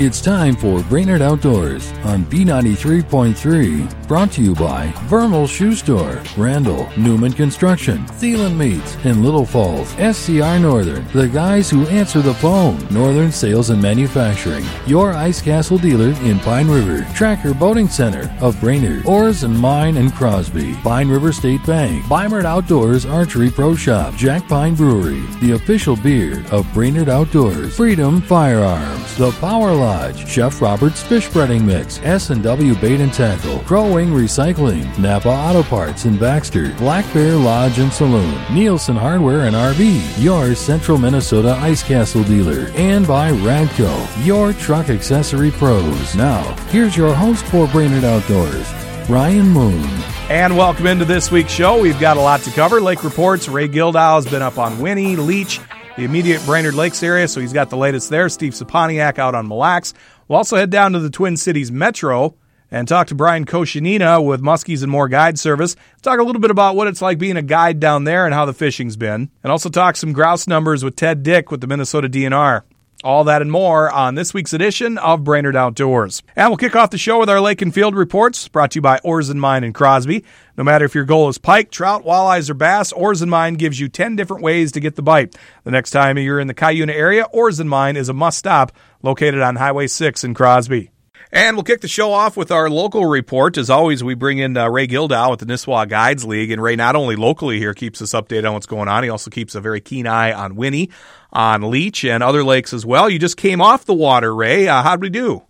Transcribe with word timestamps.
It's 0.00 0.20
time 0.20 0.54
for 0.54 0.80
Brainerd 0.84 1.22
Outdoors 1.22 1.90
on 2.04 2.24
B93.3. 2.26 4.06
Brought 4.06 4.30
to 4.30 4.40
you 4.40 4.54
by 4.54 4.92
Vermal 5.06 5.48
Shoe 5.48 5.74
Store, 5.74 6.22
Randall, 6.36 6.88
Newman 6.96 7.32
Construction, 7.32 8.06
Thielen 8.06 8.56
Meats, 8.56 8.96
and 9.02 9.24
Little 9.24 9.44
Falls, 9.44 9.88
SCR 9.94 10.60
Northern, 10.60 11.04
the 11.08 11.26
guys 11.26 11.68
who 11.68 11.84
answer 11.88 12.22
the 12.22 12.32
phone, 12.34 12.78
Northern 12.92 13.32
Sales 13.32 13.70
and 13.70 13.82
Manufacturing, 13.82 14.64
your 14.86 15.14
Ice 15.14 15.42
Castle 15.42 15.78
dealer 15.78 16.10
in 16.22 16.38
Pine 16.38 16.68
River, 16.68 17.04
Tracker 17.12 17.52
Boating 17.52 17.88
Center 17.88 18.32
of 18.40 18.58
Brainerd, 18.60 19.04
Oars 19.04 19.42
and 19.42 19.58
Mine 19.58 19.96
and 19.96 20.14
Crosby, 20.14 20.74
Pine 20.84 21.08
River 21.08 21.32
State 21.32 21.66
Bank, 21.66 22.04
Bimert 22.04 22.44
Outdoors 22.44 23.04
Archery 23.04 23.50
Pro 23.50 23.74
Shop, 23.74 24.14
Jack 24.14 24.46
Pine 24.46 24.76
Brewery, 24.76 25.22
the 25.40 25.54
official 25.54 25.96
beer 25.96 26.44
of 26.52 26.72
Brainerd 26.72 27.08
Outdoors, 27.08 27.76
Freedom 27.76 28.22
Firearms, 28.22 29.16
The 29.16 29.32
Power 29.32 29.74
Line, 29.74 29.87
Lodge, 29.88 30.28
Chef 30.28 30.60
Robert's 30.60 31.02
Fish 31.02 31.30
Breading 31.30 31.64
Mix, 31.64 31.98
S&W 32.02 32.74
Bait 32.74 33.00
and 33.00 33.10
Tackle, 33.10 33.60
Crow 33.60 33.94
Wing 33.94 34.08
Recycling, 34.10 34.86
Napa 34.98 35.30
Auto 35.30 35.62
Parts 35.62 36.04
in 36.04 36.18
Baxter, 36.18 36.74
Black 36.74 37.10
Bear 37.14 37.36
Lodge 37.36 37.78
and 37.78 37.90
Saloon, 37.90 38.38
Nielsen 38.52 38.96
Hardware 38.96 39.46
and 39.46 39.56
RV, 39.56 40.22
your 40.22 40.54
Central 40.54 40.98
Minnesota 40.98 41.56
Ice 41.62 41.82
Castle 41.82 42.22
dealer, 42.24 42.70
and 42.74 43.06
by 43.06 43.30
Radco, 43.30 44.26
your 44.26 44.52
truck 44.52 44.90
accessory 44.90 45.50
pros. 45.52 46.14
Now, 46.14 46.42
here's 46.66 46.94
your 46.94 47.14
host 47.14 47.46
for 47.46 47.66
Brainerd 47.68 48.04
Outdoors, 48.04 48.70
Ryan 49.08 49.48
Moon. 49.48 49.88
And 50.28 50.58
welcome 50.58 50.86
into 50.86 51.06
this 51.06 51.30
week's 51.30 51.52
show. 51.52 51.80
We've 51.80 51.98
got 51.98 52.18
a 52.18 52.20
lot 52.20 52.42
to 52.42 52.50
cover. 52.50 52.82
Lake 52.82 53.02
Reports, 53.04 53.48
Ray 53.48 53.68
Gildow 53.68 54.16
has 54.16 54.26
been 54.26 54.42
up 54.42 54.58
on 54.58 54.80
Winnie, 54.80 55.16
Leech, 55.16 55.60
the 55.98 56.04
immediate 56.04 56.40
Brainerd 56.46 56.74
Lakes 56.74 57.02
area, 57.02 57.26
so 57.26 57.40
he's 57.40 57.52
got 57.52 57.70
the 57.70 57.76
latest 57.76 58.08
there. 58.08 58.28
Steve 58.28 58.52
Saponiak 58.52 59.18
out 59.18 59.34
on 59.34 59.48
Mille 59.48 59.58
Lacs. 59.58 59.94
We'll 60.28 60.36
also 60.36 60.56
head 60.56 60.70
down 60.70 60.92
to 60.92 61.00
the 61.00 61.10
Twin 61.10 61.36
Cities 61.36 61.72
Metro 61.72 62.36
and 62.70 62.86
talk 62.86 63.08
to 63.08 63.16
Brian 63.16 63.44
Koshanina 63.44 64.24
with 64.24 64.40
Muskies 64.40 64.84
and 64.84 64.92
More 64.92 65.08
Guide 65.08 65.40
Service. 65.40 65.74
Talk 66.00 66.20
a 66.20 66.22
little 66.22 66.40
bit 66.40 66.52
about 66.52 66.76
what 66.76 66.86
it's 66.86 67.02
like 67.02 67.18
being 67.18 67.36
a 67.36 67.42
guide 67.42 67.80
down 67.80 68.04
there 68.04 68.26
and 68.26 68.32
how 68.32 68.44
the 68.44 68.52
fishing's 68.52 68.96
been. 68.96 69.28
And 69.42 69.50
also 69.50 69.70
talk 69.70 69.96
some 69.96 70.12
grouse 70.12 70.46
numbers 70.46 70.84
with 70.84 70.94
Ted 70.94 71.24
Dick 71.24 71.50
with 71.50 71.60
the 71.60 71.66
Minnesota 71.66 72.08
DNR. 72.08 72.62
All 73.04 73.22
that 73.24 73.42
and 73.42 73.52
more 73.52 73.88
on 73.88 74.16
this 74.16 74.34
week's 74.34 74.52
edition 74.52 74.98
of 74.98 75.22
Brainerd 75.22 75.54
Outdoors. 75.54 76.20
And 76.34 76.50
we'll 76.50 76.56
kick 76.56 76.74
off 76.74 76.90
the 76.90 76.98
show 76.98 77.20
with 77.20 77.30
our 77.30 77.40
Lake 77.40 77.62
and 77.62 77.72
Field 77.72 77.94
reports 77.94 78.48
brought 78.48 78.72
to 78.72 78.78
you 78.78 78.82
by 78.82 78.98
Oars 79.04 79.28
and 79.28 79.40
Mine 79.40 79.62
in 79.62 79.72
Crosby. 79.72 80.24
No 80.56 80.64
matter 80.64 80.84
if 80.84 80.96
your 80.96 81.04
goal 81.04 81.28
is 81.28 81.38
pike, 81.38 81.70
trout, 81.70 82.04
walleyes, 82.04 82.50
or 82.50 82.54
bass, 82.54 82.90
Oars 82.90 83.22
and 83.22 83.30
Mine 83.30 83.54
gives 83.54 83.78
you 83.78 83.88
10 83.88 84.16
different 84.16 84.42
ways 84.42 84.72
to 84.72 84.80
get 84.80 84.96
the 84.96 85.02
bite. 85.02 85.36
The 85.62 85.70
next 85.70 85.92
time 85.92 86.18
you're 86.18 86.40
in 86.40 86.48
the 86.48 86.54
Cuyuna 86.54 86.92
area, 86.92 87.26
Oars 87.26 87.60
and 87.60 87.70
Mine 87.70 87.96
is 87.96 88.08
a 88.08 88.12
must 88.12 88.36
stop 88.36 88.72
located 89.00 89.42
on 89.42 89.54
Highway 89.54 89.86
6 89.86 90.24
in 90.24 90.34
Crosby. 90.34 90.90
And 91.30 91.56
we'll 91.56 91.64
kick 91.64 91.82
the 91.82 91.88
show 91.88 92.12
off 92.12 92.36
with 92.36 92.50
our 92.50 92.70
local 92.70 93.04
report. 93.04 93.58
As 93.58 93.68
always, 93.68 94.02
we 94.02 94.14
bring 94.14 94.38
in 94.38 94.56
uh, 94.56 94.68
Ray 94.68 94.86
Gildow 94.86 95.30
with 95.30 95.40
the 95.40 95.46
Nisswa 95.46 95.86
Guides 95.86 96.24
League. 96.24 96.50
And 96.50 96.62
Ray 96.62 96.74
not 96.74 96.96
only 96.96 97.16
locally 97.16 97.58
here 97.58 97.74
keeps 97.74 98.00
us 98.00 98.12
updated 98.12 98.48
on 98.48 98.54
what's 98.54 98.66
going 98.66 98.88
on, 98.88 99.02
he 99.02 99.10
also 99.10 99.30
keeps 99.30 99.54
a 99.54 99.60
very 99.60 99.80
keen 99.80 100.06
eye 100.06 100.32
on 100.32 100.56
Winnie, 100.56 100.90
on 101.32 101.70
Leech, 101.70 102.04
and 102.04 102.22
other 102.22 102.42
lakes 102.42 102.72
as 102.72 102.86
well. 102.86 103.08
You 103.08 103.18
just 103.18 103.36
came 103.36 103.60
off 103.60 103.84
the 103.84 103.94
water, 103.94 104.34
Ray. 104.34 104.68
Uh, 104.68 104.82
how'd 104.82 105.00
we 105.00 105.10
do? 105.10 105.42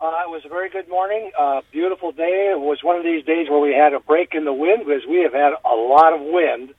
Uh, 0.00 0.24
it 0.26 0.30
was 0.30 0.42
a 0.44 0.48
very 0.48 0.68
good 0.70 0.88
morning, 0.88 1.30
uh, 1.38 1.62
beautiful 1.72 2.12
day. 2.12 2.50
It 2.52 2.60
was 2.60 2.82
one 2.82 2.96
of 2.96 3.04
these 3.04 3.24
days 3.24 3.48
where 3.48 3.60
we 3.60 3.72
had 3.72 3.94
a 3.94 4.00
break 4.00 4.34
in 4.34 4.44
the 4.44 4.52
wind 4.52 4.84
because 4.86 5.02
we 5.08 5.22
have 5.22 5.32
had 5.32 5.52
a 5.64 5.74
lot 5.74 6.12
of 6.12 6.20
wind. 6.20 6.74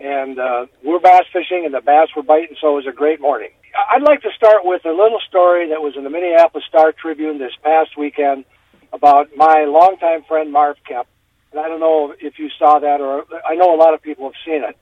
And 0.00 0.38
uh, 0.38 0.66
we're 0.82 1.00
bass 1.00 1.24
fishing, 1.32 1.64
and 1.64 1.74
the 1.74 1.80
bass 1.80 2.08
were 2.16 2.22
biting, 2.22 2.56
so 2.60 2.72
it 2.72 2.76
was 2.76 2.86
a 2.86 2.96
great 2.96 3.20
morning. 3.20 3.50
I'd 3.92 4.02
like 4.02 4.22
to 4.22 4.30
start 4.36 4.64
with 4.64 4.84
a 4.84 4.90
little 4.90 5.20
story 5.28 5.68
that 5.68 5.80
was 5.80 5.94
in 5.96 6.04
the 6.04 6.10
Minneapolis 6.10 6.64
Star 6.68 6.92
Tribune 6.92 7.38
this 7.38 7.52
past 7.62 7.96
weekend 7.96 8.44
about 8.92 9.30
my 9.36 9.64
longtime 9.66 10.24
friend 10.24 10.52
Marv 10.52 10.76
Koep. 10.88 11.04
And 11.52 11.60
I 11.60 11.68
don't 11.68 11.80
know 11.80 12.14
if 12.18 12.38
you 12.38 12.48
saw 12.58 12.78
that, 12.78 13.00
or 13.00 13.24
I 13.46 13.54
know 13.54 13.74
a 13.74 13.76
lot 13.76 13.94
of 13.94 14.02
people 14.02 14.24
have 14.24 14.34
seen 14.44 14.64
it. 14.64 14.76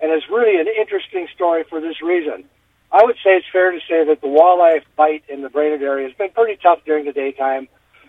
And 0.00 0.12
it's 0.12 0.28
really 0.30 0.60
an 0.60 0.66
interesting 0.68 1.26
story 1.34 1.64
for 1.68 1.80
this 1.80 2.02
reason. 2.02 2.44
I 2.92 3.04
would 3.04 3.16
say 3.16 3.30
it's 3.36 3.46
fair 3.52 3.72
to 3.72 3.80
say 3.88 4.04
that 4.04 4.20
the 4.20 4.28
walleye 4.28 4.82
bite 4.96 5.24
in 5.28 5.42
the 5.42 5.48
Brainerd 5.48 5.82
area 5.82 6.06
has 6.06 6.16
been 6.16 6.30
pretty 6.30 6.58
tough 6.62 6.80
during 6.84 7.04
the 7.04 7.12
daytime. 7.12 7.68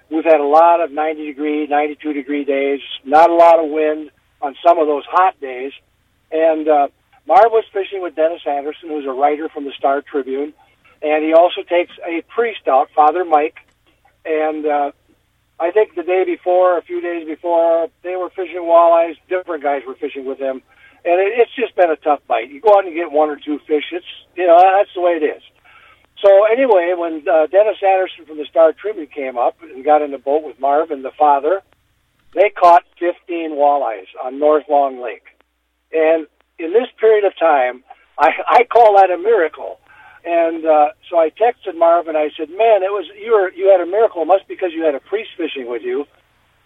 We've 0.09 0.23
had 0.23 0.39
a 0.39 0.45
lot 0.45 0.81
of 0.81 0.91
90 0.91 1.25
degree, 1.25 1.67
92 1.67 2.13
degree 2.13 2.45
days, 2.45 2.79
not 3.03 3.29
a 3.29 3.33
lot 3.33 3.59
of 3.59 3.69
wind 3.69 4.11
on 4.41 4.55
some 4.65 4.77
of 4.79 4.87
those 4.87 5.03
hot 5.05 5.39
days. 5.41 5.71
And 6.31 6.67
uh, 6.67 6.87
Marv 7.27 7.51
was 7.51 7.65
fishing 7.73 8.01
with 8.01 8.15
Dennis 8.15 8.41
Anderson, 8.47 8.89
who's 8.89 9.05
a 9.05 9.11
writer 9.11 9.49
from 9.49 9.65
the 9.65 9.73
Star 9.77 10.01
Tribune, 10.01 10.53
and 11.01 11.23
he 11.23 11.33
also 11.33 11.61
takes 11.63 11.91
a 12.07 12.21
priest 12.33 12.67
out, 12.67 12.89
Father 12.95 13.25
Mike. 13.25 13.57
And 14.25 14.65
uh, 14.65 14.91
I 15.59 15.71
think 15.71 15.95
the 15.95 16.03
day 16.03 16.23
before, 16.25 16.77
a 16.77 16.81
few 16.81 17.01
days 17.01 17.27
before, 17.27 17.89
they 18.03 18.15
were 18.15 18.29
fishing 18.29 18.61
walleyes. 18.61 19.17
Different 19.27 19.63
guys 19.63 19.81
were 19.87 19.95
fishing 19.95 20.25
with 20.25 20.39
him, 20.39 20.61
and 21.05 21.19
it, 21.21 21.39
it's 21.39 21.55
just 21.55 21.75
been 21.75 21.91
a 21.91 21.95
tough 21.95 22.19
bite. 22.27 22.49
You 22.49 22.61
go 22.61 22.77
out 22.77 22.85
and 22.85 22.93
get 22.93 23.11
one 23.11 23.29
or 23.29 23.37
two 23.37 23.59
fish. 23.67 23.85
It's 23.91 24.05
you 24.35 24.47
know 24.47 24.57
that's 24.57 24.93
the 24.95 25.01
way 25.01 25.19
it 25.21 25.23
is. 25.23 25.43
So 26.23 26.45
anyway, 26.45 26.93
when 26.97 27.23
uh, 27.27 27.47
Dennis 27.47 27.77
Anderson 27.85 28.25
from 28.25 28.37
the 28.37 28.45
Star 28.49 28.73
Tribune 28.73 29.07
came 29.07 29.37
up 29.37 29.57
and 29.61 29.85
got 29.85 30.01
in 30.01 30.11
the 30.11 30.17
boat 30.17 30.43
with 30.43 30.59
Marv 30.59 30.89
and 30.89 31.05
the 31.05 31.11
father, 31.17 31.61
they 32.33 32.49
caught 32.49 32.83
15 32.99 33.51
walleyes 33.51 34.07
on 34.23 34.39
North 34.39 34.65
Long 34.67 35.01
Lake. 35.01 35.25
And 35.91 36.27
in 36.57 36.73
this 36.73 36.87
period 36.99 37.23
of 37.25 37.37
time, 37.37 37.83
I, 38.19 38.29
I 38.47 38.63
call 38.63 38.97
that 38.97 39.11
a 39.11 39.17
miracle. 39.17 39.79
And 40.25 40.65
uh, 40.65 40.89
so 41.09 41.19
I 41.19 41.29
texted 41.29 41.77
Marv 41.77 42.07
and 42.07 42.17
I 42.17 42.29
said, 42.35 42.49
"Man, 42.49 42.83
it 42.83 42.91
was 42.91 43.05
you 43.15 43.31
were 43.31 43.51
you 43.53 43.69
had 43.69 43.79
a 43.79 43.89
miracle. 43.89 44.23
It 44.23 44.25
must 44.25 44.47
be 44.47 44.55
because 44.55 44.71
you 44.73 44.83
had 44.83 44.95
a 44.95 44.99
priest 44.99 45.29
fishing 45.37 45.69
with 45.69 45.83
you." 45.83 46.05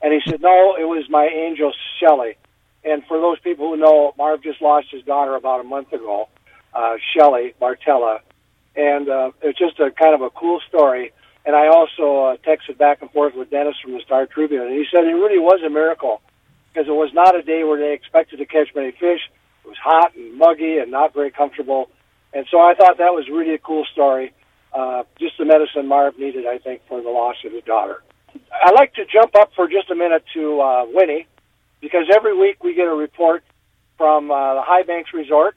And 0.01 0.13
he 0.13 0.19
said, 0.27 0.41
"No, 0.41 0.75
it 0.79 0.85
was 0.85 1.05
my 1.09 1.25
angel 1.25 1.71
Shelly." 1.99 2.37
And 2.83 3.03
for 3.07 3.19
those 3.19 3.39
people 3.39 3.69
who 3.69 3.77
know, 3.77 4.13
Marv 4.17 4.41
just 4.41 4.61
lost 4.61 4.87
his 4.91 5.03
daughter 5.03 5.35
about 5.35 5.61
a 5.61 5.63
month 5.63 5.93
ago, 5.93 6.29
uh, 6.73 6.95
Shelly 7.15 7.53
Bartella, 7.61 8.19
and 8.75 9.09
uh, 9.09 9.31
it's 9.41 9.59
just 9.59 9.79
a 9.79 9.91
kind 9.91 10.15
of 10.15 10.21
a 10.21 10.29
cool 10.31 10.59
story. 10.67 11.11
And 11.45 11.55
I 11.55 11.67
also 11.67 12.25
uh, 12.25 12.37
texted 12.37 12.77
back 12.77 13.01
and 13.01 13.11
forth 13.11 13.33
with 13.35 13.49
Dennis 13.49 13.75
from 13.81 13.93
the 13.93 14.01
Star 14.01 14.25
Tribune, 14.25 14.61
and 14.67 14.71
he 14.71 14.85
said 14.91 15.03
it 15.03 15.13
really 15.13 15.39
was 15.39 15.61
a 15.65 15.69
miracle 15.69 16.21
because 16.71 16.87
it 16.87 16.93
was 16.93 17.11
not 17.13 17.35
a 17.35 17.41
day 17.41 17.63
where 17.63 17.79
they 17.79 17.93
expected 17.93 18.37
to 18.37 18.45
catch 18.45 18.69
many 18.75 18.91
fish. 18.91 19.21
It 19.63 19.67
was 19.67 19.77
hot 19.77 20.15
and 20.15 20.37
muggy 20.37 20.77
and 20.77 20.91
not 20.91 21.13
very 21.13 21.31
comfortable. 21.31 21.89
And 22.33 22.45
so 22.49 22.59
I 22.59 22.73
thought 22.75 22.97
that 22.97 23.13
was 23.13 23.27
really 23.29 23.53
a 23.53 23.59
cool 23.59 23.85
story. 23.91 24.33
Uh, 24.73 25.03
just 25.19 25.37
the 25.37 25.45
medicine 25.45 25.87
Marv 25.87 26.17
needed, 26.17 26.47
I 26.47 26.57
think, 26.57 26.81
for 26.87 27.01
the 27.01 27.09
loss 27.09 27.35
of 27.45 27.51
his 27.51 27.63
daughter. 27.63 28.01
I'd 28.63 28.73
like 28.73 28.93
to 28.93 29.05
jump 29.05 29.35
up 29.35 29.51
for 29.55 29.67
just 29.67 29.89
a 29.89 29.95
minute 29.95 30.23
to 30.33 30.61
uh, 30.61 30.85
Winnie, 30.93 31.27
because 31.81 32.05
every 32.13 32.37
week 32.37 32.63
we 32.63 32.73
get 32.73 32.87
a 32.87 32.95
report 32.95 33.43
from 33.97 34.31
uh, 34.31 34.55
the 34.55 34.61
High 34.61 34.83
Banks 34.83 35.13
Resort, 35.13 35.55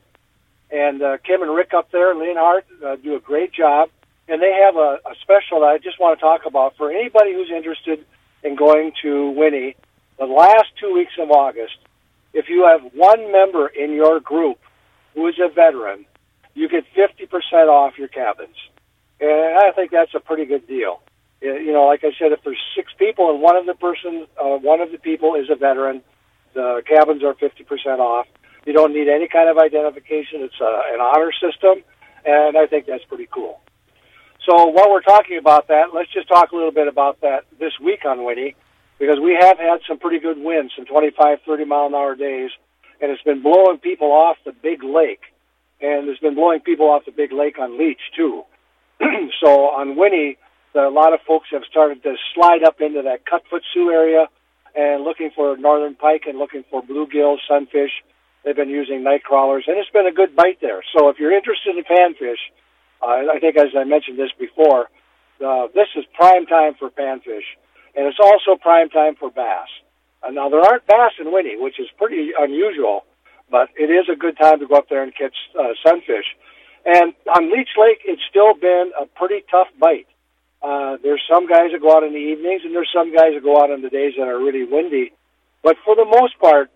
and 0.71 1.03
uh, 1.03 1.19
Kim 1.19 1.43
and 1.43 1.55
Rick 1.55 1.73
up 1.75 1.91
there, 1.93 2.15
Leonhardt, 2.15 2.67
uh, 2.85 2.97
do 2.97 3.15
a 3.15 3.21
great 3.21 3.53
job. 3.53 3.91
And 4.27 4.41
they 4.41 4.53
have 4.65 4.77
a, 4.77 4.99
a 5.05 5.15
special 5.23 5.61
that 5.61 5.67
I 5.67 5.79
just 5.79 6.01
want 6.01 6.19
to 6.19 6.23
talk 6.23 6.47
about 6.47 6.77
for 6.77 6.91
anybody 6.91 7.35
who's 7.35 7.51
interested 7.51 8.05
in 8.43 8.57
going 8.57 8.93
to 9.03 9.31
Winnie. 9.31 9.77
The 10.19 10.25
last 10.25 10.67
two 10.81 10.95
weeks 10.95 11.13
of 11.21 11.31
August, 11.31 11.77
if 12.33 12.49
you 12.49 12.65
have 12.65 12.93
one 12.95 13.31
member 13.31 13.69
in 13.69 13.93
your 13.93 14.21
group 14.21 14.59
who 15.15 15.27
is 15.29 15.35
a 15.39 15.49
veteran, 15.49 16.07
you 16.55 16.69
get 16.69 16.85
50% 16.97 17.69
off 17.69 17.99
your 17.99 18.09
cabins. 18.09 18.57
And 19.21 19.59
I 19.59 19.73
think 19.73 19.91
that's 19.91 20.15
a 20.15 20.21
pretty 20.21 20.47
good 20.47 20.67
deal. 20.67 21.01
You 21.41 21.73
know, 21.73 21.87
like 21.87 22.05
I 22.05 22.13
said, 22.19 22.33
if 22.33 22.43
there's 22.43 22.61
six 22.75 22.93
people 22.99 23.31
and 23.31 23.41
one 23.41 23.57
of 23.57 23.67
the 23.67 23.75
person, 23.75 24.27
uh, 24.43 24.57
one 24.57 24.81
of 24.81 24.91
the 24.91 24.99
people 24.99 25.35
is 25.35 25.51
a 25.51 25.57
veteran, 25.57 26.03
the 26.55 26.83
cabins 26.87 27.23
are 27.23 27.35
50% 27.35 27.99
off. 27.99 28.27
You 28.67 28.73
don't 28.73 28.95
need 28.95 29.09
any 29.09 29.29
kind 29.29 29.49
of 29.49 29.59
identification. 29.59 30.41
It's 30.43 30.61
a, 30.61 30.83
an 30.95 31.01
honor 31.01 31.33
system, 31.33 31.85
and 32.25 32.57
I 32.57 32.67
think 32.67 32.87
that's 32.87 33.05
pretty 33.05 33.29
cool. 33.33 33.61
So 34.49 34.67
while 34.67 34.91
we're 34.91 35.03
talking 35.03 35.39
about 35.39 35.69
that, 35.69 35.95
let's 35.95 36.13
just 36.13 36.29
talk 36.29 36.53
a 36.53 36.57
little 36.57 36.73
bit 36.73 36.89
about 36.89 37.21
that 37.23 37.45
this 37.59 37.73
week 37.83 38.05
on 38.05 38.25
Winnie 38.25 38.55
because 38.99 39.19
we 39.21 39.37
have 39.41 39.59
had 39.59 39.81
some 39.89 39.99
pretty 39.99 40.19
good 40.19 40.39
winds, 40.39 40.73
some 40.77 40.87
25, 40.87 41.39
30 41.47 41.65
mile 41.65 41.87
an 41.87 41.95
hour 41.95 42.15
days, 42.15 42.51
and 43.01 43.11
it's 43.11 43.23
been 43.23 43.43
blowing 43.43 43.79
people 43.79 44.13
off 44.13 44.37
the 44.45 44.53
big 44.53 44.83
lake. 44.83 45.21
And 45.81 46.09
it's 46.09 46.21
been 46.21 46.35
blowing 46.35 46.61
people 46.61 46.89
off 46.89 47.05
the 47.05 47.13
big 47.13 47.33
lake 47.33 47.59
on 47.59 47.79
Leech, 47.79 48.01
too. 48.17 48.45
so 49.41 49.69
on 49.69 49.97
Winnie, 49.97 50.39
a 50.75 50.89
lot 50.89 51.13
of 51.13 51.21
folks 51.27 51.49
have 51.51 51.63
started 51.71 52.03
to 52.03 52.15
slide 52.35 52.63
up 52.65 52.81
into 52.81 53.03
that 53.03 53.25
Cutfoot 53.25 53.61
Sioux 53.73 53.91
area 53.91 54.29
and 54.75 55.05
looking 55.05 55.31
for 55.35 55.57
northern 55.57 55.95
pike 55.95 56.25
and 56.27 56.39
looking 56.39 56.65
for 56.71 56.83
bluegill, 56.83 57.39
sunfish. 57.49 57.93
They've 58.45 58.57
been 58.57 58.69
using 58.69 59.03
night 59.03 59.25
crawlers, 59.25 59.65
and 59.67 59.79
it's 59.79 59.91
been 59.91 60.07
a 60.07 60.13
good 60.13 60.37
bite 60.37 60.61
there. 60.61 60.83
So 60.97 61.09
if 61.09 61.19
you're 61.19 61.33
interested 61.33 61.77
in 61.77 61.85
panfish, 61.85 62.43
uh, 63.03 63.33
I 63.33 63.39
think 63.41 63.57
as 63.57 63.69
I 63.77 63.85
mentioned 63.85 64.19
this 64.19 64.31
before, 64.39 64.91
uh, 65.45 65.69
this 65.75 65.89
is 65.97 66.05
prime 66.15 66.47
time 66.47 66.75
for 66.79 66.91
panfish 66.91 67.49
and 67.97 68.07
it's 68.07 68.19
also 68.21 68.59
prime 68.61 68.89
time 68.89 69.15
for 69.15 69.31
bass. 69.31 69.69
Uh, 70.23 70.31
now 70.31 70.49
there 70.49 70.61
aren't 70.61 70.87
bass 70.87 71.13
in 71.21 71.33
Winnie, 71.33 71.57
which 71.59 71.79
is 71.79 71.87
pretty 71.97 72.31
unusual, 72.39 73.05
but 73.51 73.69
it 73.77 73.91
is 73.91 74.07
a 74.11 74.17
good 74.17 74.37
time 74.37 74.59
to 74.61 74.67
go 74.67 74.77
up 74.77 74.89
there 74.89 75.03
and 75.03 75.13
catch 75.15 75.37
uh, 75.59 75.75
sunfish. 75.87 76.27
And 76.85 77.15
on 77.35 77.53
Leech 77.53 77.71
Lake, 77.79 78.01
it's 78.05 78.23
still 78.29 78.55
been 78.55 78.91
a 79.01 79.07
pretty 79.07 79.45
tough 79.51 79.69
bite. 79.79 80.07
Uh, 80.65 80.97
there's 81.03 81.21
some 81.29 81.47
guys 81.47 81.73
that 81.73 81.83
go 81.83 81.95
out 81.95 82.05
in 82.05 82.13
the 82.13 82.25
evenings, 82.33 82.63
and 82.65 82.75
there's 82.75 82.89
some 82.89 83.13
guys 83.13 83.37
that 83.37 83.45
go 83.45 83.61
out 83.61 83.71
on 83.71 83.83
the 83.83 83.91
days 83.91 84.15
that 84.17 84.27
are 84.27 84.39
really 84.39 84.65
windy. 84.65 85.13
But 85.63 85.77
for 85.85 85.95
the 85.95 86.07
most 86.07 86.39
part, 86.41 86.71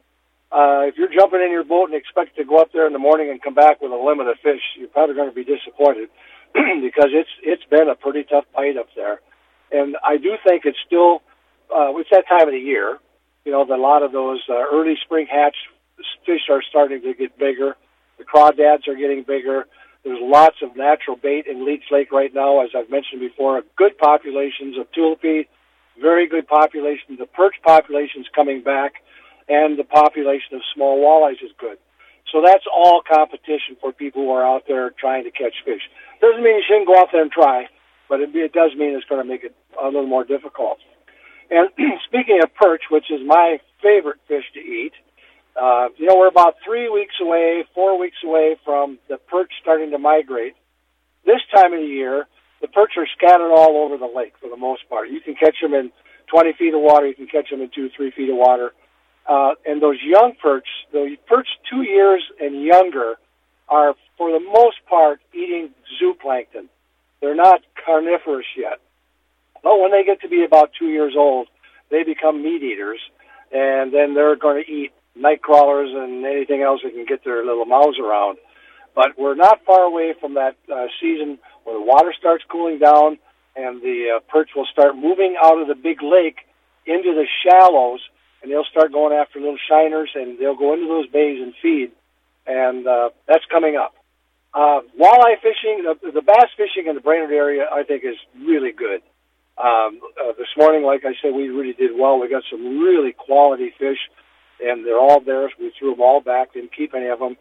uh, 0.52 0.84
if 0.84 0.96
you're 0.98 1.08
jumping 1.08 1.40
in 1.40 1.50
your 1.50 1.64
boat 1.64 1.86
and 1.86 1.94
expect 1.94 2.36
to 2.36 2.44
go 2.44 2.58
up 2.58 2.68
there 2.72 2.86
in 2.86 2.92
the 2.92 2.98
morning 2.98 3.30
and 3.30 3.40
come 3.40 3.54
back 3.54 3.80
with 3.80 3.90
a 3.90 3.96
limit 3.96 4.28
of 4.28 4.36
fish, 4.42 4.60
you're 4.76 4.88
probably 4.88 5.14
going 5.14 5.30
to 5.30 5.34
be 5.34 5.44
disappointed 5.44 6.08
because 6.52 7.16
it's 7.16 7.32
it's 7.42 7.64
been 7.70 7.88
a 7.88 7.94
pretty 7.94 8.24
tough 8.24 8.44
bite 8.54 8.76
up 8.76 8.88
there. 8.94 9.20
And 9.72 9.96
I 10.04 10.18
do 10.18 10.36
think 10.46 10.64
it's 10.64 10.78
still 10.86 11.22
uh, 11.74 11.96
it's 11.96 12.10
that 12.12 12.28
time 12.28 12.48
of 12.48 12.52
the 12.52 12.60
year. 12.60 12.98
You 13.44 13.52
know, 13.52 13.64
that 13.64 13.78
a 13.78 13.80
lot 13.80 14.02
of 14.02 14.12
those 14.12 14.42
uh, 14.50 14.68
early 14.72 14.96
spring 15.02 15.26
hatch 15.30 15.56
fish 16.26 16.48
are 16.50 16.62
starting 16.68 17.00
to 17.02 17.14
get 17.14 17.38
bigger. 17.38 17.76
The 18.18 18.24
crawdads 18.24 18.88
are 18.88 18.96
getting 18.96 19.22
bigger. 19.22 19.66
There's 20.04 20.20
lots 20.22 20.56
of 20.62 20.76
natural 20.76 21.16
bait 21.16 21.46
in 21.46 21.66
Leech 21.66 21.84
Lake 21.90 22.12
right 22.12 22.32
now, 22.32 22.62
as 22.62 22.70
I've 22.76 22.90
mentioned 22.90 23.20
before. 23.20 23.62
Good 23.76 23.98
populations 23.98 24.78
of 24.78 24.90
tullibee, 24.92 25.46
very 26.00 26.28
good 26.28 26.46
populations. 26.46 27.18
The 27.18 27.26
perch 27.26 27.56
population's 27.64 28.26
coming 28.34 28.62
back, 28.62 29.02
and 29.48 29.78
the 29.78 29.84
population 29.84 30.54
of 30.54 30.62
small 30.74 30.98
walleyes 30.98 31.42
is 31.44 31.50
good. 31.58 31.78
So 32.32 32.42
that's 32.44 32.64
all 32.72 33.02
competition 33.02 33.76
for 33.80 33.92
people 33.92 34.22
who 34.22 34.30
are 34.30 34.44
out 34.44 34.64
there 34.68 34.90
trying 34.90 35.24
to 35.24 35.30
catch 35.30 35.54
fish. 35.64 35.82
Doesn't 36.20 36.42
mean 36.42 36.56
you 36.56 36.64
shouldn't 36.66 36.86
go 36.86 36.98
out 36.98 37.08
there 37.12 37.22
and 37.22 37.32
try, 37.32 37.68
but 38.08 38.20
it, 38.20 38.34
it 38.34 38.52
does 38.52 38.72
mean 38.76 38.94
it's 38.94 39.06
going 39.06 39.22
to 39.22 39.28
make 39.28 39.44
it 39.44 39.54
a 39.80 39.86
little 39.86 40.06
more 40.06 40.24
difficult. 40.24 40.78
And 41.50 41.70
speaking 42.06 42.40
of 42.42 42.54
perch, 42.54 42.82
which 42.90 43.10
is 43.10 43.20
my 43.24 43.60
favorite 43.82 44.20
fish 44.28 44.44
to 44.54 44.60
eat, 44.60 44.92
uh, 45.56 45.88
you 45.96 46.06
know, 46.06 46.16
we're 46.16 46.28
about 46.28 46.56
three 46.64 46.88
weeks 46.88 47.14
away, 47.20 47.64
four 47.74 47.98
weeks 47.98 48.18
away 48.24 48.56
from 48.64 48.98
the 49.08 49.16
perch 49.16 49.50
starting 49.60 49.90
to 49.90 49.98
migrate. 49.98 50.54
This 51.24 51.40
time 51.54 51.72
of 51.72 51.80
the 51.80 51.86
year, 51.86 52.26
the 52.60 52.68
perch 52.68 52.92
are 52.96 53.06
scattered 53.16 53.52
all 53.52 53.84
over 53.84 53.96
the 53.96 54.10
lake 54.14 54.34
for 54.40 54.48
the 54.48 54.56
most 54.56 54.88
part. 54.88 55.10
You 55.10 55.20
can 55.20 55.34
catch 55.34 55.56
them 55.60 55.74
in 55.74 55.90
20 56.28 56.52
feet 56.54 56.74
of 56.74 56.80
water. 56.80 57.06
You 57.06 57.14
can 57.14 57.26
catch 57.26 57.50
them 57.50 57.60
in 57.60 57.70
two, 57.74 57.90
three 57.96 58.10
feet 58.10 58.30
of 58.30 58.36
water. 58.36 58.72
Uh, 59.28 59.54
and 59.66 59.82
those 59.82 59.98
young 60.02 60.32
perch, 60.40 60.66
the 60.92 61.16
perch 61.26 61.48
two 61.70 61.82
years 61.82 62.22
and 62.40 62.62
younger, 62.62 63.16
are 63.68 63.94
for 64.16 64.32
the 64.32 64.40
most 64.40 64.76
part 64.88 65.20
eating 65.34 65.70
zooplankton. 66.00 66.68
They're 67.20 67.34
not 67.34 67.60
carnivorous 67.84 68.46
yet. 68.56 68.80
But 69.62 69.78
when 69.80 69.90
they 69.90 70.04
get 70.04 70.22
to 70.22 70.28
be 70.28 70.44
about 70.44 70.70
two 70.78 70.88
years 70.88 71.14
old, 71.16 71.48
they 71.90 72.04
become 72.04 72.42
meat 72.42 72.62
eaters, 72.62 73.00
and 73.52 73.92
then 73.92 74.14
they're 74.14 74.36
going 74.36 74.62
to 74.64 74.70
eat 74.70 74.92
night 75.16 75.42
crawlers 75.42 75.90
and 75.92 76.24
anything 76.24 76.62
else 76.62 76.80
they 76.82 76.90
can 76.90 77.06
get 77.06 77.24
their 77.24 77.44
little 77.44 77.64
mouths 77.64 77.98
around. 77.98 78.38
But 78.94 79.18
we're 79.18 79.34
not 79.34 79.64
far 79.64 79.82
away 79.82 80.14
from 80.20 80.34
that 80.34 80.56
uh, 80.72 80.86
season 81.00 81.38
where 81.64 81.78
the 81.78 81.84
water 81.84 82.12
starts 82.18 82.44
cooling 82.50 82.78
down 82.78 83.18
and 83.58 83.82
the 83.82 84.16
uh, 84.16 84.20
perch 84.30 84.50
will 84.54 84.66
start 84.66 84.96
moving 84.96 85.36
out 85.42 85.60
of 85.60 85.66
the 85.66 85.74
big 85.74 86.02
lake 86.02 86.46
into 86.86 87.12
the 87.12 87.26
shallows, 87.44 88.00
and 88.40 88.50
they'll 88.50 88.64
start 88.70 88.92
going 88.92 89.12
after 89.12 89.40
little 89.40 89.58
shiners, 89.68 90.10
and 90.14 90.38
they'll 90.38 90.56
go 90.56 90.72
into 90.72 90.86
those 90.86 91.08
bays 91.08 91.42
and 91.42 91.52
feed, 91.60 91.90
and 92.46 92.86
uh, 92.86 93.10
that's 93.26 93.44
coming 93.50 93.76
up. 93.76 93.94
Uh, 94.54 94.80
walleye 94.98 95.36
fishing, 95.42 95.84
the, 95.84 96.12
the 96.12 96.22
bass 96.22 96.48
fishing 96.56 96.88
in 96.88 96.94
the 96.94 97.00
Brainerd 97.00 97.32
area, 97.32 97.66
I 97.70 97.82
think, 97.82 98.04
is 98.04 98.16
really 98.40 98.72
good. 98.72 99.02
Um, 99.58 100.00
uh, 100.16 100.32
this 100.38 100.48
morning, 100.56 100.84
like 100.84 101.04
I 101.04 101.14
said, 101.20 101.34
we 101.34 101.48
really 101.48 101.74
did 101.74 101.90
well. 101.98 102.20
We 102.20 102.30
got 102.30 102.44
some 102.50 102.78
really 102.78 103.12
quality 103.12 103.72
fish 103.76 103.98
and 104.64 104.84
they're 104.84 104.98
all 104.98 105.20
there. 105.20 105.50
We 105.58 105.72
threw 105.78 105.92
them 105.92 106.00
all 106.00 106.20
back, 106.20 106.54
didn't 106.54 106.74
keep 106.74 106.94
any 106.94 107.06
of 107.06 107.18
them. 107.18 107.36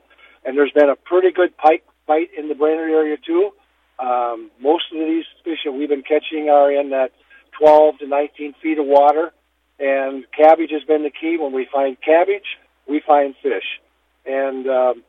And 0.45 0.57
there's 0.57 0.71
been 0.71 0.89
a 0.89 0.95
pretty 0.95 1.31
good 1.31 1.55
pike 1.57 1.83
bite 2.05 2.29
in 2.37 2.47
the 2.47 2.55
Brainerd 2.55 2.89
area 2.89 3.17
too. 3.17 3.51
Um, 3.99 4.51
most 4.61 4.85
of 4.93 4.99
these 4.99 5.25
fish 5.43 5.59
that 5.65 5.71
we've 5.71 5.89
been 5.89 6.03
catching 6.03 6.49
are 6.49 6.71
in 6.71 6.91
that 6.91 7.11
12 7.59 7.99
to 7.99 8.07
19 8.07 8.53
feet 8.61 8.77
of 8.77 8.85
water, 8.85 9.31
and 9.79 10.23
cabbage 10.35 10.71
has 10.71 10.83
been 10.83 11.03
the 11.03 11.09
key. 11.09 11.37
When 11.37 11.51
we 11.51 11.67
find 11.71 11.97
cabbage, 11.99 12.57
we 12.87 13.01
find 13.05 13.35
fish, 13.41 13.81
and 14.25 14.67
um, 14.67 15.03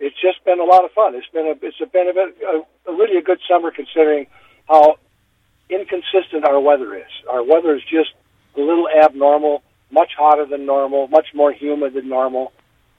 it's 0.00 0.20
just 0.20 0.44
been 0.44 0.58
a 0.58 0.64
lot 0.64 0.84
of 0.84 0.90
fun. 0.90 1.14
It's 1.14 1.28
been 1.32 1.46
a 1.46 1.54
it's 1.64 1.78
been 1.92 2.08
a, 2.08 2.88
a, 2.90 2.92
a 2.92 2.96
really 2.96 3.16
a 3.18 3.22
good 3.22 3.38
summer 3.48 3.70
considering 3.70 4.26
how 4.68 4.96
inconsistent 5.70 6.44
our 6.44 6.60
weather 6.60 6.96
is. 6.96 7.10
Our 7.30 7.44
weather 7.44 7.76
is 7.76 7.82
just 7.82 8.10
a 8.56 8.60
little 8.60 8.88
abnormal 8.88 9.62
much 9.92 10.12
hotter 10.18 10.46
than 10.46 10.66
normal, 10.66 11.06
much 11.08 11.28
more 11.34 11.52
humid 11.52 11.94
than 11.94 12.08
normal, 12.08 12.52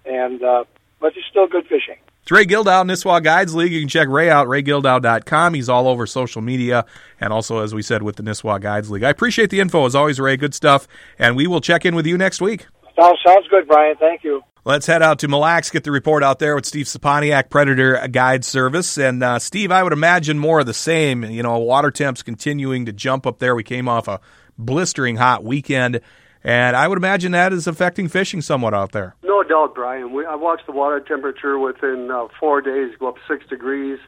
and 0.06 0.42
uh, 0.42 0.64
but 1.00 1.14
it's 1.18 1.28
still 1.30 1.48
good 1.48 1.64
fishing. 1.64 1.98
It's 2.22 2.32
Ray 2.32 2.46
Gildow, 2.46 2.86
Nisswa 2.86 3.22
Guides 3.22 3.54
League. 3.54 3.74
You 3.74 3.82
can 3.82 3.90
check 3.90 4.08
Ray 4.08 4.30
out, 4.30 4.48
raygildow.com. 4.48 5.56
He's 5.56 5.68
all 5.68 5.90
over 5.90 6.08
social 6.08 6.42
media 6.42 6.86
and 7.20 7.34
also, 7.34 7.60
as 7.60 7.76
we 7.76 7.82
said, 7.82 8.02
with 8.02 8.16
the 8.16 8.24
Nisswa 8.24 8.62
Guides 8.62 8.90
League. 8.90 9.04
I 9.04 9.10
appreciate 9.10 9.50
the 9.50 9.60
info 9.60 9.86
as 9.86 9.94
always, 9.94 10.22
Ray. 10.22 10.38
Good 10.38 10.54
stuff. 10.54 10.88
And 11.20 11.36
we 11.36 11.48
will 11.48 11.60
check 11.60 11.86
in 11.86 11.96
with 11.96 12.08
you 12.08 12.18
next 12.18 12.40
week. 12.40 12.66
Sounds, 12.98 13.20
sounds 13.26 13.46
good, 13.50 13.68
Brian. 13.68 13.98
Thank 13.98 14.24
you. 14.24 14.42
Let's 14.64 14.86
head 14.86 15.02
out 15.02 15.20
to 15.20 15.28
Mille 15.28 15.40
Lacs, 15.40 15.70
get 15.70 15.84
the 15.84 15.92
report 15.92 16.24
out 16.24 16.40
there 16.40 16.56
with 16.56 16.66
Steve 16.66 16.86
Saponiak, 16.86 17.50
Predator 17.50 18.08
Guide 18.08 18.46
Service. 18.46 18.98
And 18.98 19.22
uh, 19.22 19.40
Steve, 19.40 19.74
I 19.74 19.84
would 19.84 19.92
imagine 19.92 20.40
more 20.40 20.62
of 20.62 20.66
the 20.66 20.74
same. 20.74 21.26
You 21.26 21.44
know, 21.44 21.58
water 21.58 21.92
temps 21.92 22.24
continuing 22.24 22.86
to 22.86 22.94
jump 22.94 23.28
up 23.28 23.40
there. 23.40 23.54
We 23.54 23.64
came 23.64 23.90
off 23.90 24.08
a 24.08 24.22
blistering 24.58 25.18
hot 25.18 25.44
weekend. 25.44 26.00
And 26.44 26.76
I 26.76 26.88
would 26.88 26.98
imagine 26.98 27.32
that 27.32 27.54
is 27.54 27.68
affecting 27.68 28.08
fishing 28.10 28.42
somewhat 28.42 28.74
out 28.74 28.92
there. 28.92 29.16
No 29.24 29.44
doubt, 29.44 29.76
Brian. 29.76 30.12
We, 30.12 30.26
I 30.26 30.36
watched 30.36 30.66
the 30.66 30.74
water 30.74 31.00
temperature 31.00 31.58
within 31.58 32.12
uh, 32.12 32.28
four 32.40 32.62
days 32.62 32.94
go 33.00 33.08
up 33.08 33.16
six 33.28 33.46
degrees. 33.48 34.00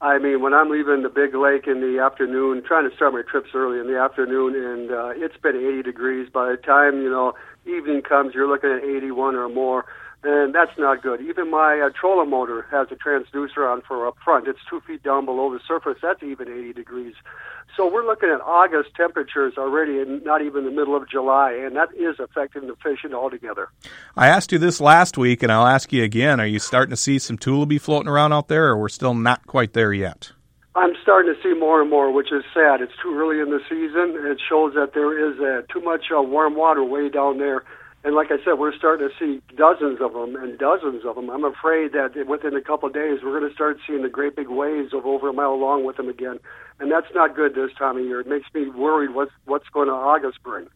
I 0.00 0.18
mean, 0.18 0.42
when 0.42 0.54
I'm 0.54 0.70
leaving 0.70 1.02
the 1.02 1.08
big 1.08 1.34
lake 1.34 1.66
in 1.66 1.80
the 1.80 1.98
afternoon, 2.00 2.62
trying 2.62 2.88
to 2.88 2.94
start 2.94 3.14
my 3.14 3.22
trips 3.22 3.50
early 3.54 3.80
in 3.80 3.88
the 3.88 3.98
afternoon, 3.98 4.54
and 4.54 4.90
uh, 4.92 5.10
it's 5.16 5.36
been 5.38 5.56
80 5.56 5.82
degrees. 5.82 6.28
By 6.32 6.50
the 6.50 6.56
time 6.56 7.02
you 7.02 7.10
know 7.10 7.32
evening 7.66 8.02
comes, 8.02 8.34
you're 8.34 8.48
looking 8.48 8.70
at 8.70 8.84
81 8.84 9.34
or 9.34 9.48
more 9.48 9.86
and 10.28 10.54
that's 10.54 10.76
not 10.76 11.02
good. 11.02 11.22
Even 11.22 11.50
my 11.50 11.80
uh, 11.80 11.88
trolling 11.98 12.28
motor 12.28 12.66
has 12.70 12.88
a 12.90 12.96
transducer 12.96 13.66
on 13.66 13.80
for 13.80 14.06
up 14.06 14.16
front. 14.22 14.46
It's 14.46 14.58
two 14.68 14.80
feet 14.86 15.02
down 15.02 15.24
below 15.24 15.50
the 15.50 15.60
surface. 15.66 15.96
That's 16.02 16.22
even 16.22 16.48
80 16.48 16.74
degrees. 16.74 17.14
So 17.74 17.90
we're 17.90 18.04
looking 18.04 18.28
at 18.28 18.42
August 18.42 18.90
temperatures 18.94 19.54
already, 19.56 20.00
and 20.00 20.22
not 20.24 20.42
even 20.42 20.64
the 20.64 20.70
middle 20.70 20.94
of 20.94 21.08
July, 21.08 21.52
and 21.52 21.74
that 21.76 21.88
is 21.96 22.16
affecting 22.18 22.66
the 22.66 22.74
fishing 22.82 23.14
altogether. 23.14 23.68
I 24.16 24.28
asked 24.28 24.52
you 24.52 24.58
this 24.58 24.82
last 24.82 25.16
week, 25.16 25.42
and 25.42 25.50
I'll 25.50 25.66
ask 25.66 25.92
you 25.94 26.02
again. 26.04 26.40
Are 26.40 26.46
you 26.46 26.58
starting 26.58 26.90
to 26.90 26.96
see 26.96 27.18
some 27.18 27.38
tullibee 27.38 27.80
floating 27.80 28.08
around 28.08 28.34
out 28.34 28.48
there, 28.48 28.68
or 28.68 28.76
we're 28.76 28.90
still 28.90 29.14
not 29.14 29.46
quite 29.46 29.72
there 29.72 29.94
yet? 29.94 30.32
I'm 30.74 30.92
starting 31.02 31.34
to 31.34 31.42
see 31.42 31.58
more 31.58 31.80
and 31.80 31.88
more, 31.88 32.12
which 32.12 32.32
is 32.32 32.44
sad. 32.52 32.82
It's 32.82 32.92
too 33.02 33.16
early 33.18 33.40
in 33.40 33.48
the 33.48 33.60
season. 33.68 34.14
It 34.30 34.40
shows 34.46 34.74
that 34.74 34.92
there 34.92 35.30
is 35.30 35.40
uh, 35.40 35.62
too 35.72 35.80
much 35.80 36.06
uh, 36.14 36.20
warm 36.20 36.54
water 36.54 36.84
way 36.84 37.08
down 37.08 37.38
there 37.38 37.64
and 38.08 38.16
like 38.16 38.30
I 38.30 38.42
said, 38.42 38.54
we're 38.54 38.74
starting 38.74 39.06
to 39.06 39.14
see 39.18 39.42
dozens 39.54 40.00
of 40.00 40.14
them 40.14 40.34
and 40.34 40.58
dozens 40.58 41.04
of 41.04 41.16
them. 41.16 41.28
I'm 41.28 41.44
afraid 41.44 41.92
that 41.92 42.26
within 42.26 42.56
a 42.56 42.62
couple 42.62 42.88
of 42.88 42.94
days, 42.94 43.18
we're 43.22 43.38
going 43.38 43.46
to 43.50 43.54
start 43.54 43.76
seeing 43.86 44.00
the 44.00 44.08
great 44.08 44.34
big 44.34 44.48
waves 44.48 44.94
of 44.94 45.04
over 45.04 45.28
a 45.28 45.32
mile 45.34 45.60
long 45.60 45.84
with 45.84 45.98
them 45.98 46.08
again, 46.08 46.38
and 46.80 46.90
that's 46.90 47.08
not 47.14 47.36
good 47.36 47.54
this 47.54 47.70
time 47.78 47.98
of 47.98 48.04
year. 48.06 48.20
It 48.20 48.26
makes 48.26 48.46
me 48.54 48.70
worried 48.70 49.10
what's 49.10 49.32
what's 49.44 49.68
going 49.68 49.88
to 49.88 49.92
August 49.92 50.42
bring. 50.42 50.68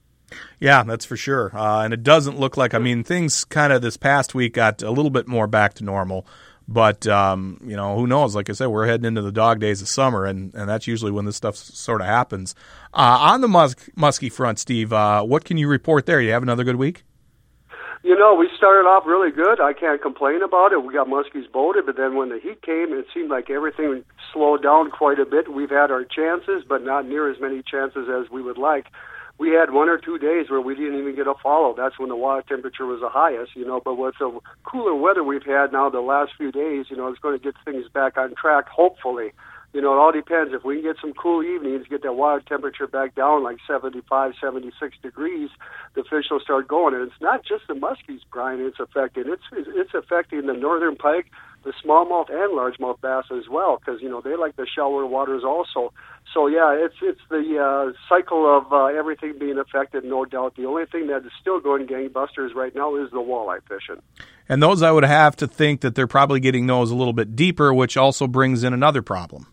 Yeah, 0.60 0.82
that's 0.82 1.06
for 1.06 1.16
sure. 1.16 1.56
Uh, 1.56 1.82
and 1.82 1.94
it 1.94 2.02
doesn't 2.02 2.38
look 2.38 2.58
like. 2.58 2.74
I 2.74 2.78
mean, 2.78 3.02
things 3.02 3.46
kind 3.46 3.72
of 3.72 3.80
this 3.80 3.96
past 3.96 4.34
week 4.34 4.52
got 4.52 4.82
a 4.82 4.90
little 4.90 5.10
bit 5.10 5.26
more 5.26 5.46
back 5.46 5.72
to 5.74 5.84
normal. 5.84 6.26
But 6.68 7.06
um, 7.06 7.58
you 7.64 7.76
know, 7.76 7.96
who 7.96 8.06
knows? 8.06 8.36
Like 8.36 8.50
I 8.50 8.52
said, 8.52 8.66
we're 8.66 8.86
heading 8.86 9.06
into 9.06 9.22
the 9.22 9.32
dog 9.32 9.58
days 9.58 9.80
of 9.80 9.88
summer, 9.88 10.26
and, 10.26 10.54
and 10.54 10.68
that's 10.68 10.86
usually 10.86 11.12
when 11.12 11.24
this 11.24 11.36
stuff 11.36 11.56
sort 11.56 12.02
of 12.02 12.06
happens. 12.08 12.54
Uh, 12.92 13.16
on 13.20 13.40
the 13.40 13.48
mus- 13.48 13.74
muskie 13.96 14.30
front, 14.30 14.58
Steve, 14.58 14.92
uh, 14.92 15.22
what 15.22 15.46
can 15.46 15.56
you 15.56 15.66
report 15.66 16.04
there? 16.04 16.20
You 16.20 16.32
have 16.32 16.42
another 16.42 16.62
good 16.62 16.76
week? 16.76 17.04
You 18.04 18.18
know, 18.18 18.34
we 18.34 18.50
started 18.56 18.88
off 18.88 19.06
really 19.06 19.30
good. 19.30 19.60
I 19.60 19.72
can't 19.72 20.02
complain 20.02 20.42
about 20.42 20.72
it. 20.72 20.82
We 20.82 20.92
got 20.92 21.06
muskies 21.06 21.50
boated, 21.52 21.86
but 21.86 21.96
then 21.96 22.16
when 22.16 22.30
the 22.30 22.40
heat 22.42 22.60
came, 22.60 22.92
it 22.92 23.06
seemed 23.14 23.30
like 23.30 23.48
everything 23.48 24.04
slowed 24.32 24.60
down 24.60 24.90
quite 24.90 25.20
a 25.20 25.24
bit. 25.24 25.52
We've 25.52 25.70
had 25.70 25.92
our 25.92 26.02
chances, 26.04 26.64
but 26.68 26.82
not 26.82 27.06
near 27.06 27.30
as 27.30 27.40
many 27.40 27.62
chances 27.62 28.08
as 28.10 28.28
we 28.28 28.42
would 28.42 28.58
like. 28.58 28.86
We 29.38 29.50
had 29.50 29.70
one 29.70 29.88
or 29.88 29.98
two 29.98 30.18
days 30.18 30.50
where 30.50 30.60
we 30.60 30.74
didn't 30.74 30.98
even 30.98 31.14
get 31.14 31.28
a 31.28 31.34
follow. 31.40 31.74
That's 31.76 31.96
when 31.96 32.08
the 32.08 32.16
water 32.16 32.42
temperature 32.42 32.86
was 32.86 33.00
the 33.00 33.08
highest, 33.08 33.54
you 33.54 33.64
know. 33.64 33.80
But 33.82 33.94
with 33.94 34.14
the 34.18 34.36
cooler 34.64 34.94
weather 34.94 35.22
we've 35.22 35.46
had 35.46 35.72
now 35.72 35.88
the 35.88 36.00
last 36.00 36.32
few 36.36 36.50
days, 36.50 36.86
you 36.90 36.96
know, 36.96 37.06
it's 37.06 37.20
going 37.20 37.38
to 37.38 37.42
get 37.42 37.54
things 37.64 37.86
back 37.94 38.18
on 38.18 38.34
track, 38.34 38.68
hopefully 38.68 39.32
you 39.72 39.80
know, 39.80 39.94
it 39.94 39.96
all 39.96 40.12
depends. 40.12 40.52
If 40.52 40.64
we 40.64 40.76
can 40.76 40.84
get 40.84 40.96
some 41.00 41.14
cool 41.14 41.42
evenings, 41.42 41.86
get 41.88 42.02
that 42.02 42.12
water 42.12 42.42
temperature 42.46 42.86
back 42.86 43.14
down 43.14 43.42
like 43.42 43.56
75, 43.66 44.34
76 44.38 44.96
degrees, 45.02 45.48
the 45.94 46.04
fish 46.04 46.26
will 46.30 46.40
start 46.40 46.68
going. 46.68 46.94
And 46.94 47.04
it's 47.04 47.20
not 47.20 47.42
just 47.44 47.66
the 47.68 47.74
muskies, 47.74 48.20
Brian. 48.30 48.60
It's 48.60 48.78
affecting. 48.78 49.24
It's 49.26 49.42
it's 49.52 49.94
affecting 49.94 50.46
the 50.46 50.52
northern 50.52 50.96
pike, 50.96 51.26
the 51.64 51.72
smallmouth 51.82 52.30
and 52.30 52.52
largemouth 52.52 53.00
bass 53.00 53.24
as 53.30 53.48
well, 53.50 53.78
because 53.78 54.02
you 54.02 54.10
know 54.10 54.20
they 54.20 54.36
like 54.36 54.56
the 54.56 54.66
shallower 54.66 55.06
waters 55.06 55.42
also. 55.42 55.92
So 56.34 56.48
yeah, 56.48 56.72
it's 56.72 56.96
it's 57.00 57.20
the 57.30 57.58
uh, 57.58 57.92
cycle 58.10 58.54
of 58.54 58.70
uh, 58.74 58.86
everything 58.86 59.38
being 59.38 59.58
affected, 59.58 60.04
no 60.04 60.26
doubt. 60.26 60.54
The 60.56 60.66
only 60.66 60.84
thing 60.84 61.06
that 61.06 61.24
is 61.24 61.32
still 61.40 61.60
going 61.60 61.86
gangbusters 61.86 62.54
right 62.54 62.74
now 62.74 62.96
is 62.96 63.10
the 63.10 63.18
walleye 63.20 63.60
fishing. 63.66 64.02
And 64.50 64.62
those 64.62 64.82
I 64.82 64.90
would 64.90 65.04
have 65.04 65.34
to 65.36 65.46
think 65.46 65.80
that 65.80 65.94
they're 65.94 66.06
probably 66.06 66.40
getting 66.40 66.66
those 66.66 66.90
a 66.90 66.94
little 66.94 67.14
bit 67.14 67.34
deeper, 67.34 67.72
which 67.72 67.96
also 67.96 68.26
brings 68.26 68.64
in 68.64 68.74
another 68.74 69.00
problem. 69.00 69.46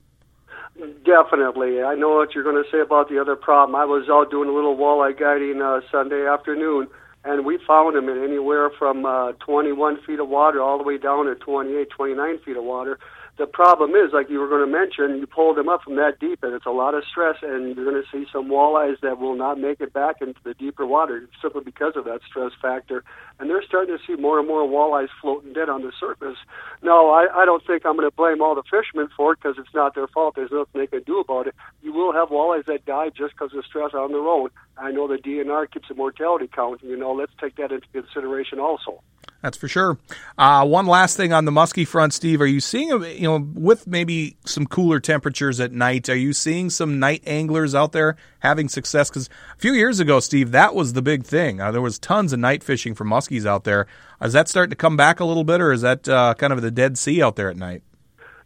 Definitely. 1.03 1.83
I 1.83 1.95
know 1.95 2.15
what 2.15 2.33
you're 2.33 2.43
going 2.43 2.61
to 2.61 2.69
say 2.71 2.79
about 2.79 3.09
the 3.09 3.19
other 3.19 3.35
problem. 3.35 3.75
I 3.75 3.85
was 3.85 4.07
out 4.09 4.31
doing 4.31 4.47
a 4.47 4.53
little 4.53 4.77
walleye 4.77 5.19
guiding 5.19 5.61
uh, 5.61 5.81
Sunday 5.91 6.25
afternoon, 6.25 6.87
and 7.25 7.45
we 7.45 7.59
found 7.67 7.95
them 7.95 8.07
in 8.07 8.23
anywhere 8.23 8.69
from 8.77 9.05
uh, 9.05 9.33
21 9.33 10.01
feet 10.05 10.19
of 10.19 10.29
water 10.29 10.61
all 10.61 10.77
the 10.77 10.83
way 10.83 10.97
down 10.97 11.25
to 11.25 11.35
28, 11.35 11.89
29 11.89 12.39
feet 12.45 12.55
of 12.55 12.63
water 12.63 12.97
the 13.39 13.47
problem 13.47 13.91
is, 13.95 14.11
like 14.11 14.29
you 14.29 14.37
were 14.37 14.49
going 14.49 14.65
to 14.65 14.71
mention, 14.71 15.17
you 15.17 15.25
pull 15.25 15.53
them 15.53 15.69
up 15.69 15.81
from 15.83 15.95
that 15.95 16.19
deep, 16.19 16.43
and 16.43 16.53
it's 16.53 16.65
a 16.65 16.71
lot 16.71 16.93
of 16.93 17.05
stress, 17.09 17.37
and 17.41 17.73
you're 17.73 17.89
going 17.89 18.03
to 18.03 18.09
see 18.11 18.29
some 18.33 18.49
walleyes 18.49 18.99
that 19.01 19.17
will 19.17 19.35
not 19.35 19.57
make 19.57 19.79
it 19.79 19.93
back 19.93 20.17
into 20.19 20.39
the 20.43 20.53
deeper 20.53 20.85
water 20.85 21.25
simply 21.41 21.63
because 21.63 21.93
of 21.95 22.03
that 22.03 22.19
stress 22.29 22.51
factor. 22.61 23.01
And 23.39 23.49
they're 23.49 23.63
starting 23.63 23.97
to 23.97 24.03
see 24.05 24.21
more 24.21 24.39
and 24.39 24.47
more 24.47 24.67
walleyes 24.67 25.07
floating 25.21 25.53
dead 25.53 25.69
on 25.69 25.83
the 25.83 25.93
surface. 25.97 26.35
No, 26.81 27.11
I, 27.11 27.27
I 27.33 27.45
don't 27.45 27.65
think 27.65 27.85
I'm 27.85 27.95
going 27.95 28.09
to 28.09 28.15
blame 28.15 28.41
all 28.41 28.55
the 28.55 28.63
fishermen 28.63 29.07
for 29.15 29.31
it 29.31 29.39
because 29.41 29.57
it's 29.57 29.73
not 29.73 29.95
their 29.95 30.07
fault. 30.07 30.35
There's 30.35 30.51
nothing 30.51 30.81
they 30.81 30.87
can 30.87 31.03
do 31.03 31.21
about 31.21 31.47
it. 31.47 31.55
You 31.81 31.93
will 31.93 32.11
have 32.11 32.27
walleyes 32.27 32.65
that 32.65 32.85
die 32.85 33.07
just 33.09 33.35
because 33.35 33.55
of 33.55 33.63
stress 33.63 33.93
on 33.93 34.11
their 34.11 34.27
own. 34.27 34.49
I 34.77 34.91
know 34.91 35.07
the 35.07 35.15
DNR 35.15 35.71
keeps 35.71 35.89
a 35.89 35.93
mortality 35.93 36.49
count. 36.53 36.83
You 36.83 36.97
know, 36.97 37.13
let's 37.13 37.31
take 37.39 37.55
that 37.55 37.71
into 37.71 37.87
consideration 37.93 38.59
also. 38.59 39.01
That's 39.41 39.57
for 39.57 39.69
sure. 39.69 39.97
Uh, 40.37 40.65
one 40.65 40.85
last 40.85 41.15
thing 41.15 41.31
on 41.31 41.45
the 41.45 41.51
muskie 41.51 41.87
front, 41.87 42.13
Steve. 42.13 42.41
Are 42.41 42.45
you 42.45 42.59
seeing, 42.59 42.89
you 42.89 43.21
know, 43.21 43.37
with 43.53 43.87
maybe 43.87 44.35
some 44.45 44.65
cooler 44.65 44.99
temperatures 44.99 45.61
at 45.61 45.71
night, 45.71 46.09
are 46.09 46.15
you 46.15 46.33
seeing 46.33 46.69
some 46.69 46.99
night 46.99 47.23
anglers 47.25 47.73
out 47.73 47.93
there 47.93 48.17
having 48.39 48.67
success? 48.67 49.09
Because 49.09 49.29
a 49.55 49.57
few 49.57 49.71
years 49.71 50.01
ago, 50.01 50.19
Steve, 50.19 50.51
that 50.51 50.75
was 50.75 50.91
the 50.91 51.01
big 51.01 51.23
thing. 51.23 51.61
Uh, 51.61 51.71
there 51.71 51.81
was 51.81 51.97
tons 51.97 52.33
of 52.33 52.39
night 52.39 52.63
fishing 52.63 52.93
for 52.93 53.05
muskies 53.05 53.45
out 53.45 53.63
there. 53.63 53.87
Is 54.21 54.33
that 54.33 54.49
starting 54.49 54.71
to 54.71 54.75
come 54.75 54.97
back 54.97 55.21
a 55.21 55.25
little 55.25 55.45
bit, 55.45 55.61
or 55.61 55.71
is 55.71 55.81
that 55.81 56.09
uh, 56.09 56.33
kind 56.33 56.51
of 56.51 56.61
the 56.61 56.71
Dead 56.71 56.97
Sea 56.97 57.23
out 57.23 57.37
there 57.37 57.49
at 57.49 57.55
night? 57.55 57.81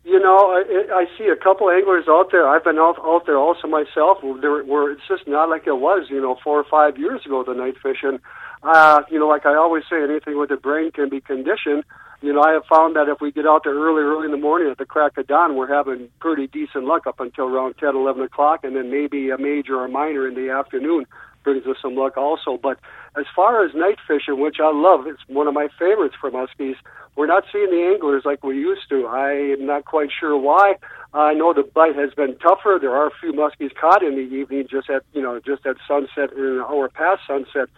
You 0.05 0.19
know, 0.19 0.51
I, 0.51 1.03
I 1.03 1.05
see 1.17 1.25
a 1.25 1.35
couple 1.35 1.69
anglers 1.69 2.05
out 2.09 2.29
there. 2.31 2.47
I've 2.47 2.63
been 2.63 2.77
out, 2.77 2.99
out 2.99 3.25
there 3.25 3.37
also 3.37 3.67
myself. 3.67 4.21
Where, 4.21 4.63
where 4.63 4.91
it's 4.91 5.07
just 5.07 5.27
not 5.27 5.49
like 5.49 5.65
it 5.65 5.77
was, 5.77 6.07
you 6.09 6.19
know, 6.19 6.37
four 6.43 6.59
or 6.59 6.65
five 6.69 6.97
years 6.97 7.25
ago. 7.25 7.43
The 7.43 7.53
night 7.53 7.75
fishing 7.81 8.19
uh, 8.63 9.01
you 9.09 9.19
know, 9.19 9.27
like 9.27 9.45
I 9.45 9.55
always 9.55 9.83
say, 9.89 10.01
anything 10.01 10.37
with 10.37 10.49
the 10.49 10.57
brain 10.57 10.91
can 10.91 11.09
be 11.09 11.21
conditioned. 11.21 11.83
You 12.21 12.31
know, 12.31 12.41
I 12.41 12.53
have 12.53 12.63
found 12.65 12.95
that 12.95 13.09
if 13.09 13.19
we 13.19 13.31
get 13.31 13.45
out 13.45 13.65
there 13.65 13.73
early, 13.73 14.01
early 14.01 14.25
in 14.25 14.31
the 14.31 14.37
morning 14.37 14.69
at 14.71 14.77
the 14.77 14.85
crack 14.85 15.17
of 15.17 15.27
dawn, 15.27 15.55
we're 15.55 15.67
having 15.67 16.07
pretty 16.21 16.47
decent 16.47 16.85
luck 16.85 17.05
up 17.05 17.19
until 17.19 17.45
around 17.45 17.75
ten, 17.77 17.95
eleven 17.95 18.23
o'clock, 18.23 18.63
and 18.63 18.75
then 18.75 18.89
maybe 18.89 19.29
a 19.29 19.37
major 19.37 19.75
or 19.75 19.89
minor 19.89 20.27
in 20.27 20.35
the 20.35 20.49
afternoon 20.49 21.05
brings 21.43 21.65
us 21.65 21.77
some 21.81 21.95
luck 21.95 22.17
also. 22.17 22.57
But 22.61 22.79
as 23.17 23.25
far 23.35 23.65
as 23.65 23.73
night 23.75 23.97
fishing, 24.07 24.39
which 24.39 24.57
I 24.61 24.71
love, 24.73 25.07
it's 25.07 25.21
one 25.27 25.47
of 25.47 25.53
my 25.53 25.67
favorites 25.79 26.15
for 26.19 26.31
muskies. 26.31 26.75
We're 27.15 27.27
not 27.27 27.43
seeing 27.51 27.69
the 27.69 27.91
anglers 27.93 28.23
like 28.25 28.43
we 28.43 28.55
used 28.55 28.89
to. 28.89 29.05
I 29.05 29.31
am 29.53 29.65
not 29.65 29.85
quite 29.85 30.09
sure 30.17 30.35
why. 30.37 30.75
I 31.13 31.33
know 31.33 31.53
the 31.53 31.63
bite 31.63 31.95
has 31.95 32.13
been 32.13 32.37
tougher. 32.39 32.79
There 32.81 32.95
are 32.95 33.07
a 33.07 33.11
few 33.19 33.33
muskies 33.33 33.73
caught 33.75 34.01
in 34.01 34.15
the 34.15 34.35
evening, 34.35 34.67
just 34.69 34.89
at 34.89 35.03
you 35.13 35.21
know, 35.21 35.39
just 35.39 35.65
at 35.65 35.77
sunset 35.87 36.33
or 36.33 36.59
an 36.59 36.65
hour 36.67 36.89
past 36.89 37.21
sunset 37.27 37.69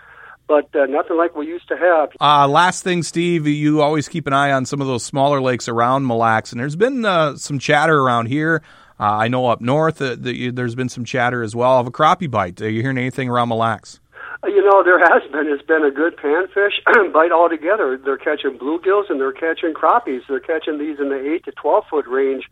but 0.48 0.74
uh, 0.75 0.86
nothing 0.86 1.17
like 1.17 1.36
we 1.36 1.48
used 1.48 1.67
to 1.67 1.77
have. 1.77 2.10
Uh, 2.22 2.48
last 2.48 2.84
thing, 2.84 3.03
Steve, 3.03 3.48
you 3.48 3.81
always 3.81 4.07
keep 4.07 4.27
an 4.27 4.34
eye 4.34 4.51
on 4.51 4.65
some 4.65 4.81
of 4.81 4.88
those 4.88 5.03
smaller 5.03 5.41
lakes 5.41 5.67
around 5.67 6.05
Mille 6.05 6.17
Lacs, 6.17 6.51
and 6.51 6.60
there's 6.60 6.75
been 6.75 7.05
uh, 7.05 7.36
some 7.36 7.60
chatter 7.60 8.00
around 8.00 8.27
here. 8.27 8.62
Uh, 9.00 9.04
I 9.04 9.28
know 9.28 9.48
up 9.48 9.62
north 9.62 10.02
uh, 10.02 10.16
the, 10.18 10.52
there's 10.52 10.75
been 10.75 10.90
some 10.90 11.04
chatter 11.04 11.44
as 11.44 11.56
well 11.56 11.80
of 11.80 11.88
a 11.88 11.92
crappie 11.92 12.32
bite. 12.32 12.62
Are 12.62 12.70
you 12.70 12.82
hearing 12.82 12.98
anything 12.98 13.30
around 13.30 13.50
Mille 13.50 13.58
Lacs? 13.58 14.00
Uh, 14.44 14.48
you 14.48 14.64
know, 14.64 14.84
there 14.84 15.00
has 15.00 15.30
been. 15.32 15.48
It's 15.48 15.66
been 15.66 15.84
a 15.84 15.92
good 15.92 16.16
panfish 16.18 16.80
bite 17.14 17.32
altogether. 17.32 17.98
They're 17.98 18.18
catching 18.18 18.58
bluegills 18.58 19.10
and 19.10 19.20
they're 19.20 19.34
catching 19.34 19.74
crappies. 19.74 20.22
They're 20.30 20.40
catching 20.40 20.78
these 20.78 21.00
in 21.00 21.10
the 21.10 21.34
8 21.36 21.46
to 21.46 21.52
12 21.52 21.84
foot 21.90 22.08
range. 22.08 22.46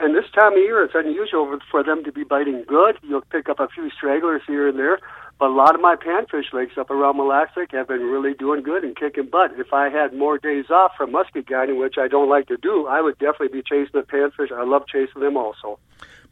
And 0.00 0.14
this 0.14 0.24
time 0.34 0.54
of 0.54 0.58
year, 0.58 0.82
it's 0.82 0.94
unusual 0.94 1.58
for 1.70 1.84
them 1.84 2.02
to 2.04 2.10
be 2.10 2.24
biting 2.24 2.64
good. 2.66 2.98
You'll 3.02 3.22
pick 3.22 3.48
up 3.48 3.60
a 3.60 3.68
few 3.68 3.90
stragglers 3.90 4.42
here 4.46 4.68
and 4.68 4.76
there, 4.76 4.98
but 5.38 5.50
a 5.50 5.52
lot 5.52 5.74
of 5.74 5.80
my 5.80 5.96
panfish 5.96 6.52
lakes 6.52 6.78
up 6.78 6.90
around 6.90 7.16
Mille 7.16 7.28
Lacs 7.28 7.52
have 7.72 7.88
been 7.88 8.02
really 8.02 8.34
doing 8.34 8.62
good 8.62 8.84
and 8.84 8.96
kicking 8.96 9.28
butt. 9.30 9.52
If 9.58 9.72
I 9.72 9.88
had 9.88 10.14
more 10.14 10.38
days 10.38 10.66
off 10.70 10.92
from 10.96 11.12
muskie 11.12 11.46
guiding, 11.46 11.78
which 11.78 11.96
I 11.98 12.08
don't 12.08 12.28
like 12.28 12.46
to 12.48 12.56
do, 12.56 12.86
I 12.86 13.00
would 13.00 13.18
definitely 13.18 13.48
be 13.48 13.62
chasing 13.62 13.92
the 13.92 14.02
panfish. 14.02 14.52
I 14.52 14.64
love 14.64 14.86
chasing 14.86 15.20
them 15.20 15.36
also. 15.36 15.78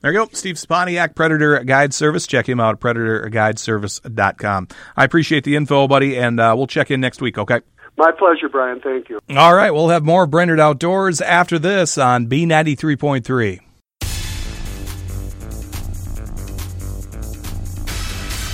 There 0.00 0.12
you 0.12 0.18
go. 0.18 0.28
Steve 0.32 0.56
Sponiak, 0.56 1.14
Predator 1.14 1.62
Guide 1.64 1.94
Service. 1.94 2.26
Check 2.26 2.48
him 2.48 2.58
out 2.58 2.74
at 2.74 2.80
predatorguideservice.com. 2.80 4.68
I 4.96 5.04
appreciate 5.04 5.44
the 5.44 5.56
info, 5.56 5.86
buddy, 5.86 6.18
and 6.18 6.40
uh, 6.40 6.54
we'll 6.56 6.66
check 6.66 6.90
in 6.90 7.00
next 7.00 7.20
week, 7.20 7.38
okay? 7.38 7.60
My 7.96 8.10
pleasure, 8.10 8.48
Brian. 8.48 8.80
Thank 8.80 9.10
you. 9.10 9.20
All 9.36 9.54
right. 9.54 9.70
We'll 9.70 9.90
have 9.90 10.04
more 10.04 10.26
Brainerd 10.26 10.58
Outdoors 10.58 11.20
after 11.20 11.58
this 11.58 11.98
on 11.98 12.26
B93.3. 12.26 13.60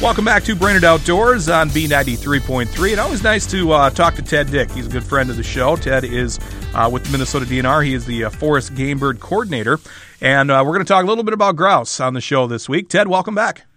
Welcome 0.00 0.24
back 0.24 0.44
to 0.44 0.54
Brainerd 0.54 0.84
Outdoors 0.84 1.48
on 1.48 1.70
B93.3. 1.70 2.92
And 2.92 3.00
always 3.00 3.24
nice 3.24 3.46
to 3.46 3.72
uh, 3.72 3.90
talk 3.90 4.14
to 4.14 4.22
Ted 4.22 4.48
Dick. 4.48 4.70
He's 4.70 4.86
a 4.86 4.88
good 4.88 5.02
friend 5.02 5.28
of 5.28 5.36
the 5.36 5.42
show. 5.42 5.74
Ted 5.74 6.04
is 6.04 6.38
uh, 6.72 6.88
with 6.90 7.04
the 7.04 7.10
Minnesota 7.10 7.44
DNR. 7.44 7.84
He 7.84 7.94
is 7.94 8.06
the 8.06 8.24
uh, 8.24 8.30
Forest 8.30 8.76
Game 8.76 9.00
Bird 9.00 9.18
Coordinator. 9.18 9.80
And 10.20 10.52
uh, 10.52 10.62
we're 10.64 10.74
going 10.74 10.84
to 10.84 10.88
talk 10.88 11.02
a 11.02 11.06
little 11.06 11.24
bit 11.24 11.34
about 11.34 11.56
grouse 11.56 11.98
on 11.98 12.14
the 12.14 12.20
show 12.20 12.46
this 12.46 12.68
week. 12.68 12.88
Ted, 12.88 13.08
welcome 13.08 13.34
back. 13.34 13.67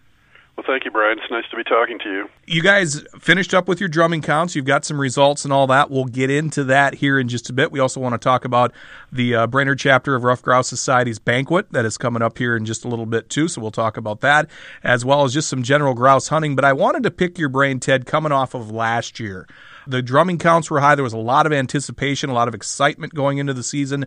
Well, 0.57 0.65
thank 0.67 0.85
you, 0.85 0.91
Brian. 0.91 1.17
It's 1.17 1.31
nice 1.31 1.45
to 1.49 1.55
be 1.55 1.63
talking 1.63 1.97
to 1.99 2.11
you. 2.11 2.29
You 2.45 2.61
guys 2.61 3.03
finished 3.19 3.53
up 3.53 3.67
with 3.67 3.79
your 3.79 3.89
drumming 3.89 4.21
counts. 4.21 4.55
You've 4.55 4.65
got 4.65 4.85
some 4.85 4.99
results 4.99 5.43
and 5.43 5.51
all 5.51 5.65
that. 5.67 5.89
We'll 5.89 6.05
get 6.05 6.29
into 6.29 6.65
that 6.65 6.93
here 6.93 7.17
in 7.19 7.29
just 7.29 7.49
a 7.49 7.53
bit. 7.53 7.71
We 7.71 7.79
also 7.79 7.99
want 7.99 8.13
to 8.13 8.19
talk 8.19 8.45
about 8.45 8.73
the 9.11 9.33
uh, 9.33 9.47
Brainerd 9.47 9.79
chapter 9.79 10.13
of 10.13 10.23
Ruffed 10.23 10.43
Grouse 10.43 10.67
Society's 10.67 11.19
banquet 11.19 11.71
that 11.71 11.85
is 11.85 11.97
coming 11.97 12.21
up 12.21 12.37
here 12.37 12.55
in 12.55 12.65
just 12.65 12.85
a 12.85 12.89
little 12.89 13.05
bit, 13.05 13.29
too. 13.29 13.47
So 13.47 13.61
we'll 13.61 13.71
talk 13.71 13.97
about 13.97 14.21
that, 14.21 14.49
as 14.83 15.05
well 15.05 15.23
as 15.23 15.33
just 15.33 15.49
some 15.49 15.63
general 15.63 15.93
grouse 15.93 16.27
hunting. 16.27 16.55
But 16.55 16.65
I 16.65 16.73
wanted 16.73 17.03
to 17.03 17.11
pick 17.11 17.39
your 17.39 17.49
brain, 17.49 17.79
Ted, 17.79 18.05
coming 18.05 18.31
off 18.31 18.53
of 18.53 18.69
last 18.69 19.19
year. 19.19 19.47
The 19.87 20.01
drumming 20.01 20.37
counts 20.37 20.69
were 20.69 20.81
high. 20.81 20.93
There 20.95 21.03
was 21.03 21.13
a 21.13 21.17
lot 21.17 21.45
of 21.45 21.53
anticipation, 21.53 22.29
a 22.29 22.33
lot 22.33 22.47
of 22.47 22.53
excitement 22.53 23.15
going 23.15 23.39
into 23.39 23.53
the 23.53 23.63
season 23.63 24.05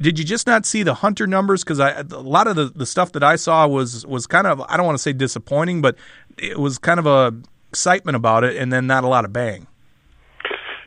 did 0.00 0.18
you 0.18 0.24
just 0.24 0.46
not 0.46 0.66
see 0.66 0.82
the 0.82 0.94
hunter 0.94 1.26
numbers? 1.26 1.62
Because 1.62 1.78
a 1.78 2.04
lot 2.10 2.46
of 2.46 2.56
the, 2.56 2.66
the 2.66 2.86
stuff 2.86 3.12
that 3.12 3.22
I 3.22 3.36
saw 3.36 3.66
was 3.66 4.06
was 4.06 4.26
kind 4.26 4.46
of 4.46 4.60
I 4.62 4.76
don't 4.76 4.86
want 4.86 4.98
to 4.98 5.02
say 5.02 5.12
disappointing, 5.12 5.80
but 5.82 5.96
it 6.38 6.58
was 6.58 6.78
kind 6.78 6.98
of 6.98 7.06
a 7.06 7.34
excitement 7.68 8.16
about 8.16 8.44
it, 8.44 8.56
and 8.56 8.72
then 8.72 8.86
not 8.86 9.04
a 9.04 9.08
lot 9.08 9.24
of 9.24 9.32
bang. 9.32 9.66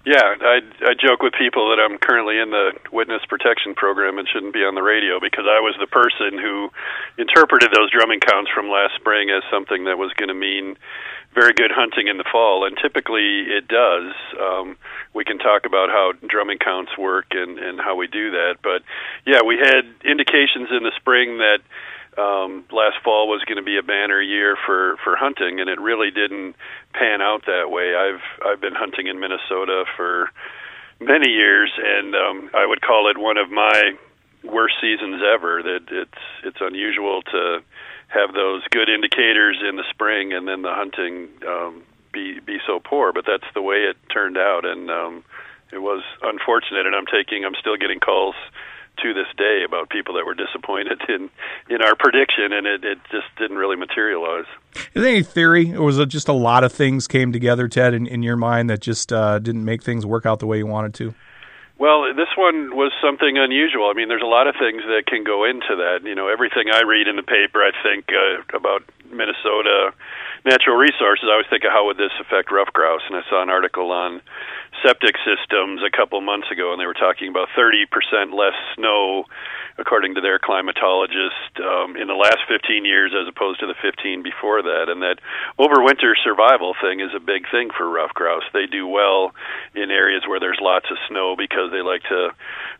Yeah, 0.08 0.40
I, 0.40 0.64
I 0.88 0.94
joke 0.96 1.20
with 1.20 1.34
people 1.36 1.68
that 1.68 1.84
I'm 1.84 2.00
currently 2.00 2.40
in 2.40 2.48
the 2.48 2.72
witness 2.96 3.20
protection 3.28 3.76
program 3.76 4.18
and 4.18 4.24
shouldn't 4.24 4.54
be 4.54 4.64
on 4.64 4.72
the 4.74 4.82
radio 4.82 5.20
because 5.20 5.44
I 5.44 5.60
was 5.60 5.76
the 5.84 5.92
person 5.92 6.40
who 6.40 6.72
interpreted 7.20 7.76
those 7.76 7.92
drumming 7.92 8.24
counts 8.24 8.48
from 8.56 8.72
last 8.72 8.96
spring 8.96 9.28
as 9.36 9.44
something 9.52 9.84
that 9.84 10.00
was 10.00 10.16
going 10.16 10.32
to 10.32 10.34
mean 10.34 10.80
very 11.36 11.52
good 11.52 11.76
hunting 11.76 12.08
in 12.08 12.16
the 12.16 12.24
fall, 12.24 12.64
and 12.64 12.80
typically 12.80 13.52
it 13.52 13.68
does. 13.68 14.16
Um, 14.40 14.78
we 15.14 15.28
can 15.28 15.40
talk 15.44 15.68
about 15.68 15.90
how 15.92 16.14
drumming 16.24 16.64
counts 16.64 16.96
work 16.98 17.36
and, 17.36 17.60
and 17.60 17.76
how 17.76 18.00
we 18.00 18.08
do 18.08 18.32
that, 18.32 18.64
but 18.64 18.88
yeah, 19.28 19.44
we 19.44 19.60
had 19.60 19.84
indications 20.08 20.72
in 20.72 20.88
the 20.88 20.96
spring 20.96 21.44
that 21.44 21.60
um, 22.18 22.66
last 22.72 22.98
fall 23.04 23.28
was 23.28 23.44
going 23.46 23.58
to 23.58 23.64
be 23.64 23.78
a 23.78 23.84
banner 23.84 24.22
year 24.22 24.58
for 24.66 24.98
for 25.04 25.16
hunting, 25.16 25.60
and 25.60 25.70
it 25.70 25.80
really 25.80 26.12
didn't 26.12 26.56
pan 26.94 27.22
out 27.22 27.46
that 27.46 27.70
way. 27.70 27.96
I've 27.96 28.24
I've 28.46 28.62
been 28.62 28.76
hunting 28.76 29.08
in 29.08 29.20
Minnesota 29.20 29.86
for 29.96 30.32
many 31.00 31.30
years, 31.30 31.72
and 31.78 32.16
um, 32.16 32.50
I 32.54 32.66
would 32.66 32.82
call 32.82 33.10
it 33.10 33.18
one 33.18 33.38
of 33.38 33.52
my 33.52 33.94
worst 34.44 34.76
seasons 34.82 35.22
ever. 35.22 35.62
That 35.62 35.86
it's 35.92 36.22
it's 36.44 36.58
unusual 36.60 37.22
to 37.22 37.60
have 38.08 38.34
those 38.34 38.64
good 38.72 38.90
indicators 38.90 39.62
in 39.68 39.76
the 39.76 39.84
spring 39.90 40.32
and 40.32 40.48
then 40.48 40.62
the 40.62 40.74
hunting 40.74 41.28
um, 41.46 41.84
be 42.12 42.40
be 42.40 42.58
so 42.66 42.80
poor. 42.80 43.14
But 43.14 43.26
that's 43.28 43.48
the 43.54 43.62
way 43.62 43.78
it 43.78 43.98
turned 44.12 44.38
out, 44.38 44.66
and 44.66 44.90
um, 44.90 45.24
it 45.72 45.80
was 45.80 46.04
unfortunate. 46.24 46.86
And 46.86 46.96
I'm 46.96 47.06
taking, 47.06 47.46
I'm 47.46 47.56
still 47.60 47.78
getting 47.78 48.00
calls 48.00 48.36
to 49.04 49.14
this 49.14 49.28
day 49.38 49.64
about 49.66 49.90
people 49.90 50.16
that 50.16 50.26
were 50.26 50.36
disappointed 50.36 51.02
in 51.10 51.30
in 51.70 51.82
our 51.82 51.96
prediction, 51.96 52.54
and 52.54 52.68
it, 52.68 52.84
it 52.84 53.00
just 53.12 53.28
didn't 53.38 53.58
really 53.58 53.76
materialize. 53.76 54.46
Is 54.94 55.04
there 55.04 55.08
any 55.08 55.24
theory, 55.24 55.76
or 55.76 55.84
was 55.84 56.00
it 56.00 56.10
just 56.10 56.28
a 56.28 56.34
lot 56.34 56.64
of 56.64 56.72
things 56.72 57.08
came 57.08 57.32
together, 57.32 57.68
Ted, 57.68 57.94
in, 57.94 58.08
in 58.08 58.24
your 58.24 58.38
mind 58.38 58.70
that 58.70 58.82
just 58.82 59.12
uh, 59.12 59.40
didn't 59.40 59.66
make 59.66 59.84
things 59.84 60.06
work 60.06 60.26
out 60.26 60.40
the 60.40 60.48
way 60.48 60.58
you 60.58 60.68
wanted 60.68 60.94
to? 60.96 61.14
Well, 61.80 62.12
this 62.16 62.34
one 62.36 62.76
was 62.76 62.92
something 63.02 63.38
unusual. 63.38 63.90
I 63.90 63.94
mean, 63.94 64.08
there's 64.08 64.24
a 64.24 64.26
lot 64.26 64.48
of 64.48 64.56
things 64.60 64.82
that 64.88 65.04
can 65.06 65.24
go 65.24 65.46
into 65.46 65.78
that. 65.78 66.00
You 66.04 66.16
know, 66.16 66.28
everything 66.28 66.72
I 66.74 66.82
read 66.82 67.08
in 67.08 67.16
the 67.16 67.24
paper, 67.24 67.62
I 67.62 67.72
think 67.84 68.10
uh, 68.10 68.58
about 68.58 68.84
Minnesota 69.12 69.94
natural 70.48 70.80
resources. 70.80 71.28
I 71.28 71.36
always 71.36 71.52
think 71.52 71.68
of 71.68 71.72
how 71.72 71.86
would 71.92 71.98
this 71.98 72.16
affect 72.20 72.52
ruffed 72.52 72.74
grouse, 72.74 73.04
and 73.08 73.20
I 73.20 73.24
saw 73.30 73.44
an 73.44 73.52
article 73.52 73.92
on 73.92 74.22
septic 74.82 75.16
systems 75.28 75.84
a 75.84 75.92
couple 75.92 76.20
months 76.22 76.48
ago, 76.50 76.72
and 76.72 76.80
they 76.80 76.88
were 76.88 76.98
talking 76.98 77.28
about 77.28 77.50
30% 77.52 78.34
less 78.34 78.56
snow 78.76 79.26
according 79.78 80.16
to 80.16 80.22
their 80.22 80.40
climatologist, 80.40 81.62
um, 81.62 81.96
in 81.96 82.08
the 82.08 82.18
last 82.18 82.40
15 82.48 82.84
years 82.84 83.14
as 83.14 83.28
opposed 83.28 83.60
to 83.60 83.68
the 83.68 83.76
15 83.82 84.24
before 84.24 84.64
that. 84.64 84.90
And 84.90 85.02
that 85.04 85.20
overwinter 85.60 86.14
survival 86.24 86.74
thing 86.82 87.00
is 87.00 87.14
a 87.16 87.20
big 87.20 87.46
thing 87.52 87.70
for 87.78 87.88
ruffed 87.88 88.16
grouse. 88.16 88.44
They 88.54 88.66
do 88.66 88.88
well 88.88 89.36
in 89.76 89.92
areas 89.92 90.24
where 90.28 90.40
there's 90.40 90.58
lots 90.62 90.90
of 90.90 90.98
snow 91.08 91.36
because 91.38 91.70
they 91.72 91.82
like 91.82 92.02
to 92.10 92.34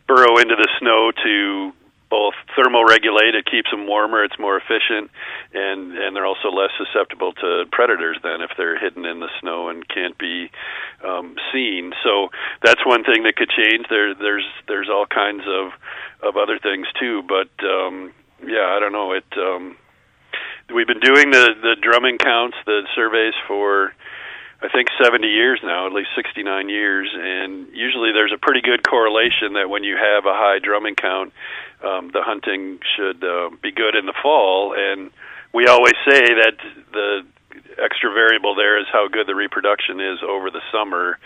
burrow 0.08 0.38
into 0.38 0.56
the 0.56 0.68
snow 0.80 1.12
to 1.12 1.72
both 2.10 2.34
thermoregulate. 2.56 3.34
It 3.34 3.46
keeps 3.46 3.70
them 3.70 3.86
warmer. 3.86 4.24
It's 4.24 4.38
more 4.38 4.56
efficient, 4.56 5.10
and 5.52 5.96
and 5.96 6.16
they're 6.16 6.26
also 6.26 6.48
less 6.48 6.70
susceptible 6.78 7.32
to 7.34 7.64
predators 7.70 8.18
than 8.22 8.40
if 8.40 8.50
they're 8.56 8.78
hidden 8.78 9.04
in 9.04 9.20
the 9.20 9.28
snow 9.40 9.68
and 9.68 9.86
can't 9.88 10.16
be 10.18 10.50
um, 11.04 11.36
seen. 11.52 11.92
So 12.02 12.28
that's 12.64 12.84
one 12.84 13.04
thing 13.04 13.24
that 13.24 13.36
could 13.36 13.50
change. 13.50 13.86
There 13.88 14.14
there's 14.14 14.46
there's 14.66 14.88
all 14.88 15.06
kinds 15.06 15.44
of 15.46 15.72
of 16.22 16.36
other 16.36 16.58
things 16.58 16.86
too, 16.98 17.22
but 17.28 17.50
um, 17.64 18.12
yeah, 18.46 18.74
I 18.74 18.80
don't 18.80 18.92
know. 18.92 19.12
It 19.12 19.26
um, 19.36 19.76
we've 20.74 20.86
been 20.86 21.00
doing 21.00 21.30
the 21.30 21.54
the 21.60 21.76
drumming 21.80 22.18
counts, 22.18 22.56
the 22.66 22.82
surveys 22.94 23.34
for 23.46 23.92
I 24.60 24.68
think 24.68 24.88
70 25.02 25.26
years 25.28 25.60
now, 25.62 25.86
at 25.86 25.92
least 25.92 26.10
69 26.16 26.68
years, 26.68 27.08
and 27.14 27.68
usually 27.72 28.10
there's 28.12 28.32
a 28.34 28.38
pretty 28.38 28.60
good 28.60 28.82
correlation 28.82 29.52
that 29.54 29.70
when 29.70 29.84
you 29.84 29.96
have 29.96 30.26
a 30.26 30.34
high 30.34 30.58
drumming 30.58 30.96
count, 30.96 31.32
um, 31.84 32.10
the 32.12 32.22
hunting 32.22 32.80
should 32.96 33.22
uh, 33.22 33.50
be 33.62 33.70
good 33.70 33.94
in 33.94 34.06
the 34.06 34.14
fall. 34.20 34.74
And 34.76 35.12
we 35.54 35.66
always 35.68 35.94
say 36.04 36.20
that 36.42 36.58
the 36.92 37.24
extra 37.78 38.12
variable 38.12 38.56
there 38.56 38.80
is 38.80 38.86
how 38.92 39.06
good 39.06 39.28
the 39.28 39.36
reproduction 39.36 40.00
is 40.00 40.18
over 40.26 40.50
the 40.50 40.62
summer, 40.72 41.20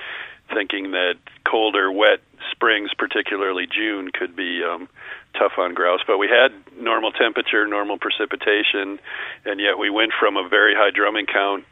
thinking 0.52 0.90
that 0.90 1.14
colder, 1.48 1.90
wet 1.90 2.20
springs, 2.50 2.90
particularly 2.98 3.66
June, 3.66 4.10
could 4.12 4.36
be 4.36 4.62
um, 4.62 4.90
tough 5.38 5.52
on 5.56 5.72
grouse. 5.72 6.00
But 6.06 6.18
we 6.18 6.28
had 6.28 6.52
normal 6.78 7.12
temperature, 7.12 7.66
normal 7.66 7.96
precipitation, 7.96 8.98
and 9.46 9.58
yet 9.58 9.78
we 9.78 9.88
went 9.88 10.12
from 10.20 10.36
a 10.36 10.46
very 10.46 10.74
high 10.74 10.90
drumming 10.90 11.24
count 11.24 11.64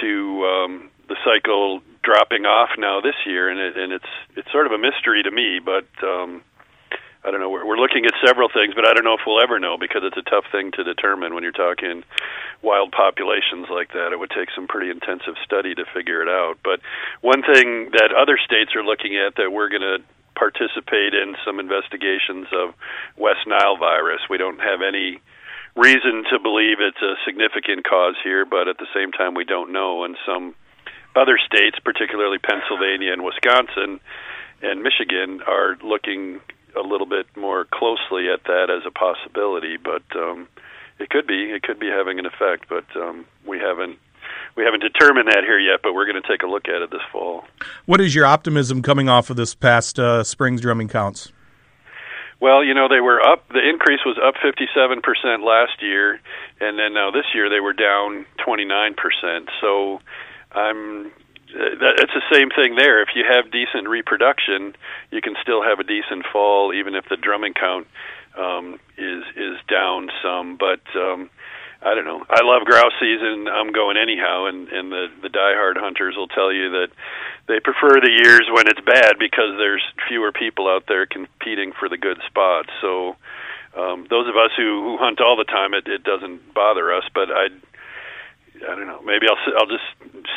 to 0.00 0.44
um, 0.44 0.90
the 1.08 1.16
cycle 1.24 1.80
dropping 2.02 2.44
off 2.44 2.70
now 2.78 3.00
this 3.00 3.16
year, 3.26 3.48
and 3.48 3.58
it, 3.58 3.76
and 3.76 3.92
it's 3.92 4.12
it's 4.36 4.50
sort 4.52 4.66
of 4.66 4.72
a 4.72 4.78
mystery 4.78 5.22
to 5.22 5.30
me. 5.30 5.60
But 5.64 5.86
um, 6.02 6.42
I 7.24 7.30
don't 7.30 7.40
know. 7.40 7.48
We're, 7.48 7.66
we're 7.66 7.80
looking 7.80 8.04
at 8.04 8.12
several 8.24 8.48
things, 8.52 8.74
but 8.74 8.86
I 8.86 8.92
don't 8.92 9.04
know 9.04 9.14
if 9.14 9.24
we'll 9.26 9.42
ever 9.42 9.58
know 9.58 9.78
because 9.78 10.02
it's 10.04 10.16
a 10.16 10.28
tough 10.28 10.44
thing 10.52 10.72
to 10.72 10.84
determine 10.84 11.34
when 11.34 11.42
you're 11.42 11.56
talking 11.56 12.04
wild 12.60 12.92
populations 12.92 13.68
like 13.70 13.92
that. 13.92 14.12
It 14.12 14.18
would 14.18 14.30
take 14.30 14.48
some 14.54 14.68
pretty 14.68 14.90
intensive 14.90 15.34
study 15.42 15.74
to 15.74 15.84
figure 15.94 16.20
it 16.20 16.28
out. 16.28 16.58
But 16.62 16.80
one 17.22 17.42
thing 17.42 17.90
that 17.96 18.12
other 18.12 18.38
states 18.44 18.76
are 18.76 18.84
looking 18.84 19.16
at 19.16 19.36
that 19.36 19.50
we're 19.50 19.70
going 19.70 19.82
to 19.82 20.04
participate 20.36 21.14
in 21.14 21.36
some 21.44 21.60
investigations 21.60 22.46
of 22.52 22.74
West 23.16 23.46
Nile 23.46 23.78
virus. 23.78 24.20
We 24.28 24.36
don't 24.36 24.60
have 24.60 24.82
any 24.82 25.20
reason 25.76 26.24
to 26.30 26.38
believe 26.38 26.78
it's 26.80 27.02
a 27.02 27.14
significant 27.26 27.84
cause 27.84 28.16
here, 28.22 28.44
but 28.44 28.68
at 28.68 28.78
the 28.78 28.86
same 28.94 29.12
time, 29.12 29.34
we 29.34 29.44
don't 29.44 29.72
know. 29.72 30.04
And 30.04 30.16
some 30.26 30.54
other 31.16 31.38
states, 31.38 31.78
particularly 31.84 32.38
Pennsylvania 32.38 33.12
and 33.12 33.24
Wisconsin 33.24 34.00
and 34.62 34.82
Michigan, 34.82 35.40
are 35.46 35.76
looking 35.82 36.40
a 36.76 36.80
little 36.80 37.06
bit 37.06 37.26
more 37.36 37.64
closely 37.64 38.28
at 38.28 38.44
that 38.44 38.70
as 38.70 38.82
a 38.86 38.90
possibility. 38.90 39.76
But 39.76 40.04
um, 40.16 40.48
it 40.98 41.10
could 41.10 41.26
be 41.26 41.50
it 41.50 41.62
could 41.62 41.78
be 41.78 41.88
having 41.88 42.18
an 42.18 42.26
effect, 42.26 42.68
but 42.68 42.84
um, 42.96 43.26
we 43.46 43.58
haven't 43.58 43.98
we 44.56 44.64
haven't 44.64 44.80
determined 44.80 45.28
that 45.28 45.42
here 45.44 45.58
yet. 45.58 45.80
But 45.82 45.94
we're 45.94 46.06
going 46.06 46.20
to 46.20 46.28
take 46.28 46.42
a 46.42 46.46
look 46.46 46.68
at 46.68 46.82
it 46.82 46.90
this 46.90 47.02
fall. 47.12 47.44
What 47.86 48.00
is 48.00 48.14
your 48.14 48.26
optimism 48.26 48.82
coming 48.82 49.08
off 49.08 49.30
of 49.30 49.36
this 49.36 49.54
past 49.54 49.98
uh, 49.98 50.22
spring's 50.22 50.60
drumming 50.60 50.88
counts? 50.88 51.32
Well, 52.44 52.62
you 52.62 52.74
know, 52.74 52.88
they 52.88 53.00
were 53.00 53.22
up. 53.24 53.48
The 53.48 53.66
increase 53.66 54.00
was 54.04 54.18
up 54.20 54.34
57% 54.36 55.00
last 55.40 55.80
year, 55.80 56.20
and 56.60 56.78
then 56.78 56.92
now 56.92 57.10
this 57.10 57.24
year 57.32 57.48
they 57.48 57.60
were 57.60 57.72
down 57.72 58.26
29%. 58.46 59.48
So 59.62 60.02
I'm 60.52 61.10
it's 61.56 62.12
the 62.12 62.22
same 62.30 62.50
thing 62.50 62.74
there. 62.76 63.00
If 63.00 63.08
you 63.14 63.24
have 63.24 63.50
decent 63.50 63.88
reproduction, 63.88 64.76
you 65.10 65.22
can 65.22 65.36
still 65.40 65.62
have 65.62 65.80
a 65.80 65.84
decent 65.84 66.26
fall, 66.30 66.74
even 66.74 66.94
if 66.94 67.06
the 67.08 67.16
drumming 67.16 67.54
count 67.54 67.86
um, 68.36 68.78
is 68.98 69.24
is 69.36 69.56
down 69.66 70.10
some. 70.22 70.58
But 70.58 70.84
um, 70.94 71.30
I 71.84 71.94
don't 71.94 72.06
know. 72.06 72.24
I 72.30 72.40
love 72.42 72.64
grouse 72.64 72.96
season. 72.98 73.46
I'm 73.46 73.70
going 73.72 73.96
anyhow, 73.98 74.46
and 74.46 74.68
and 74.68 74.90
the 74.90 75.08
the 75.20 75.28
diehard 75.28 75.76
hunters 75.76 76.16
will 76.16 76.28
tell 76.28 76.50
you 76.50 76.70
that 76.70 76.88
they 77.46 77.60
prefer 77.60 78.00
the 78.00 78.10
years 78.24 78.48
when 78.50 78.66
it's 78.66 78.80
bad 78.80 79.18
because 79.18 79.52
there's 79.58 79.84
fewer 80.08 80.32
people 80.32 80.66
out 80.66 80.84
there 80.88 81.04
competing 81.04 81.72
for 81.78 81.90
the 81.90 81.98
good 81.98 82.18
spots. 82.26 82.70
So 82.80 83.16
um, 83.76 84.06
those 84.08 84.28
of 84.28 84.36
us 84.36 84.50
who 84.56 84.82
who 84.82 84.96
hunt 84.96 85.20
all 85.20 85.36
the 85.36 85.44
time, 85.44 85.74
it 85.74 85.86
it 85.86 86.02
doesn't 86.02 86.54
bother 86.54 86.92
us. 86.92 87.04
But 87.12 87.28
I 87.30 87.52
I 88.64 88.74
don't 88.74 88.86
know. 88.86 89.02
Maybe 89.04 89.26
I'll 89.28 89.36
I'll 89.60 89.68
just 89.68 89.84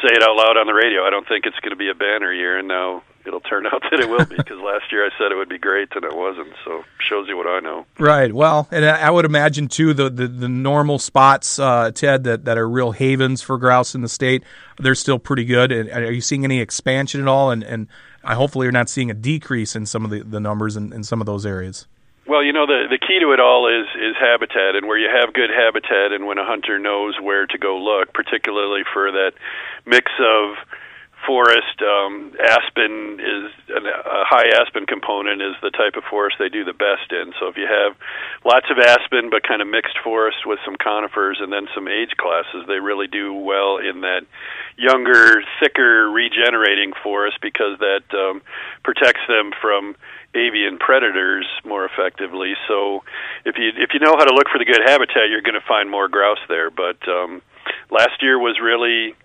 say 0.04 0.12
it 0.12 0.24
out 0.24 0.36
loud 0.36 0.58
on 0.58 0.68
the 0.68 0.76
radio. 0.76 1.08
I 1.08 1.10
don't 1.10 1.28
think 1.28 1.46
it's 1.46 1.60
going 1.64 1.72
to 1.72 1.80
be 1.80 1.90
a 1.90 1.96
banner 1.96 2.34
year, 2.34 2.60
and 2.60 2.68
now 2.68 3.04
it'll 3.28 3.40
turn 3.42 3.66
out 3.72 3.84
that 3.92 4.00
it 4.00 4.10
will 4.10 4.26
be 4.26 4.36
because 4.36 4.60
last 4.60 4.92
year 4.92 5.06
I 5.06 5.10
said 5.18 5.32
it 5.32 5.36
would 5.36 5.50
be 5.50 5.58
great 5.58 5.90
and 5.96 6.04
it 6.04 6.16
wasn't. 6.16 6.50
So 6.66 6.84
shows 7.00 7.28
you 7.28 7.38
what 7.38 7.48
I 7.48 7.60
know. 7.60 7.86
Right. 8.00 8.34
Well, 8.34 8.68
and 8.72 8.86
I 8.86 9.12
would 9.12 9.26
imagine 9.26 9.68
too 9.68 9.94
the 9.94 10.10
the, 10.10 10.28
the 10.28 10.50
normal 10.50 11.00
spots, 11.00 11.60
uh, 11.60 11.92
Ted, 11.92 12.24
that, 12.24 12.46
that 12.46 12.58
are 12.58 12.68
real 12.68 12.92
havens 12.92 13.42
for 13.42 13.58
grouse 13.58 13.94
in 13.94 14.02
the 14.02 14.10
state, 14.10 14.44
they're 14.80 14.96
still 14.96 15.20
pretty 15.20 15.46
good. 15.46 15.72
And 15.72 15.90
are 15.90 16.12
you 16.12 16.22
seeing 16.22 16.44
any 16.44 16.60
expansion 16.60 17.22
at 17.22 17.28
all? 17.28 17.52
And 17.52 17.64
and 17.64 17.88
I 18.24 18.36
hopefully 18.36 18.66
you're 18.66 18.72
not 18.72 18.90
seeing 18.90 19.12
a 19.12 19.14
decrease 19.14 19.76
in 19.76 19.86
some 19.86 20.04
of 20.04 20.12
the, 20.12 20.22
the 20.22 20.40
numbers 20.40 20.76
in, 20.76 20.92
in 20.94 21.04
some 21.04 21.22
of 21.22 21.26
those 21.26 21.46
areas. 21.46 21.88
Well, 22.28 22.44
you 22.44 22.52
know 22.52 22.66
the 22.66 22.88
the 22.90 23.00
key 23.00 23.20
to 23.22 23.32
it 23.32 23.40
all 23.40 23.68
is 23.68 23.88
is 23.96 24.16
habitat, 24.20 24.76
and 24.76 24.86
where 24.86 24.98
you 24.98 25.08
have 25.08 25.34
good 25.34 25.50
habitat, 25.50 26.12
and 26.12 26.28
when 26.28 26.38
a 26.38 26.46
hunter 26.46 26.78
knows 26.78 27.16
where 27.22 27.48
to 27.48 27.58
go 27.58 27.78
look, 27.78 28.14
particularly 28.14 28.82
for 28.94 29.12
that 29.12 29.32
mix 29.86 30.12
of 30.20 30.58
forest. 31.26 31.82
Um, 31.82 32.34
aspen 32.40 33.20
is 33.20 33.52
a 33.74 34.24
high 34.24 34.48
aspen 34.62 34.86
component 34.86 35.42
is 35.42 35.56
the 35.62 35.72
type 35.72 35.96
of 35.96 36.04
forest 36.10 36.38
they 36.40 36.50
do 36.50 36.64
the 36.64 36.74
best 36.78 37.12
in. 37.12 37.34
So 37.40 37.48
if 37.48 37.58
you 37.58 37.68
have 37.68 37.98
lots 38.46 38.68
of 38.70 38.78
aspen 38.78 39.30
but 39.30 39.44
kind 39.48 39.62
of 39.62 39.68
mixed 39.68 39.98
forest 40.04 40.46
with 40.46 40.60
some 40.64 40.76
conifers 40.76 41.40
and 41.42 41.52
then 41.52 41.68
some 41.74 41.88
age 41.88 42.16
classes, 42.18 42.66
they 42.68 42.80
really 42.80 43.08
do 43.08 43.34
well 43.34 43.78
in 43.78 44.02
that 44.02 44.24
younger, 44.78 45.44
thicker, 45.60 46.10
regenerating 46.10 46.94
forest 47.04 47.38
because 47.42 47.80
that 47.80 48.06
um, 48.14 48.42
protects 48.84 49.26
them 49.28 49.52
from 49.62 49.96
avian 50.36 50.78
predators 50.78 51.48
more 51.66 51.86
effectively. 51.86 52.54
So 52.68 53.04
if 53.44 53.58
you 53.58 53.72
if 53.76 53.94
you 53.94 54.00
know 54.00 54.14
how 54.18 54.26
to 54.26 54.36
look 54.36 54.48
for 54.52 54.60
the 54.60 54.66
good 54.66 54.82
habitat, 54.86 55.30
you're 55.30 55.42
going 55.42 55.60
to 55.60 55.68
find 55.68 55.90
more 55.90 56.08
grouse 56.08 56.44
there. 56.48 56.70
But 56.70 57.02
um, 57.08 57.42
last 57.90 58.22
year 58.22 58.38
was 58.38 58.60
really 58.62 59.16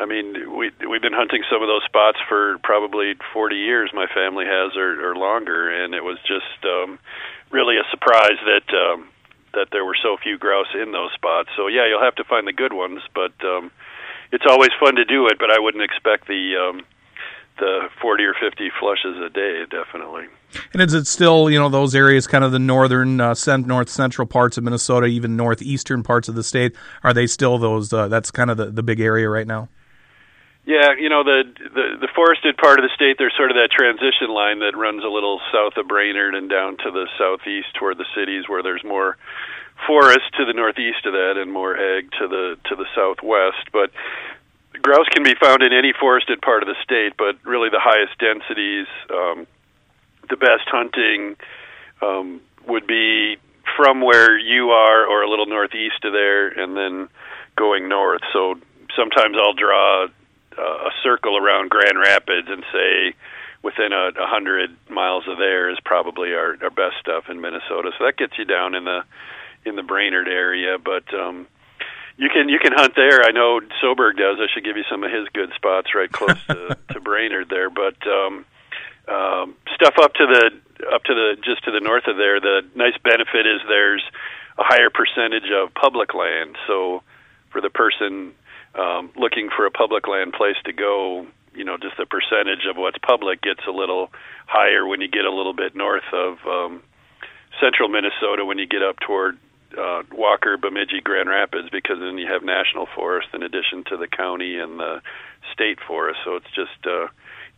I 0.00 0.06
mean, 0.06 0.56
we 0.56 0.70
we've 0.88 1.02
been 1.02 1.14
hunting 1.14 1.44
some 1.50 1.62
of 1.62 1.68
those 1.68 1.84
spots 1.84 2.18
for 2.28 2.58
probably 2.64 3.14
40 3.32 3.56
years. 3.56 3.90
My 3.94 4.06
family 4.12 4.44
has, 4.44 4.76
or, 4.76 5.10
or 5.10 5.14
longer, 5.14 5.70
and 5.70 5.94
it 5.94 6.02
was 6.02 6.18
just 6.26 6.64
um, 6.64 6.98
really 7.50 7.76
a 7.76 7.86
surprise 7.90 8.38
that 8.44 8.74
um, 8.74 9.08
that 9.54 9.68
there 9.70 9.84
were 9.84 9.96
so 10.02 10.16
few 10.20 10.36
grouse 10.36 10.74
in 10.74 10.90
those 10.90 11.12
spots. 11.14 11.50
So 11.56 11.68
yeah, 11.68 11.86
you'll 11.86 12.02
have 12.02 12.16
to 12.16 12.24
find 12.24 12.46
the 12.46 12.52
good 12.52 12.72
ones, 12.72 13.02
but 13.14 13.32
um, 13.44 13.70
it's 14.32 14.44
always 14.48 14.70
fun 14.80 14.96
to 14.96 15.04
do 15.04 15.28
it. 15.28 15.38
But 15.38 15.52
I 15.52 15.60
wouldn't 15.60 15.84
expect 15.84 16.26
the 16.26 16.56
um, 16.56 16.82
the 17.58 17.88
40 18.02 18.24
or 18.24 18.34
50 18.34 18.70
flushes 18.80 19.16
a 19.24 19.30
day, 19.30 19.64
definitely. 19.70 20.24
And 20.72 20.82
is 20.82 20.92
it 20.92 21.06
still, 21.06 21.48
you 21.48 21.58
know, 21.58 21.68
those 21.68 21.94
areas, 21.94 22.26
kind 22.26 22.42
of 22.42 22.50
the 22.50 22.58
northern, 22.58 23.20
uh, 23.20 23.34
north 23.58 23.88
central 23.88 24.26
parts 24.26 24.58
of 24.58 24.64
Minnesota, 24.64 25.06
even 25.06 25.36
northeastern 25.36 26.02
parts 26.02 26.28
of 26.28 26.34
the 26.34 26.42
state? 26.42 26.74
Are 27.04 27.14
they 27.14 27.28
still 27.28 27.58
those? 27.58 27.92
Uh, 27.92 28.08
that's 28.08 28.32
kind 28.32 28.50
of 28.50 28.56
the, 28.56 28.66
the 28.66 28.82
big 28.82 28.98
area 28.98 29.28
right 29.28 29.46
now. 29.46 29.68
Yeah, 30.66 30.94
you 30.98 31.10
know 31.10 31.22
the, 31.24 31.44
the 31.44 31.86
the 32.00 32.08
forested 32.14 32.56
part 32.56 32.78
of 32.78 32.84
the 32.84 32.94
state. 32.94 33.16
There's 33.18 33.36
sort 33.36 33.50
of 33.50 33.56
that 33.56 33.68
transition 33.70 34.32
line 34.32 34.60
that 34.60 34.76
runs 34.76 35.04
a 35.04 35.08
little 35.08 35.40
south 35.52 35.76
of 35.76 35.86
Brainerd 35.88 36.34
and 36.34 36.48
down 36.48 36.78
to 36.78 36.90
the 36.90 37.06
southeast 37.18 37.68
toward 37.78 37.98
the 37.98 38.06
cities, 38.16 38.48
where 38.48 38.62
there's 38.62 38.82
more 38.82 39.18
forest 39.86 40.24
to 40.38 40.46
the 40.46 40.54
northeast 40.54 41.04
of 41.04 41.12
that 41.12 41.36
and 41.36 41.52
more 41.52 41.76
ag 41.76 42.10
to 42.12 42.28
the 42.28 42.56
to 42.70 42.76
the 42.76 42.86
southwest. 42.94 43.68
But 43.72 43.90
grouse 44.80 45.08
can 45.12 45.22
be 45.22 45.34
found 45.34 45.62
in 45.62 45.74
any 45.74 45.92
forested 45.92 46.40
part 46.40 46.62
of 46.62 46.68
the 46.68 46.80
state, 46.82 47.12
but 47.18 47.36
really 47.44 47.68
the 47.68 47.80
highest 47.82 48.16
densities, 48.18 48.86
um, 49.12 49.46
the 50.30 50.36
best 50.36 50.64
hunting 50.72 51.36
um, 52.00 52.40
would 52.66 52.86
be 52.86 53.36
from 53.76 54.00
where 54.00 54.38
you 54.38 54.70
are 54.70 55.06
or 55.06 55.22
a 55.22 55.28
little 55.28 55.46
northeast 55.46 56.04
of 56.04 56.12
there, 56.12 56.48
and 56.48 56.74
then 56.74 57.08
going 57.54 57.86
north. 57.88 58.22
So 58.32 58.54
sometimes 58.96 59.36
I'll 59.38 59.52
draw 59.52 60.08
a 60.60 60.90
circle 61.02 61.36
around 61.36 61.70
Grand 61.70 61.98
Rapids 61.98 62.48
and 62.48 62.64
say 62.72 63.14
within 63.62 63.92
a, 63.92 64.12
a 64.20 64.26
hundred 64.26 64.76
miles 64.90 65.24
of 65.26 65.38
there 65.38 65.70
is 65.70 65.78
probably 65.84 66.34
our, 66.34 66.56
our 66.62 66.70
best 66.70 66.96
stuff 67.00 67.24
in 67.28 67.40
Minnesota. 67.40 67.90
So 67.98 68.04
that 68.04 68.16
gets 68.16 68.36
you 68.38 68.44
down 68.44 68.74
in 68.74 68.84
the 68.84 69.04
in 69.64 69.76
the 69.76 69.82
Brainerd 69.82 70.28
area, 70.28 70.76
but 70.78 71.04
um, 71.14 71.46
you 72.16 72.28
can 72.28 72.48
you 72.48 72.58
can 72.58 72.72
hunt 72.72 72.94
there. 72.94 73.24
I 73.24 73.32
know 73.32 73.60
Soberg 73.82 74.16
does. 74.16 74.38
I 74.38 74.46
should 74.52 74.64
give 74.64 74.76
you 74.76 74.84
some 74.90 75.02
of 75.02 75.10
his 75.10 75.26
good 75.32 75.50
spots 75.56 75.94
right 75.94 76.12
close 76.12 76.38
to, 76.46 76.76
to 76.92 77.00
Brainerd 77.00 77.48
there. 77.48 77.70
But 77.70 77.96
um, 78.06 78.44
um, 79.08 79.56
stuff 79.74 79.94
up 80.00 80.14
to 80.14 80.26
the 80.26 80.86
up 80.94 81.02
to 81.04 81.14
the 81.14 81.36
just 81.42 81.64
to 81.64 81.70
the 81.70 81.80
north 81.80 82.06
of 82.06 82.16
there. 82.16 82.40
The 82.40 82.62
nice 82.74 82.96
benefit 83.02 83.46
is 83.46 83.60
there's 83.66 84.04
a 84.58 84.62
higher 84.62 84.90
percentage 84.90 85.50
of 85.50 85.74
public 85.74 86.14
land. 86.14 86.56
So 86.66 87.02
for 87.50 87.60
the 87.60 87.70
person 87.70 88.34
um, 88.78 89.10
looking 89.16 89.48
for 89.54 89.66
a 89.66 89.70
public 89.70 90.08
land 90.08 90.32
place 90.32 90.56
to 90.64 90.72
go, 90.72 91.26
you 91.54 91.64
know, 91.64 91.76
just 91.76 91.96
the 91.96 92.06
percentage 92.06 92.66
of 92.68 92.76
what's 92.76 92.98
public 92.98 93.40
gets 93.42 93.60
a 93.68 93.70
little 93.70 94.10
higher 94.46 94.86
when 94.86 95.00
you 95.00 95.08
get 95.08 95.24
a 95.24 95.30
little 95.30 95.54
bit 95.54 95.74
north 95.74 96.04
of 96.12 96.38
um, 96.46 96.82
central 97.60 97.88
Minnesota 97.88 98.44
when 98.44 98.58
you 98.58 98.66
get 98.66 98.82
up 98.82 98.98
toward 99.00 99.38
uh, 99.78 100.02
Walker, 100.12 100.56
Bemidji, 100.56 101.00
Grand 101.02 101.28
Rapids, 101.28 101.68
because 101.70 101.98
then 101.98 102.18
you 102.18 102.26
have 102.26 102.42
national 102.42 102.86
forest 102.94 103.28
in 103.34 103.42
addition 103.42 103.84
to 103.88 103.96
the 103.96 104.06
county 104.06 104.56
and 104.56 104.78
the 104.78 105.00
state 105.52 105.78
forest. 105.86 106.20
So 106.24 106.36
it's 106.36 106.50
just 106.54 106.86
uh, 106.86 107.06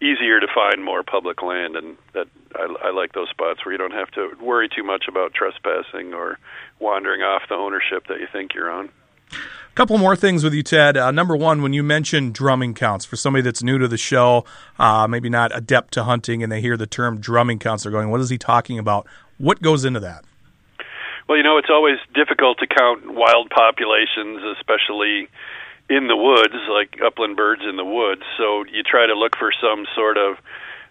easier 0.01 0.41
to 0.41 0.47
find 0.55 0.85
more 0.85 1.03
public 1.03 1.43
land, 1.43 1.77
and 1.77 1.97
that 2.15 2.29
I, 2.55 2.89
I 2.89 2.91
like 2.91 3.13
those 3.13 3.29
spots 3.31 3.65
where 3.65 3.73
you 3.73 3.79
don't 3.79 3.93
have 3.93 4.11
to 4.13 4.33
worry 4.41 4.69
too 4.69 4.85
much 4.85 5.05
about 5.09 5.35
trespassing 5.35 6.15
or 6.15 6.39
wandering 6.79 7.23
off 7.23 7.43
the 7.49 7.55
ownership 7.55 8.07
that 8.09 8.21
you 8.21 8.27
think 8.33 8.55
you're 8.55 8.71
on. 8.71 8.91
A 9.33 9.75
couple 9.75 9.99
more 9.99 10.17
things 10.17 10.43
with 10.43 10.55
you, 10.55 10.63
Ted. 10.63 10.97
Uh, 10.97 11.11
number 11.11 11.37
one, 11.37 11.63
when 11.63 11.73
you 11.73 11.83
mention 11.83 12.33
drumming 12.33 12.75
counts, 12.75 13.05
for 13.05 13.17
somebody 13.17 13.43
that's 13.43 13.63
new 13.63 13.79
to 13.79 13.89
the 13.89 13.99
show, 13.99 14.45
uh, 14.79 15.07
maybe 15.07 15.29
not 15.29 15.55
adept 15.55 15.93
to 15.95 16.05
hunting, 16.05 16.43
and 16.43 16.51
they 16.51 16.61
hear 16.61 16.77
the 16.77 16.87
term 16.87 17.19
drumming 17.21 17.59
counts, 17.59 17.83
they're 17.83 17.93
going, 17.93 18.11
"What 18.11 18.21
is 18.21 18.31
he 18.31 18.39
talking 18.39 18.79
about?" 18.79 19.07
What 19.39 19.61
goes 19.61 19.85
into 19.85 20.01
that? 20.01 20.25
Well, 21.29 21.37
you 21.37 21.45
know, 21.45 21.59
it's 21.59 21.71
always 21.71 21.99
difficult 22.15 22.59
to 22.59 22.67
count 22.67 23.13
wild 23.13 23.51
populations, 23.51 24.43
especially 24.57 25.29
in 25.91 26.09
the 26.09 26.17
woods, 26.17 26.55
like 26.71 26.99
upland 27.05 27.37
birds 27.37 27.63
in 27.69 27.77
the 27.77 27.85
woods. 27.85 28.23
So 28.39 28.65
you 28.65 28.83
try 28.83 29.07
to 29.07 29.15
look 29.15 29.37
for 29.37 29.53
some 29.61 29.87
sort 29.95 30.17
of 30.17 30.39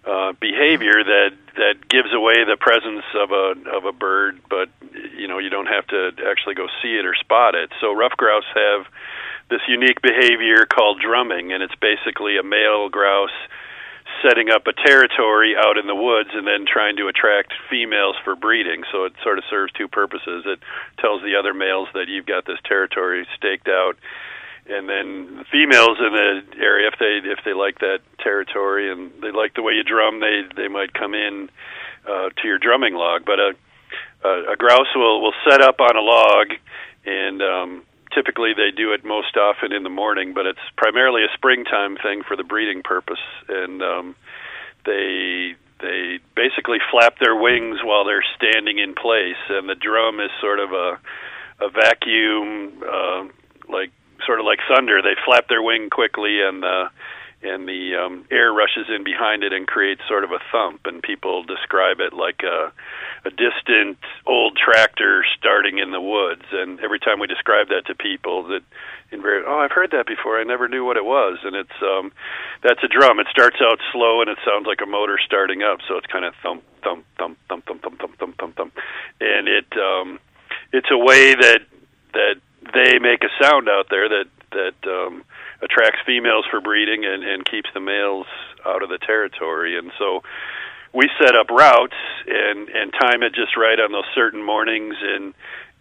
uh, 0.06 0.34
behavior 0.40 1.04
that 1.04 1.32
that 1.58 1.76
gives 1.90 2.14
away 2.14 2.46
the 2.46 2.58
presence 2.60 3.06
of 3.16 3.32
a 3.32 3.56
of 3.76 3.86
a 3.86 3.92
bird, 3.92 4.40
but 4.50 4.70
you 5.18 5.28
know 5.28 5.40
you 5.40 5.50
don't 5.50 5.68
have 5.68 5.88
to 5.88 6.12
actually 6.30 6.54
go 6.54 6.68
see 6.82 6.96
it 6.96 7.06
or 7.06 7.16
spot 7.16 7.56
it. 7.56 7.72
So 7.82 7.94
ruffed 7.94 8.18
grouse 8.18 8.46
have 8.54 8.86
this 9.50 9.62
unique 9.68 10.02
behavior 10.02 10.66
called 10.66 11.02
drumming, 11.02 11.54
and 11.54 11.64
it's 11.64 11.76
basically 11.82 12.38
a 12.38 12.44
male 12.44 12.90
grouse 12.90 13.34
setting 14.22 14.50
up 14.50 14.68
a 14.68 14.74
territory 14.74 15.56
out 15.58 15.78
in 15.78 15.88
the 15.88 15.96
woods 15.96 16.30
and 16.34 16.48
then 16.48 16.66
trying 16.66 16.96
to 16.98 17.08
attract 17.08 17.54
females 17.70 18.16
for 18.24 18.36
breeding. 18.36 18.84
So 18.92 19.06
it 19.06 19.14
sort 19.24 19.38
of 19.38 19.44
serves 19.50 19.74
two 19.74 19.88
purposes. 19.88 20.46
It 20.46 20.60
tells 21.00 21.22
the 21.22 21.36
other 21.36 21.54
males 21.54 21.90
that 21.94 22.08
you've 22.08 22.26
got 22.26 22.46
this 22.46 22.60
territory 22.66 23.28
staked 23.36 23.68
out 23.68 23.98
and 24.68 24.90
then 24.90 25.38
the 25.38 25.46
females 25.52 25.98
in 26.00 26.12
the 26.14 26.42
area 26.58 26.88
if 26.88 26.98
they 27.00 27.22
if 27.30 27.40
they 27.46 27.54
like 27.54 27.80
that 27.80 28.00
territory 28.20 28.92
and 28.92 29.12
they 29.22 29.32
like 29.32 29.54
the 29.54 29.62
way 29.62 29.74
you 29.74 29.84
drum 29.84 30.20
they 30.20 30.42
they 30.56 30.68
might 30.68 30.94
come 30.94 31.14
in 31.14 31.50
uh 32.08 32.30
to 32.30 32.48
your 32.48 32.58
drumming 32.58 32.96
log. 32.96 33.26
But 33.26 33.40
a 33.40 33.52
a, 34.24 34.54
a 34.54 34.56
grouse 34.56 34.94
will 34.96 35.22
will 35.22 35.34
set 35.50 35.62
up 35.62 35.80
on 35.80 35.96
a 35.96 36.02
log 36.02 36.48
and 37.06 37.42
um 37.42 37.84
typically 38.14 38.54
they 38.54 38.72
do 38.72 38.94
it 38.94 39.06
most 39.06 39.38
often 39.38 39.72
in 39.72 39.84
the 39.84 39.90
morning 39.90 40.34
but 40.34 40.46
it's 40.46 40.66
primarily 40.78 41.24
a 41.24 41.34
springtime 41.34 41.98
thing 41.98 42.24
for 42.24 42.36
the 42.36 42.44
breeding 42.44 42.82
purpose. 42.82 43.24
And 43.48 43.84
um 43.84 44.16
they 44.86 45.56
they 45.82 46.20
basically 46.36 46.80
flap 46.90 47.20
their 47.20 47.36
wings 47.36 47.80
while 47.84 48.06
they're 48.06 48.26
standing 48.36 48.80
in 48.80 48.96
place. 48.96 49.42
And 49.50 49.70
the 49.70 49.76
drum 49.76 50.20
is 50.20 50.32
sort 50.42 50.60
of 50.60 50.72
a 50.72 50.98
a 51.62 51.70
vacuum 51.70 52.82
uh 52.84 53.26
like 53.70 53.92
sort 54.26 54.40
of 54.40 54.46
like 54.46 54.60
thunder. 54.68 55.02
They 55.02 55.16
flap 55.26 55.48
their 55.48 55.62
wing 55.62 55.90
quickly, 55.90 56.42
and 56.42 56.62
the 56.64 56.90
and 57.44 57.68
the 57.68 57.96
um, 57.96 58.26
air 58.32 58.52
rushes 58.52 58.88
in 58.90 59.04
behind 59.04 59.44
it 59.44 59.54
and 59.54 59.68
creates 59.68 60.02
sort 60.08 60.24
of 60.24 60.32
a 60.32 60.40
thump. 60.52 60.82
And 60.86 61.02
people 61.02 61.44
describe 61.44 62.00
it 62.00 62.14
like 62.14 62.42
a 62.44 62.72
a 63.26 63.30
distant 63.30 63.98
old 64.26 64.58
tractor 64.58 65.26
starting 65.38 65.80
in 65.80 65.92
the 65.92 66.02
woods. 66.02 66.46
And 66.52 66.80
every 66.80 67.00
time 67.00 67.20
we 67.20 67.28
describe 67.28 67.70
that 67.70 67.86
to 67.88 67.96
people, 67.96 68.44
that 68.50 68.62
invariably, 69.12 69.52
oh, 69.52 69.60
I've 69.60 69.72
heard 69.72 69.92
that 69.92 70.06
before. 70.06 70.40
I 70.40 70.44
never 70.44 70.68
knew 70.68 70.86
what 70.86 70.98
it 70.98 71.06
was. 71.06 71.40
And 71.44 71.56
it's 71.56 71.78
um, 71.82 72.12
that's 72.64 72.84
a 72.84 72.88
drum. 72.88 73.20
It 73.20 73.28
starts 73.30 73.58
out 73.62 73.80
slow 73.92 74.22
and 74.22 74.30
it 74.30 74.38
sounds 74.46 74.66
like 74.66 74.82
a 74.82 74.90
motor 74.90 75.18
starting 75.24 75.64
up. 75.64 75.80
So 75.88 75.98
it's 75.98 76.08
kind 76.08 76.26
of 76.26 76.34
thump 76.42 76.64
thump 76.84 77.06
thump 77.18 77.38
thump 77.50 77.66
thump 77.66 77.82
thump 77.82 78.00
thump 78.00 78.18
thump 78.18 78.38
thump 78.38 78.56
thump, 78.56 78.74
and 79.20 79.48
it 79.48 79.68
um, 79.78 80.20
it's 80.72 80.90
a 80.92 80.98
way 80.98 81.36
that 81.36 81.62
that 82.14 82.36
they 82.74 83.00
make 83.00 83.24
a 83.24 83.44
sound 83.44 83.70
out 83.70 83.88
there 83.90 84.10
that 84.10 84.26
that 84.52 84.90
um, 84.90 85.24
attracts 85.62 86.00
females 86.06 86.46
for 86.50 86.62
breeding 86.62 87.06
and, 87.06 87.24
and 87.24 87.46
keeps 87.46 87.70
the 87.74 87.80
males 87.80 88.28
out 88.66 88.84
of 88.84 88.90
the 88.90 88.98
territory. 88.98 89.78
And 89.78 89.92
so 90.00 90.24
we 90.94 91.10
set 91.20 91.36
up 91.36 91.50
routes 91.50 91.98
and 92.28 92.70
and 92.70 92.94
time 92.94 93.22
it 93.24 93.36
just 93.36 93.58
right 93.58 93.80
on 93.80 93.92
those 93.92 94.08
certain 94.16 94.44
mornings 94.44 94.96
in 95.02 95.34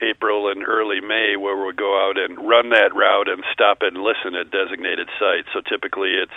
April 0.03 0.51
and 0.51 0.67
early 0.67 1.01
May 1.01 1.37
where 1.37 1.57
we'll 1.57 1.73
go 1.73 1.95
out 2.09 2.19
and 2.19 2.37
run 2.49 2.71
that 2.71 2.95
route 2.95 3.29
and 3.29 3.45
stop 3.53 3.79
and 3.83 3.97
listen 3.97 4.35
at 4.35 4.51
designated 4.51 5.09
sites. 5.19 5.49
So 5.53 5.61
typically 5.61 6.15
it's 6.15 6.35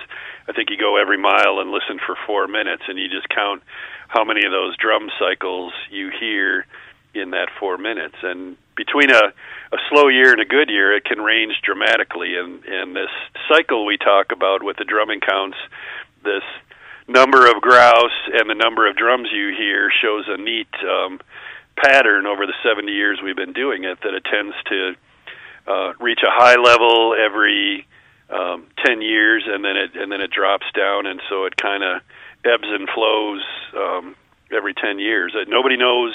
I 0.47 0.53
think 0.53 0.69
you 0.69 0.77
go 0.77 0.97
every 0.97 1.17
mile 1.17 1.59
and 1.59 1.71
listen 1.71 1.99
for 2.05 2.15
4 2.27 2.47
minutes 2.47 2.83
and 2.87 2.99
you 2.99 3.09
just 3.09 3.27
count 3.29 3.63
how 4.07 4.23
many 4.23 4.45
of 4.45 4.51
those 4.51 4.77
drum 4.77 5.09
cycles 5.19 5.73
you 5.89 6.11
hear 6.17 6.65
in 7.13 7.31
that 7.31 7.49
4 7.59 7.77
minutes 7.77 8.15
and 8.21 8.57
between 8.77 9.09
a 9.09 9.33
a 9.71 9.77
slow 9.89 10.07
year 10.07 10.31
and 10.31 10.39
a 10.39 10.45
good 10.45 10.69
year, 10.69 10.95
it 10.95 11.03
can 11.03 11.19
range 11.19 11.59
dramatically. 11.63 12.37
And 12.37 12.63
and 12.63 12.95
this 12.95 13.11
cycle 13.49 13.85
we 13.85 13.97
talk 13.97 14.31
about 14.31 14.63
with 14.63 14.77
the 14.77 14.85
drumming 14.85 15.19
counts, 15.19 15.57
this 16.23 16.43
number 17.07 17.47
of 17.47 17.61
grouse 17.61 18.19
and 18.31 18.49
the 18.49 18.55
number 18.55 18.87
of 18.87 18.95
drums 18.95 19.29
you 19.31 19.53
hear 19.57 19.89
shows 20.01 20.25
a 20.27 20.37
neat 20.37 20.69
um, 20.83 21.19
pattern 21.75 22.25
over 22.25 22.45
the 22.45 22.53
70 22.63 22.91
years 22.91 23.19
we've 23.23 23.35
been 23.35 23.53
doing 23.53 23.83
it. 23.83 23.99
That 24.01 24.13
it 24.13 24.23
tends 24.23 24.55
to 24.69 24.95
uh, 25.67 25.93
reach 25.99 26.19
a 26.23 26.31
high 26.31 26.55
level 26.55 27.13
every 27.13 27.85
um, 28.29 28.67
10 28.85 29.01
years, 29.01 29.43
and 29.47 29.63
then 29.65 29.75
it 29.75 29.95
and 29.95 30.11
then 30.11 30.21
it 30.21 30.31
drops 30.31 30.65
down, 30.75 31.05
and 31.05 31.21
so 31.29 31.45
it 31.45 31.57
kind 31.57 31.83
of 31.83 32.01
ebbs 32.45 32.67
and 32.67 32.87
flows 32.93 33.43
um, 33.75 34.15
every 34.51 34.73
10 34.73 34.99
years. 34.99 35.35
Uh, 35.35 35.43
nobody 35.49 35.75
knows 35.75 36.13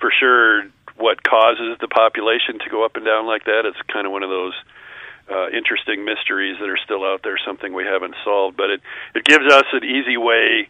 for 0.00 0.10
sure 0.18 0.64
what 1.00 1.22
causes 1.22 1.76
the 1.80 1.88
population 1.88 2.58
to 2.60 2.70
go 2.70 2.84
up 2.84 2.96
and 2.96 3.04
down 3.04 3.26
like 3.26 3.44
that. 3.44 3.64
It's 3.64 3.80
kind 3.92 4.06
of 4.06 4.12
one 4.12 4.22
of 4.22 4.30
those 4.30 4.54
uh, 5.30 5.48
interesting 5.50 6.04
mysteries 6.04 6.58
that 6.60 6.68
are 6.68 6.78
still 6.84 7.04
out 7.04 7.22
there, 7.22 7.38
something 7.44 7.72
we 7.72 7.84
haven't 7.84 8.14
solved. 8.24 8.56
But 8.56 8.70
it 8.70 8.80
it 9.14 9.24
gives 9.24 9.46
us 9.50 9.64
an 9.72 9.84
easy 9.84 10.16
way 10.16 10.68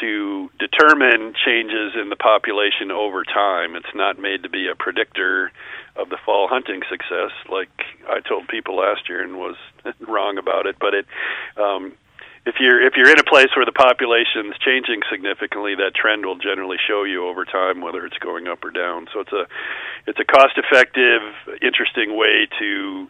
to 0.00 0.50
determine 0.58 1.34
changes 1.44 1.92
in 2.00 2.08
the 2.08 2.16
population 2.16 2.90
over 2.90 3.24
time. 3.24 3.76
It's 3.76 3.94
not 3.94 4.18
made 4.18 4.42
to 4.44 4.48
be 4.48 4.68
a 4.68 4.74
predictor 4.74 5.52
of 5.96 6.08
the 6.08 6.16
fall 6.24 6.48
hunting 6.48 6.80
success, 6.88 7.30
like 7.50 7.68
I 8.08 8.20
told 8.20 8.48
people 8.48 8.76
last 8.76 9.08
year 9.08 9.22
and 9.22 9.36
was 9.36 9.56
wrong 10.00 10.38
about 10.38 10.66
it. 10.66 10.76
But 10.80 10.94
it 10.94 11.06
um, 11.56 11.92
if 12.44 12.56
you're 12.58 12.84
if 12.84 12.94
you're 12.96 13.10
in 13.10 13.18
a 13.18 13.24
place 13.24 13.48
where 13.54 13.64
the 13.64 13.72
population's 13.72 14.58
changing 14.58 15.02
significantly, 15.10 15.76
that 15.76 15.94
trend 15.94 16.26
will 16.26 16.36
generally 16.36 16.76
show 16.88 17.04
you 17.04 17.28
over 17.28 17.44
time 17.44 17.80
whether 17.80 18.04
it's 18.04 18.18
going 18.18 18.48
up 18.48 18.64
or 18.64 18.70
down. 18.70 19.06
So 19.12 19.20
it's 19.20 19.32
a 19.32 19.46
it's 20.06 20.18
a 20.18 20.24
cost 20.24 20.58
effective, 20.58 21.22
interesting 21.62 22.16
way 22.16 22.48
to 22.58 23.08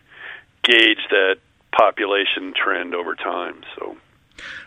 gauge 0.62 1.00
that 1.10 1.36
population 1.76 2.52
trend 2.54 2.94
over 2.94 3.14
time. 3.14 3.62
So 3.76 3.96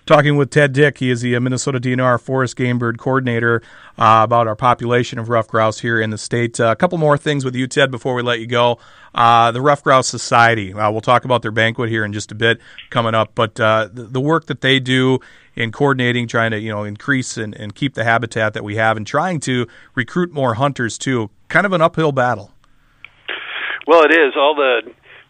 talking 0.06 0.38
with 0.38 0.50
Ted 0.50 0.74
Dick. 0.74 1.00
He 1.00 1.10
is 1.10 1.22
the 1.22 1.40
Minnesota 1.40 1.80
DNR 1.80 2.20
Forest 2.22 2.56
Game 2.56 2.78
Bird 2.78 2.98
Coordinator 2.98 3.62
uh, 3.98 4.22
about 4.24 4.48
our 4.48 4.56
population 4.56 5.20
of 5.20 5.30
ruffed 5.30 5.50
grouse 5.50 5.80
here 5.80 6.00
in 6.00 6.10
the 6.10 6.18
state. 6.18 6.60
Uh, 6.60 6.68
a 6.68 6.76
couple 6.76 6.98
more 6.98 7.18
things 7.18 7.46
with 7.46 7.56
you, 7.56 7.68
Ted, 7.68 7.92
before 7.92 8.14
we 8.14 8.22
let 8.22 8.40
you 8.40 8.48
go. 8.48 8.80
Uh, 9.14 9.52
the 9.52 9.62
Ruffed 9.62 9.84
Grouse 9.84 10.08
Society. 10.08 10.74
Uh, 10.74 10.92
we'll 10.92 11.02
talk 11.02 11.24
about 11.24 11.42
their 11.42 11.52
banquet 11.52 11.90
here 11.90 12.04
in 12.04 12.12
just 12.12 12.32
a 12.32 12.36
bit 12.36 12.60
coming 12.90 13.16
up, 13.16 13.32
but 13.34 13.58
uh, 13.60 13.88
the, 13.92 14.04
the, 14.04 14.20
work 14.20 14.48
that 14.48 14.60
they 14.60 14.78
do 14.78 15.20
in 15.56 15.72
coordinating, 15.72 16.28
trying 16.28 16.52
to 16.52 16.60
you 16.60 16.70
know 16.70 16.84
increase 16.84 17.38
and, 17.38 17.56
and 17.56 17.76
keep 17.76 17.94
the 17.94 18.04
habitat 18.04 18.54
that 18.54 18.64
we 18.64 18.76
have, 18.76 18.98
and 18.98 19.08
trying 19.08 19.40
to 19.40 19.68
recruit 19.96 20.34
more 20.34 20.56
hunters 20.56 20.98
too. 20.98 21.30
Kind 21.48 21.66
of 21.66 21.72
an 21.72 21.82
uphill 21.82 22.12
battle. 22.12 22.52
Well, 23.88 24.04
it 24.04 24.12
is 24.12 24.34
all 24.36 24.54
the 24.54 24.82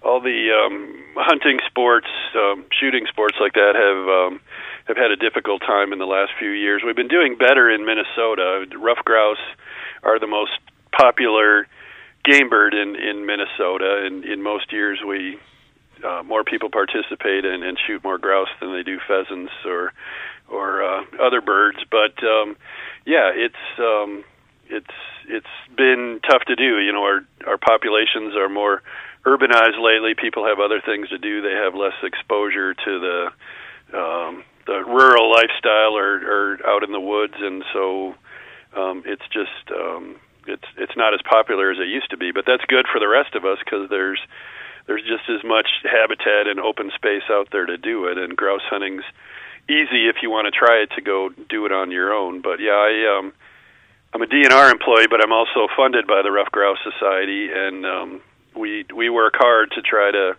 all 0.05 0.21
the 0.21 0.53
um, 0.53 1.03
hunting 1.17 1.59
sports, 1.67 2.07
um, 2.35 2.65
shooting 2.79 3.05
sports 3.09 3.37
like 3.41 3.53
that 3.53 3.73
have 3.73 4.07
um, 4.07 4.39
have 4.85 4.97
had 4.97 5.09
a 5.11 5.15
difficult 5.15 5.61
time 5.61 5.91
in 5.91 5.99
the 5.99 6.05
last 6.05 6.31
few 6.37 6.51
years. 6.51 6.83
We've 6.85 6.95
been 6.95 7.07
doing 7.07 7.35
better 7.37 7.69
in 7.69 7.85
Minnesota. 7.85 8.65
Ruffed 8.77 9.03
grouse 9.03 9.41
are 10.03 10.19
the 10.19 10.27
most 10.27 10.51
popular 10.91 11.67
game 12.23 12.49
bird 12.49 12.73
in 12.73 12.95
in 12.95 13.25
Minnesota, 13.25 14.05
and 14.05 14.23
in 14.23 14.43
most 14.43 14.71
years 14.71 14.99
we 15.05 15.39
uh, 16.03 16.21
more 16.23 16.43
people 16.43 16.69
participate 16.69 17.45
and, 17.45 17.63
and 17.63 17.77
shoot 17.87 18.03
more 18.03 18.17
grouse 18.17 18.49
than 18.61 18.73
they 18.73 18.83
do 18.83 18.99
pheasants 19.07 19.53
or 19.65 19.91
or 20.47 20.83
uh, 20.83 21.03
other 21.19 21.41
birds. 21.41 21.79
But 21.89 22.23
um, 22.23 22.55
yeah, 23.05 23.31
it's 23.33 23.79
um, 23.79 24.23
it's 24.69 24.95
it's 25.27 25.55
been 25.75 26.19
tough 26.29 26.43
to 26.45 26.55
do. 26.55 26.79
You 26.79 26.93
know, 26.93 27.03
our 27.03 27.25
our 27.47 27.57
populations 27.57 28.35
are 28.35 28.49
more 28.49 28.83
urbanized 29.25 29.81
lately. 29.81 30.13
People 30.15 30.45
have 30.45 30.59
other 30.59 30.81
things 30.85 31.09
to 31.09 31.17
do. 31.17 31.41
They 31.41 31.53
have 31.53 31.75
less 31.75 31.97
exposure 32.03 32.73
to 32.73 32.99
the 32.99 33.97
um, 33.97 34.43
the 34.65 34.83
rural 34.83 35.31
lifestyle 35.31 35.95
or, 35.95 36.17
or 36.25 36.67
out 36.67 36.83
in 36.83 36.91
the 36.91 36.99
woods, 36.99 37.35
and 37.37 37.63
so 37.73 38.15
um, 38.75 39.03
it's 39.05 39.25
just 39.31 39.71
um, 39.71 40.15
it's 40.47 40.65
it's 40.77 40.95
not 40.97 41.13
as 41.13 41.21
popular 41.29 41.71
as 41.71 41.77
it 41.79 41.87
used 41.87 42.09
to 42.11 42.17
be. 42.17 42.31
But 42.31 42.45
that's 42.45 42.65
good 42.65 42.85
for 42.91 42.99
the 42.99 43.07
rest 43.07 43.35
of 43.35 43.45
us 43.45 43.57
because 43.63 43.89
there's 43.89 44.19
there's 44.87 45.03
just 45.03 45.29
as 45.29 45.43
much 45.43 45.67
habitat 45.83 46.47
and 46.47 46.59
open 46.59 46.91
space 46.95 47.25
out 47.29 47.49
there 47.51 47.65
to 47.65 47.77
do 47.77 48.05
it, 48.05 48.17
and 48.17 48.35
grouse 48.35 48.65
hunting's 48.69 49.03
easy 49.69 50.07
if 50.07 50.17
you 50.21 50.29
want 50.29 50.45
to 50.45 50.51
try 50.51 50.81
it 50.81 50.91
to 50.95 51.01
go 51.01 51.29
do 51.49 51.65
it 51.65 51.71
on 51.71 51.91
your 51.91 52.13
own. 52.13 52.41
But 52.41 52.59
yeah, 52.59 52.77
I 52.77 53.17
um, 53.17 53.33
I'm 54.13 54.21
a 54.21 54.27
DNR 54.27 54.71
employee, 54.71 55.07
but 55.09 55.23
I'm 55.23 55.33
also 55.33 55.67
funded 55.75 56.07
by 56.07 56.21
the 56.21 56.31
Ruffed 56.31 56.51
Grouse 56.51 56.79
Society, 56.83 57.49
and 57.53 57.85
um, 57.85 58.21
we 58.55 58.85
we 58.95 59.09
work 59.09 59.33
hard 59.37 59.71
to 59.71 59.81
try 59.81 60.11
to 60.11 60.35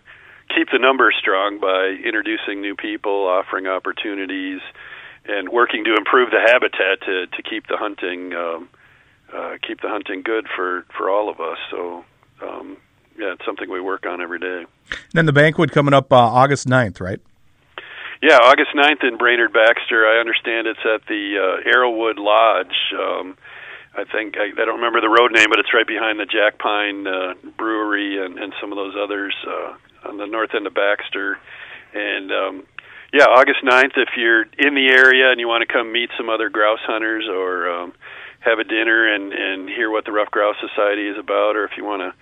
keep 0.55 0.69
the 0.71 0.79
numbers 0.79 1.15
strong 1.19 1.59
by 1.59 1.97
introducing 2.05 2.61
new 2.61 2.75
people, 2.75 3.25
offering 3.27 3.67
opportunities, 3.67 4.61
and 5.25 5.49
working 5.49 5.83
to 5.85 5.95
improve 5.95 6.31
the 6.31 6.41
habitat 6.41 7.01
to 7.05 7.27
to 7.27 7.43
keep 7.43 7.67
the 7.67 7.77
hunting 7.77 8.33
um, 8.33 8.69
uh, 9.33 9.57
keep 9.65 9.81
the 9.81 9.89
hunting 9.89 10.21
good 10.21 10.47
for 10.55 10.85
for 10.95 11.09
all 11.09 11.29
of 11.29 11.39
us. 11.39 11.57
So. 11.71 12.05
Um, 12.39 12.77
yeah, 13.17 13.33
it's 13.33 13.43
something 13.45 13.67
we 13.67 13.81
work 13.81 14.05
on 14.05 14.21
every 14.21 14.37
day. 14.37 14.65
And 14.91 15.13
then 15.13 15.25
the 15.25 15.33
banquet 15.33 15.71
coming 15.71 15.93
up 15.93 16.13
uh, 16.13 16.17
August 16.17 16.67
9th, 16.67 17.01
right? 17.01 17.19
Yeah, 18.21 18.37
August 18.37 18.71
9th 18.75 19.03
in 19.07 19.17
Brainerd 19.17 19.53
Baxter. 19.53 20.05
I 20.07 20.19
understand 20.19 20.67
it's 20.67 20.79
at 20.85 21.07
the 21.07 21.37
uh, 21.37 21.69
Arrowwood 21.69 22.17
Lodge. 22.17 22.75
Um, 22.93 23.37
I 23.97 24.05
think 24.05 24.37
I, 24.37 24.53
I 24.53 24.65
don't 24.65 24.77
remember 24.77 25.01
the 25.01 25.09
road 25.09 25.31
name, 25.33 25.47
but 25.49 25.57
it's 25.57 25.73
right 25.73 25.87
behind 25.87 26.19
the 26.19 26.25
Jack 26.25 26.59
Pine 26.59 27.07
uh, 27.07 27.33
Brewery 27.57 28.23
and, 28.23 28.37
and 28.37 28.53
some 28.61 28.71
of 28.71 28.77
those 28.77 28.93
others 28.95 29.33
uh, 29.45 29.73
on 30.07 30.17
the 30.17 30.27
north 30.27 30.53
end 30.53 30.67
of 30.67 30.75
Baxter. 30.75 31.39
And 31.93 32.31
um, 32.31 32.67
yeah, 33.11 33.25
August 33.25 33.65
9th. 33.65 33.97
If 33.97 34.09
you're 34.15 34.43
in 34.43 34.75
the 34.75 34.87
area 34.93 35.31
and 35.31 35.39
you 35.39 35.47
want 35.47 35.67
to 35.67 35.73
come 35.73 35.91
meet 35.91 36.11
some 36.15 36.29
other 36.29 36.49
grouse 36.49 36.83
hunters 36.85 37.25
or 37.27 37.69
um, 37.69 37.93
have 38.41 38.59
a 38.59 38.63
dinner 38.63 39.13
and 39.13 39.33
and 39.33 39.67
hear 39.67 39.89
what 39.89 40.05
the 40.05 40.11
Ruffed 40.11 40.31
Grouse 40.31 40.57
Society 40.61 41.07
is 41.07 41.17
about, 41.17 41.55
or 41.55 41.65
if 41.65 41.71
you 41.75 41.83
want 41.83 42.01
to 42.01 42.13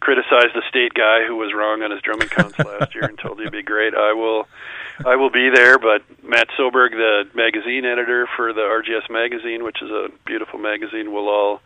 criticize 0.00 0.50
the 0.54 0.62
state 0.68 0.94
guy 0.94 1.24
who 1.26 1.36
was 1.36 1.52
wrong 1.54 1.82
on 1.82 1.90
his 1.90 2.00
drumming 2.02 2.28
counts 2.28 2.58
last 2.58 2.94
year 2.94 3.04
and 3.04 3.18
told 3.18 3.38
you 3.38 3.44
it'd 3.44 3.52
be 3.52 3.62
great, 3.62 3.94
I 3.94 4.12
will 4.12 4.48
I 5.04 5.16
will 5.16 5.30
be 5.30 5.50
there. 5.54 5.78
But 5.78 6.02
Matt 6.22 6.48
Soberg, 6.58 6.90
the 6.92 7.24
magazine 7.34 7.84
editor 7.84 8.28
for 8.36 8.52
the 8.52 8.62
RGS 8.62 9.10
magazine, 9.10 9.64
which 9.64 9.82
is 9.82 9.90
a 9.90 10.08
beautiful 10.26 10.58
magazine, 10.58 11.12
will 11.12 11.28
all 11.28 11.60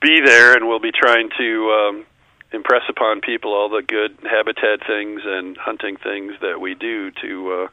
be 0.00 0.20
there, 0.24 0.54
and 0.54 0.68
we'll 0.68 0.80
be 0.80 0.92
trying 0.92 1.30
to 1.38 1.70
um, 1.70 2.06
impress 2.52 2.82
upon 2.88 3.20
people 3.20 3.52
all 3.52 3.68
the 3.68 3.82
good 3.82 4.16
habitat 4.22 4.86
things 4.86 5.22
and 5.24 5.56
hunting 5.56 5.96
things 5.96 6.34
that 6.40 6.60
we 6.60 6.74
do 6.74 7.10
to 7.22 7.52
uh, 7.52 7.68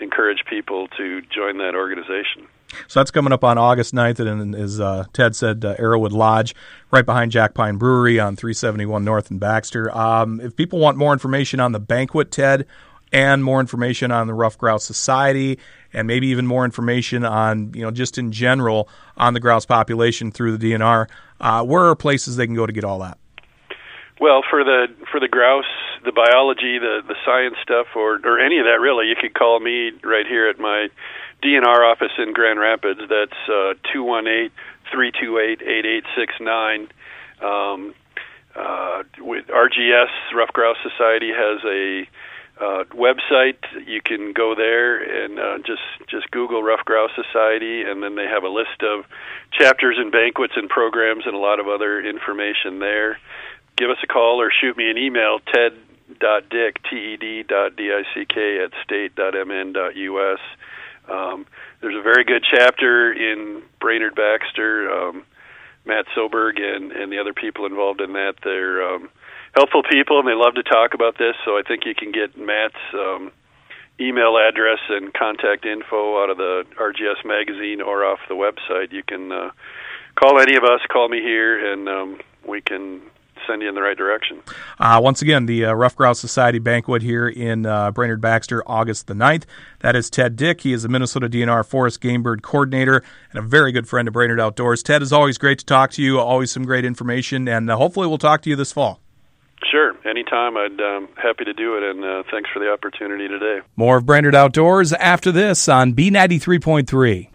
encourage 0.00 0.44
people 0.48 0.88
to 0.96 1.22
join 1.22 1.58
that 1.58 1.74
organization. 1.74 2.46
So 2.86 3.00
that's 3.00 3.10
coming 3.10 3.32
up 3.32 3.44
on 3.44 3.58
August 3.58 3.94
9th, 3.94 4.20
and 4.20 4.54
as 4.54 4.80
uh, 4.80 5.04
Ted 5.12 5.34
said, 5.34 5.64
uh, 5.64 5.76
Arrowwood 5.76 6.12
Lodge, 6.12 6.54
right 6.90 7.04
behind 7.04 7.32
Jack 7.32 7.54
Pine 7.54 7.76
Brewery 7.76 8.20
on 8.20 8.36
371 8.36 9.04
North 9.04 9.30
and 9.30 9.40
Baxter. 9.40 9.94
Um, 9.96 10.40
if 10.40 10.54
people 10.54 10.78
want 10.78 10.96
more 10.96 11.12
information 11.12 11.60
on 11.60 11.72
the 11.72 11.80
banquet, 11.80 12.30
Ted, 12.30 12.66
and 13.12 13.42
more 13.42 13.60
information 13.60 14.10
on 14.10 14.26
the 14.26 14.34
Ruffed 14.34 14.58
Grouse 14.58 14.84
Society, 14.84 15.58
and 15.92 16.06
maybe 16.06 16.26
even 16.28 16.46
more 16.46 16.64
information 16.64 17.24
on, 17.24 17.72
you 17.74 17.82
know, 17.82 17.90
just 17.90 18.18
in 18.18 18.32
general 18.32 18.88
on 19.16 19.34
the 19.34 19.40
grouse 19.40 19.64
population 19.64 20.30
through 20.30 20.56
the 20.56 20.72
DNR, 20.72 21.08
uh, 21.40 21.64
where 21.64 21.84
are 21.84 21.96
places 21.96 22.36
they 22.36 22.46
can 22.46 22.54
go 22.54 22.66
to 22.66 22.72
get 22.72 22.84
all 22.84 22.98
that? 22.98 23.18
Well, 24.20 24.42
for 24.50 24.64
the 24.64 24.88
for 25.12 25.20
the 25.20 25.28
grouse, 25.28 25.64
the 26.04 26.10
biology, 26.10 26.78
the 26.78 27.02
the 27.06 27.14
science 27.24 27.54
stuff, 27.62 27.86
or 27.94 28.18
or 28.24 28.40
any 28.40 28.58
of 28.58 28.64
that 28.64 28.80
really, 28.80 29.06
you 29.06 29.14
could 29.14 29.32
call 29.32 29.60
me 29.60 29.92
right 30.02 30.26
here 30.26 30.48
at 30.48 30.58
my 30.58 30.88
DNR 31.42 31.92
office 31.92 32.12
in 32.18 32.32
Grand 32.32 32.58
Rapids. 32.58 33.00
That's 33.08 33.48
uh, 33.48 33.74
two 33.92 34.02
one 34.02 34.26
eight 34.26 34.52
three 34.92 35.12
two 35.12 35.38
eight 35.38 35.62
eight 35.62 35.86
eight 35.86 36.04
six 36.16 36.34
nine. 36.40 36.88
Um, 37.42 37.94
uh, 38.56 39.04
with 39.18 39.46
RGS 39.46 40.34
Ruffed 40.34 40.52
Grouse 40.52 40.78
Society 40.82 41.30
has 41.30 41.62
a 41.64 42.08
uh, 42.60 42.84
website. 42.90 43.58
You 43.86 44.00
can 44.02 44.32
go 44.32 44.54
there 44.56 44.98
and 44.98 45.38
uh, 45.38 45.58
just 45.58 45.82
just 46.08 46.30
Google 46.32 46.62
Ruffed 46.62 46.84
Grouse 46.84 47.12
Society, 47.14 47.82
and 47.82 48.02
then 48.02 48.16
they 48.16 48.26
have 48.26 48.42
a 48.42 48.48
list 48.48 48.82
of 48.82 49.04
chapters 49.52 49.96
and 49.98 50.10
banquets 50.10 50.54
and 50.56 50.68
programs 50.68 51.24
and 51.26 51.34
a 51.34 51.38
lot 51.38 51.60
of 51.60 51.68
other 51.68 52.00
information 52.00 52.80
there. 52.80 53.18
Give 53.76 53.90
us 53.90 53.98
a 54.02 54.08
call 54.08 54.40
or 54.40 54.50
shoot 54.50 54.76
me 54.76 54.90
an 54.90 54.98
email, 54.98 55.38
ted 55.54 55.72
dot 56.18 56.48
dick 56.48 56.82
at 56.90 58.72
state 58.82 59.14
Um, 61.08 61.46
there's 61.80 61.96
a 61.96 62.02
very 62.02 62.24
good 62.24 62.44
chapter 62.50 63.12
in 63.12 63.62
Brainerd 63.80 64.14
Baxter. 64.14 64.90
Um, 64.90 65.24
Matt 65.84 66.04
Soberg 66.14 66.60
and 66.60 66.92
and 66.92 67.10
the 67.10 67.18
other 67.18 67.32
people 67.32 67.64
involved 67.66 68.00
in 68.00 68.12
that. 68.12 68.34
They're 68.44 68.82
um, 68.82 69.08
helpful 69.56 69.82
people 69.82 70.18
and 70.20 70.28
they 70.28 70.34
love 70.34 70.54
to 70.54 70.62
talk 70.62 70.94
about 70.94 71.18
this. 71.18 71.34
So 71.44 71.58
I 71.58 71.62
think 71.66 71.86
you 71.86 71.94
can 71.94 72.12
get 72.12 72.36
Matt's 72.38 72.76
um, 72.94 73.32
email 73.98 74.36
address 74.36 74.78
and 74.88 75.12
contact 75.12 75.64
info 75.66 76.22
out 76.22 76.30
of 76.30 76.36
the 76.36 76.64
RGS 76.78 77.24
magazine 77.24 77.80
or 77.80 78.04
off 78.04 78.20
the 78.28 78.34
website. 78.34 78.92
You 78.92 79.02
can 79.02 79.32
uh, 79.32 79.50
call 80.14 80.38
any 80.38 80.56
of 80.56 80.62
us, 80.62 80.80
call 80.88 81.08
me 81.08 81.20
here, 81.20 81.72
and 81.72 81.88
um, 81.88 82.20
we 82.46 82.60
can 82.60 83.00
send 83.46 83.62
you 83.62 83.68
in 83.68 83.74
the 83.74 83.82
right 83.82 83.96
direction. 83.96 84.42
Uh, 84.78 85.00
once 85.02 85.22
again, 85.22 85.46
the 85.46 85.66
uh, 85.66 85.72
Ruffed 85.72 85.96
Grouse 85.96 86.20
Society 86.20 86.58
banquet 86.58 87.02
here 87.02 87.28
in 87.28 87.66
uh, 87.66 87.90
Brainerd 87.90 88.20
Baxter, 88.20 88.62
August 88.66 89.06
the 89.06 89.14
9th. 89.14 89.44
That 89.80 89.96
is 89.96 90.10
Ted 90.10 90.36
Dick. 90.36 90.62
He 90.62 90.72
is 90.72 90.82
the 90.82 90.88
Minnesota 90.88 91.28
DNR 91.28 91.64
Forest 91.66 92.00
Game 92.00 92.22
Bird 92.22 92.42
Coordinator 92.42 93.02
and 93.30 93.38
a 93.38 93.42
very 93.42 93.72
good 93.72 93.88
friend 93.88 94.08
of 94.08 94.14
Brainerd 94.14 94.40
Outdoors. 94.40 94.82
Ted, 94.82 95.02
is 95.02 95.12
always 95.12 95.38
great 95.38 95.58
to 95.60 95.64
talk 95.64 95.90
to 95.92 96.02
you, 96.02 96.18
always 96.18 96.50
some 96.50 96.64
great 96.64 96.84
information, 96.84 97.48
and 97.48 97.70
uh, 97.70 97.76
hopefully 97.76 98.06
we'll 98.06 98.18
talk 98.18 98.42
to 98.42 98.50
you 98.50 98.56
this 98.56 98.72
fall. 98.72 99.00
Sure, 99.70 99.94
anytime. 100.08 100.56
I'd 100.56 100.80
um, 100.80 101.08
happy 101.16 101.44
to 101.44 101.52
do 101.52 101.76
it, 101.76 101.82
and 101.82 102.04
uh, 102.04 102.22
thanks 102.30 102.48
for 102.50 102.60
the 102.60 102.70
opportunity 102.70 103.28
today. 103.28 103.60
More 103.76 103.98
of 103.98 104.06
Brainerd 104.06 104.34
Outdoors 104.34 104.92
after 104.92 105.32
this 105.32 105.68
on 105.68 105.94
B93.3. 105.94 107.28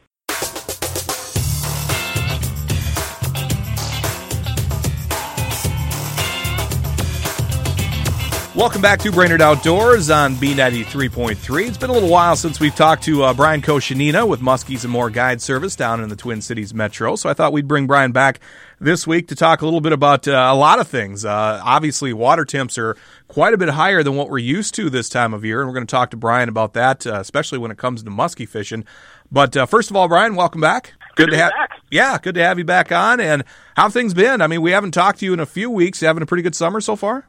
Welcome 8.63 8.81
back 8.81 8.99
to 8.99 9.11
Brainerd 9.11 9.41
Outdoors 9.41 10.09
on 10.09 10.35
B93.3. 10.35 11.67
It's 11.67 11.77
been 11.77 11.89
a 11.89 11.93
little 11.93 12.07
while 12.07 12.37
since 12.37 12.61
we've 12.61 12.73
talked 12.73 13.03
to 13.03 13.23
uh, 13.23 13.33
Brian 13.33 13.61
Koshanina 13.61 14.25
with 14.25 14.39
Muskies 14.39 14.85
and 14.85 14.93
More 14.93 15.09
Guide 15.09 15.41
Service 15.41 15.75
down 15.75 16.01
in 16.01 16.07
the 16.07 16.15
Twin 16.15 16.41
Cities 16.41 16.73
Metro. 16.73 17.17
So 17.17 17.29
I 17.29 17.33
thought 17.33 17.51
we'd 17.51 17.67
bring 17.67 17.87
Brian 17.87 18.13
back 18.13 18.39
this 18.79 19.05
week 19.05 19.27
to 19.27 19.35
talk 19.35 19.61
a 19.61 19.65
little 19.65 19.81
bit 19.81 19.91
about 19.91 20.29
uh, 20.29 20.47
a 20.49 20.55
lot 20.55 20.79
of 20.79 20.87
things. 20.87 21.25
Uh, 21.25 21.61
obviously, 21.61 22.13
water 22.13 22.45
temps 22.45 22.77
are 22.77 22.95
quite 23.27 23.53
a 23.53 23.57
bit 23.57 23.67
higher 23.67 24.01
than 24.01 24.15
what 24.15 24.29
we're 24.29 24.37
used 24.37 24.75
to 24.75 24.89
this 24.89 25.09
time 25.09 25.33
of 25.33 25.43
year, 25.43 25.59
and 25.59 25.67
we're 25.67 25.75
going 25.75 25.85
to 25.85 25.91
talk 25.91 26.11
to 26.11 26.17
Brian 26.17 26.47
about 26.47 26.73
that, 26.73 27.05
uh, 27.05 27.19
especially 27.19 27.57
when 27.57 27.69
it 27.69 27.77
comes 27.77 28.01
to 28.01 28.09
muskie 28.09 28.47
fishing. 28.47 28.85
But 29.29 29.57
uh, 29.57 29.65
first 29.65 29.89
of 29.89 29.97
all, 29.97 30.07
Brian, 30.07 30.35
welcome 30.35 30.61
back. 30.61 30.93
Good, 31.17 31.25
good 31.25 31.31
to, 31.31 31.37
have 31.37 31.51
back. 31.51 31.81
Yeah, 31.91 32.17
good 32.17 32.35
to 32.35 32.43
have 32.43 32.57
you 32.57 32.65
back 32.65 32.93
on. 32.93 33.19
And 33.19 33.43
how 33.75 33.83
have 33.83 33.93
things 33.93 34.13
been? 34.13 34.41
I 34.41 34.47
mean, 34.47 34.61
we 34.61 34.71
haven't 34.71 34.91
talked 34.91 35.19
to 35.19 35.25
you 35.25 35.33
in 35.33 35.41
a 35.41 35.45
few 35.45 35.69
weeks. 35.69 36.01
You 36.01 36.07
having 36.07 36.23
a 36.23 36.25
pretty 36.25 36.43
good 36.43 36.55
summer 36.55 36.79
so 36.79 36.95
far? 36.95 37.27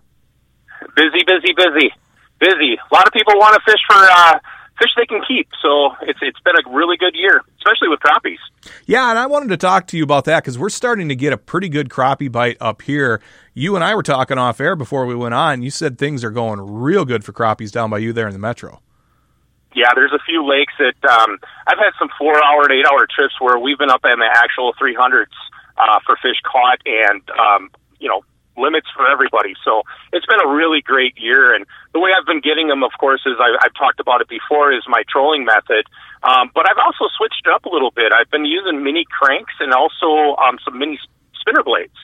Busy, 0.96 1.24
busy, 1.26 1.52
busy, 1.56 1.90
busy. 2.38 2.78
A 2.78 2.94
lot 2.94 3.06
of 3.06 3.12
people 3.12 3.34
want 3.36 3.54
to 3.54 3.70
fish 3.70 3.80
for 3.88 3.96
uh, 3.96 4.38
fish 4.78 4.90
they 4.96 5.06
can 5.06 5.22
keep. 5.26 5.48
So 5.62 5.94
it's 6.02 6.18
it's 6.22 6.40
been 6.40 6.54
a 6.56 6.70
really 6.70 6.96
good 6.96 7.14
year, 7.14 7.42
especially 7.58 7.88
with 7.88 8.00
crappies. 8.00 8.38
Yeah, 8.86 9.10
and 9.10 9.18
I 9.18 9.26
wanted 9.26 9.48
to 9.50 9.56
talk 9.56 9.86
to 9.88 9.96
you 9.96 10.04
about 10.04 10.24
that 10.24 10.42
because 10.42 10.58
we're 10.58 10.70
starting 10.70 11.08
to 11.08 11.16
get 11.16 11.32
a 11.32 11.36
pretty 11.36 11.68
good 11.68 11.88
crappie 11.88 12.30
bite 12.30 12.56
up 12.60 12.82
here. 12.82 13.20
You 13.54 13.74
and 13.74 13.84
I 13.84 13.94
were 13.94 14.02
talking 14.02 14.38
off 14.38 14.60
air 14.60 14.76
before 14.76 15.06
we 15.06 15.14
went 15.14 15.34
on. 15.34 15.62
You 15.62 15.70
said 15.70 15.98
things 15.98 16.24
are 16.24 16.30
going 16.30 16.60
real 16.60 17.04
good 17.04 17.24
for 17.24 17.32
crappies 17.32 17.70
down 17.70 17.90
by 17.90 17.98
you 17.98 18.12
there 18.12 18.26
in 18.26 18.32
the 18.32 18.38
metro. 18.38 18.80
Yeah, 19.74 19.90
there's 19.94 20.12
a 20.12 20.22
few 20.24 20.46
lakes 20.46 20.72
that 20.78 21.10
um, 21.10 21.38
I've 21.66 21.78
had 21.78 21.90
some 21.98 22.08
four 22.16 22.42
hour 22.44 22.68
to 22.68 22.74
eight 22.74 22.86
hour 22.86 23.06
trips 23.12 23.34
where 23.40 23.58
we've 23.58 23.78
been 23.78 23.90
up 23.90 24.04
in 24.04 24.18
the 24.20 24.30
actual 24.32 24.72
300s 24.80 25.26
uh, 25.76 25.98
for 26.06 26.16
fish 26.22 26.36
caught, 26.44 26.78
and 26.86 27.22
um, 27.30 27.70
you 27.98 28.08
know 28.08 28.22
limits 28.56 28.86
for 28.94 29.06
everybody. 29.10 29.54
So 29.64 29.82
it's 30.12 30.26
been 30.26 30.40
a 30.40 30.48
really 30.52 30.80
great 30.80 31.14
year. 31.18 31.54
And 31.54 31.66
the 31.92 32.00
way 32.00 32.10
I've 32.16 32.26
been 32.26 32.40
getting 32.40 32.68
them, 32.68 32.82
of 32.82 32.92
course, 32.98 33.22
is 33.26 33.34
I, 33.38 33.56
I've 33.62 33.74
talked 33.74 34.00
about 34.00 34.20
it 34.20 34.28
before, 34.28 34.72
is 34.72 34.82
my 34.88 35.02
trolling 35.08 35.44
method. 35.44 35.86
Um, 36.22 36.50
but 36.54 36.68
I've 36.68 36.78
also 36.78 37.12
switched 37.16 37.42
it 37.44 37.52
up 37.52 37.64
a 37.64 37.68
little 37.68 37.90
bit. 37.90 38.12
I've 38.12 38.30
been 38.30 38.44
using 38.44 38.82
mini 38.82 39.04
cranks 39.04 39.54
and 39.60 39.72
also 39.72 40.36
um, 40.40 40.58
some 40.64 40.78
mini 40.78 40.98
spinner 41.40 41.62
blades, 41.62 41.96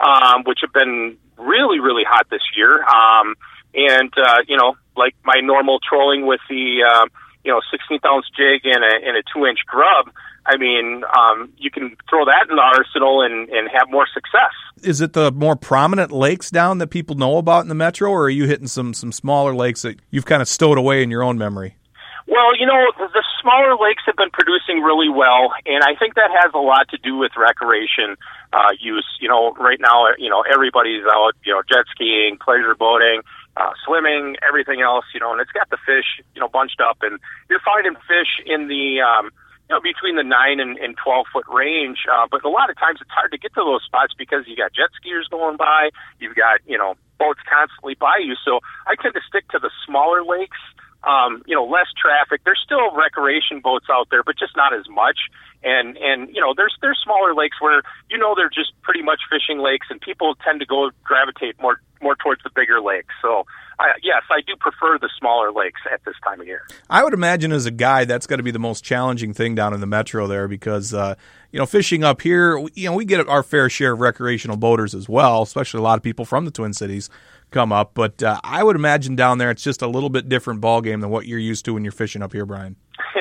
um, 0.00 0.44
which 0.44 0.60
have 0.62 0.72
been 0.72 1.16
really, 1.38 1.78
really 1.80 2.04
hot 2.04 2.26
this 2.30 2.42
year. 2.56 2.82
Um, 2.82 3.34
and, 3.74 4.12
uh, 4.18 4.42
you 4.48 4.56
know, 4.56 4.74
like 4.96 5.14
my 5.24 5.40
normal 5.40 5.78
trolling 5.78 6.26
with 6.26 6.40
the, 6.48 6.82
uh, 6.82 7.06
you 7.44 7.52
know, 7.52 7.60
16th 7.72 8.04
ounce 8.04 8.26
jig 8.36 8.62
and 8.64 8.84
a, 8.84 9.08
and 9.08 9.16
a 9.16 9.22
two 9.32 9.46
inch 9.46 9.60
grub. 9.66 10.10
I 10.46 10.56
mean, 10.56 11.04
um, 11.16 11.52
you 11.58 11.70
can 11.70 11.96
throw 12.08 12.24
that 12.24 12.46
in 12.48 12.56
the 12.56 12.62
arsenal 12.62 13.22
and, 13.22 13.48
and 13.50 13.68
have 13.68 13.90
more 13.90 14.06
success. 14.12 14.52
Is 14.82 15.00
it 15.00 15.12
the 15.12 15.30
more 15.30 15.54
prominent 15.54 16.12
lakes 16.12 16.50
down 16.50 16.78
that 16.78 16.88
people 16.88 17.14
know 17.14 17.36
about 17.36 17.62
in 17.62 17.68
the 17.68 17.74
metro, 17.74 18.10
or 18.10 18.24
are 18.24 18.30
you 18.30 18.46
hitting 18.46 18.66
some 18.66 18.94
some 18.94 19.12
smaller 19.12 19.54
lakes 19.54 19.82
that 19.82 20.00
you've 20.10 20.24
kind 20.24 20.40
of 20.40 20.48
stowed 20.48 20.78
away 20.78 21.02
in 21.02 21.10
your 21.10 21.22
own 21.22 21.36
memory? 21.36 21.76
Well, 22.26 22.56
you 22.56 22.64
know, 22.64 22.78
the, 22.96 23.08
the 23.12 23.24
smaller 23.42 23.74
lakes 23.74 24.04
have 24.06 24.16
been 24.16 24.30
producing 24.30 24.80
really 24.82 25.08
well, 25.10 25.52
and 25.66 25.82
I 25.82 25.98
think 25.98 26.14
that 26.14 26.30
has 26.30 26.52
a 26.54 26.62
lot 26.62 26.88
to 26.90 26.98
do 27.02 27.16
with 27.16 27.32
recreation 27.36 28.16
uh, 28.52 28.70
use. 28.78 29.06
You 29.20 29.28
know, 29.28 29.52
right 29.58 29.80
now, 29.80 30.14
you 30.16 30.30
know, 30.30 30.42
everybody's 30.46 31.02
out, 31.10 31.34
you 31.44 31.52
know, 31.52 31.62
jet 31.68 31.84
skiing, 31.90 32.38
pleasure 32.38 32.74
boating, 32.78 33.22
uh, 33.56 33.72
swimming, 33.84 34.36
everything 34.46 34.80
else, 34.80 35.04
you 35.14 35.20
know, 35.20 35.32
and 35.32 35.40
it's 35.40 35.52
got 35.52 35.68
the 35.70 35.78
fish, 35.84 36.22
you 36.34 36.40
know, 36.40 36.48
bunched 36.48 36.80
up, 36.80 36.98
and 37.02 37.18
you're 37.48 37.60
finding 37.64 37.94
fish 38.06 38.38
in 38.46 38.68
the 38.68 39.00
um, 39.00 39.30
you 39.70 39.78
know, 39.78 39.80
between 39.80 40.16
the 40.16 40.26
nine 40.26 40.58
and, 40.58 40.76
and 40.78 40.98
12 40.98 41.26
foot 41.32 41.46
range. 41.46 42.02
Uh, 42.10 42.26
but 42.26 42.42
a 42.44 42.50
lot 42.50 42.70
of 42.70 42.76
times 42.76 42.98
it's 43.00 43.10
hard 43.14 43.30
to 43.30 43.38
get 43.38 43.54
to 43.54 43.62
those 43.62 43.86
spots 43.86 44.12
because 44.18 44.42
you 44.50 44.58
got 44.58 44.74
jet 44.74 44.90
skiers 44.98 45.30
going 45.30 45.56
by, 45.56 45.90
you've 46.18 46.34
got, 46.34 46.58
you 46.66 46.76
know, 46.76 46.98
boats 47.22 47.38
constantly 47.46 47.94
by 47.94 48.18
you. 48.18 48.34
So 48.44 48.58
I 48.90 48.98
tend 48.98 49.14
to 49.14 49.22
stick 49.22 49.46
to 49.54 49.60
the 49.62 49.70
smaller 49.86 50.26
lakes. 50.26 50.58
Um, 51.02 51.42
you 51.46 51.56
know, 51.56 51.64
less 51.64 51.88
traffic. 51.96 52.42
There's 52.44 52.60
still 52.62 52.92
recreation 52.94 53.60
boats 53.60 53.86
out 53.90 54.08
there, 54.10 54.22
but 54.22 54.38
just 54.38 54.54
not 54.54 54.74
as 54.74 54.84
much. 54.88 55.16
And 55.62 55.96
and 55.96 56.28
you 56.28 56.40
know, 56.40 56.52
there's 56.54 56.76
there's 56.82 57.00
smaller 57.02 57.34
lakes 57.34 57.56
where 57.60 57.80
you 58.10 58.18
know 58.18 58.34
they're 58.36 58.52
just 58.52 58.72
pretty 58.82 59.02
much 59.02 59.20
fishing 59.32 59.60
lakes, 59.60 59.86
and 59.88 60.00
people 60.00 60.34
tend 60.44 60.60
to 60.60 60.66
go 60.66 60.90
gravitate 61.02 61.60
more 61.60 61.80
more 62.02 62.16
towards 62.16 62.42
the 62.42 62.50
bigger 62.54 62.80
lakes. 62.80 63.14
So 63.22 63.44
I, 63.80 63.92
yes, 64.02 64.22
I 64.30 64.40
do 64.46 64.56
prefer 64.56 64.98
the 64.98 65.08
smaller 65.18 65.52
lakes 65.52 65.80
at 65.90 66.04
this 66.04 66.14
time 66.22 66.40
of 66.40 66.46
year. 66.46 66.66
I 66.88 67.02
would 67.02 67.14
imagine 67.14 67.50
as 67.52 67.66
a 67.66 67.70
guide, 67.70 68.08
that's 68.08 68.26
got 68.26 68.36
to 68.36 68.42
be 68.42 68.50
the 68.50 68.58
most 68.58 68.84
challenging 68.84 69.32
thing 69.32 69.54
down 69.54 69.72
in 69.72 69.80
the 69.80 69.86
metro 69.86 70.26
there 70.26 70.48
because, 70.48 70.92
uh, 70.92 71.14
you 71.52 71.58
know, 71.58 71.66
fishing 71.66 72.04
up 72.04 72.22
here, 72.22 72.58
you 72.74 72.88
know, 72.88 72.94
we 72.94 73.04
get 73.04 73.26
our 73.28 73.42
fair 73.42 73.68
share 73.68 73.92
of 73.92 74.00
recreational 74.00 74.56
boaters 74.56 74.94
as 74.94 75.08
well, 75.08 75.42
especially 75.42 75.78
a 75.78 75.82
lot 75.82 75.98
of 75.98 76.02
people 76.02 76.24
from 76.24 76.44
the 76.44 76.50
Twin 76.50 76.72
Cities 76.72 77.10
come 77.50 77.72
up. 77.72 77.92
But 77.94 78.22
uh, 78.22 78.40
I 78.44 78.62
would 78.62 78.76
imagine 78.76 79.16
down 79.16 79.38
there 79.38 79.50
it's 79.50 79.62
just 79.62 79.82
a 79.82 79.88
little 79.88 80.10
bit 80.10 80.28
different 80.28 80.60
ball 80.60 80.80
game 80.80 81.00
than 81.00 81.10
what 81.10 81.26
you're 81.26 81.38
used 81.38 81.64
to 81.64 81.74
when 81.74 81.84
you're 81.84 81.92
fishing 81.92 82.22
up 82.22 82.32
here, 82.32 82.46
Brian. 82.46 82.76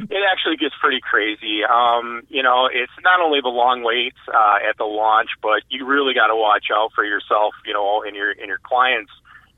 it 0.00 0.22
actually 0.30 0.56
gets 0.56 0.74
pretty 0.80 1.00
crazy. 1.00 1.64
Um, 1.64 2.22
you 2.28 2.42
know, 2.42 2.68
it's 2.72 2.92
not 3.02 3.20
only 3.20 3.40
the 3.40 3.48
long 3.48 3.82
waits 3.82 4.18
uh, 4.28 4.58
at 4.68 4.76
the 4.78 4.84
launch, 4.84 5.30
but 5.42 5.62
you 5.68 5.86
really 5.86 6.14
got 6.14 6.28
to 6.28 6.36
watch 6.36 6.66
out 6.72 6.92
for 6.94 7.04
yourself, 7.04 7.54
you 7.64 7.72
know, 7.72 8.02
and 8.02 8.14
your 8.14 8.30
and 8.30 8.46
your 8.46 8.60
clients 8.62 9.10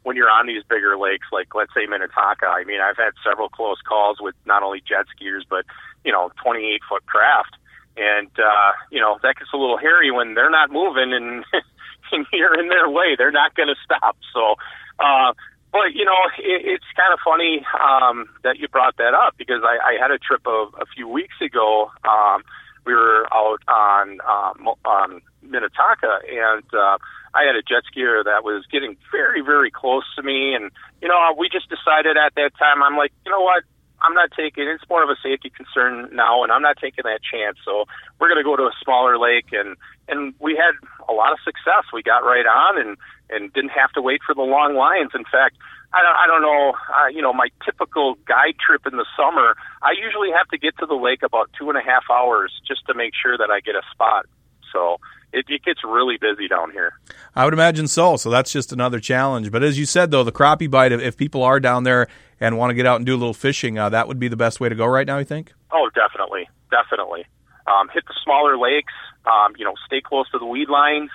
when 0.09 0.16
you're 0.16 0.31
on 0.31 0.47
these 0.47 0.62
bigger 0.71 0.97
lakes, 0.97 1.27
like 1.33 1.55
let's 1.55 1.75
say 1.75 1.85
Minnetonka, 1.85 2.47
I 2.47 2.64
mean, 2.64 2.81
I've 2.81 2.97
had 2.97 3.12
several 3.23 3.51
close 3.51 3.77
calls 3.87 4.16
with 4.21 4.35
not 4.47 4.62
only 4.62 4.81
jet 4.81 5.05
skiers, 5.12 5.42
but, 5.49 5.66
you 6.03 6.12
know, 6.12 6.31
28 6.42 6.81
foot 6.88 7.05
craft. 7.05 7.57
And, 7.98 8.30
uh, 8.38 8.72
you 8.90 9.00
know, 9.00 9.18
that 9.22 9.37
gets 9.37 9.50
a 9.52 9.56
little 9.56 9.78
hairy 9.78 10.11
when 10.11 10.34
they're 10.34 10.50
not 10.50 10.70
moving 10.70 11.12
and, 11.12 11.44
and 12.12 12.26
you're 12.32 12.58
in 12.58 12.68
their 12.68 12.88
way. 12.88 13.16
They're 13.18 13.32
not 13.32 13.54
going 13.54 13.68
to 13.68 13.76
stop. 13.84 14.16
So, 14.32 14.54
uh, 15.00 15.32
but 15.72 15.92
you 15.94 16.04
know, 16.04 16.16
it, 16.38 16.62
it's 16.64 16.84
kind 16.96 17.12
of 17.12 17.18
funny 17.24 17.64
um, 17.76 18.28
that 18.42 18.58
you 18.58 18.68
brought 18.68 18.96
that 18.96 19.14
up 19.14 19.34
because 19.37 19.62
I, 19.62 19.76
I 19.76 20.00
had 20.00 20.11
a 20.11 20.18
trip 20.18 20.46
of 20.46 20.74
a 20.80 20.87
few 20.87 21.08
weeks 21.08 21.37
ago. 21.42 21.90
Um, 22.08 22.42
we 22.87 22.94
were 22.94 23.26
out 23.32 23.61
on 23.68 24.18
um, 24.24 24.68
on 24.84 25.20
Minnetonka, 25.42 26.20
and 26.24 26.64
uh, 26.72 26.96
I 27.34 27.44
had 27.44 27.54
a 27.54 27.62
jet 27.62 27.84
skier 27.92 28.24
that 28.24 28.44
was 28.44 28.64
getting 28.72 28.96
very, 29.12 29.42
very 29.42 29.70
close 29.70 30.04
to 30.16 30.22
me, 30.22 30.54
and 30.54 30.70
you 31.02 31.08
know, 31.08 31.18
we 31.37 31.48
just 31.50 31.68
decided 31.68 32.16
at 32.16 32.34
that 32.37 32.52
time, 32.58 32.82
I'm 32.82 32.96
like, 32.96 33.12
you 33.26 33.30
know 33.30 33.42
what, 33.42 33.64
I'm 34.02 34.14
not 34.14 34.30
taking. 34.37 34.68
It's 34.68 34.84
more 34.88 35.02
of 35.02 35.11
a 35.11 35.16
safety 35.22 35.50
concern 35.50 36.08
now, 36.12 36.42
and 36.42 36.52
I'm 36.52 36.62
not 36.62 36.76
taking 36.80 37.04
that 37.04 37.20
chance. 37.22 37.58
So 37.64 37.84
we're 38.18 38.28
going 38.28 38.38
to 38.38 38.44
go 38.44 38.56
to 38.56 38.64
a 38.64 38.72
smaller 38.82 39.18
lake, 39.18 39.52
and 39.52 39.76
and 40.08 40.34
we 40.38 40.56
had 40.56 40.74
a 41.08 41.12
lot 41.12 41.32
of 41.32 41.38
success. 41.44 41.84
We 41.92 42.02
got 42.02 42.24
right 42.24 42.46
on, 42.46 42.78
and 42.78 42.96
and 43.30 43.52
didn't 43.52 43.70
have 43.70 43.92
to 43.92 44.02
wait 44.02 44.20
for 44.24 44.34
the 44.34 44.42
long 44.42 44.74
lines. 44.74 45.11
In 45.14 45.24
fact, 45.24 45.56
I 45.92 46.02
don't, 46.02 46.16
I 46.16 46.26
don't 46.26 46.42
know, 46.42 46.72
uh, 46.92 47.08
you 47.08 47.22
know, 47.22 47.32
my 47.32 47.48
typical 47.64 48.16
guide 48.26 48.56
trip 48.64 48.87
in 48.87 48.96
the 48.96 49.06
summer, 49.16 49.56
I 49.82 49.92
usually 49.92 50.30
have 50.37 50.46
to 50.48 50.58
get 50.58 50.76
to 50.78 50.87
the 50.87 50.94
lake 50.94 51.22
about 51.22 51.50
two 51.58 51.68
and 51.70 51.78
a 51.78 51.82
half 51.82 52.04
hours 52.11 52.52
just 52.66 52.87
to 52.87 52.94
make 52.94 53.12
sure 53.20 53.38
that 53.38 53.50
I 53.50 53.61
get 53.61 53.74
a 53.74 53.82
spot. 53.90 54.26
So 54.72 54.98
it, 55.32 55.46
it 55.48 55.64
gets 55.64 55.80
really 55.84 56.18
busy 56.20 56.46
down 56.46 56.72
here. 56.72 56.92
I 57.34 57.44
would 57.44 57.54
imagine 57.54 57.88
so. 57.88 58.16
So 58.16 58.28
that's 58.28 58.52
just 58.52 58.72
another 58.72 59.00
challenge. 59.00 59.50
But 59.50 59.62
as 59.62 59.78
you 59.78 59.87
said, 59.87 60.11
though, 60.11 60.24
the 60.24 60.32
crappie 60.32 60.70
bite, 60.70 60.92
if, 60.92 61.00
if 61.00 61.16
people 61.16 61.42
are 61.42 61.58
down 61.58 61.84
there 61.84 62.08
and 62.40 62.59
want 62.59 62.70
to 62.70 62.74
get 62.74 62.87
out 62.87 62.96
and 62.96 63.07
do 63.07 63.14
a 63.14 63.20
little 63.20 63.35
fishing, 63.35 63.79
uh, 63.79 63.88
that 63.88 64.09
would 64.09 64.18
be 64.18 64.29
the 64.29 64.37
best 64.37 64.61
way 64.61 64.68
to 64.68 64.74
go 64.74 64.87
right 64.87 65.07
now, 65.07 65.18
you 65.18 65.24
think? 65.24 65.53
Oh, 65.70 65.90
definitely. 65.94 66.48
Definitely. 66.70 67.27
Um, 67.66 67.88
hit 67.92 68.05
the 68.07 68.14
smaller 68.24 68.57
lakes, 68.57 68.92
um, 69.27 69.55
you 69.59 69.64
know, 69.64 69.74
stay 69.87 70.01
close 70.01 70.31
to 70.31 70.38
the 70.38 70.46
weed 70.46 70.68
lines. 70.68 71.11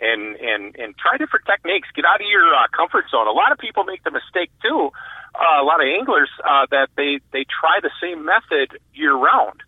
And, 0.00 0.36
and 0.36 0.76
and 0.78 0.94
try 0.96 1.18
different 1.18 1.44
techniques. 1.44 1.88
Get 1.92 2.04
out 2.04 2.22
of 2.22 2.28
your 2.30 2.54
uh, 2.54 2.70
comfort 2.70 3.10
zone. 3.10 3.26
A 3.26 3.32
lot 3.34 3.50
of 3.50 3.58
people 3.58 3.82
make 3.82 4.04
the 4.04 4.12
mistake 4.12 4.48
too. 4.62 4.90
Uh, 5.34 5.60
a 5.60 5.66
lot 5.66 5.82
of 5.82 5.90
anglers 5.90 6.30
uh, 6.46 6.70
that 6.70 6.86
they 6.96 7.18
they 7.32 7.42
try 7.50 7.82
the 7.82 7.90
same 8.00 8.24
method 8.24 8.78
year 8.94 9.12
round 9.12 9.58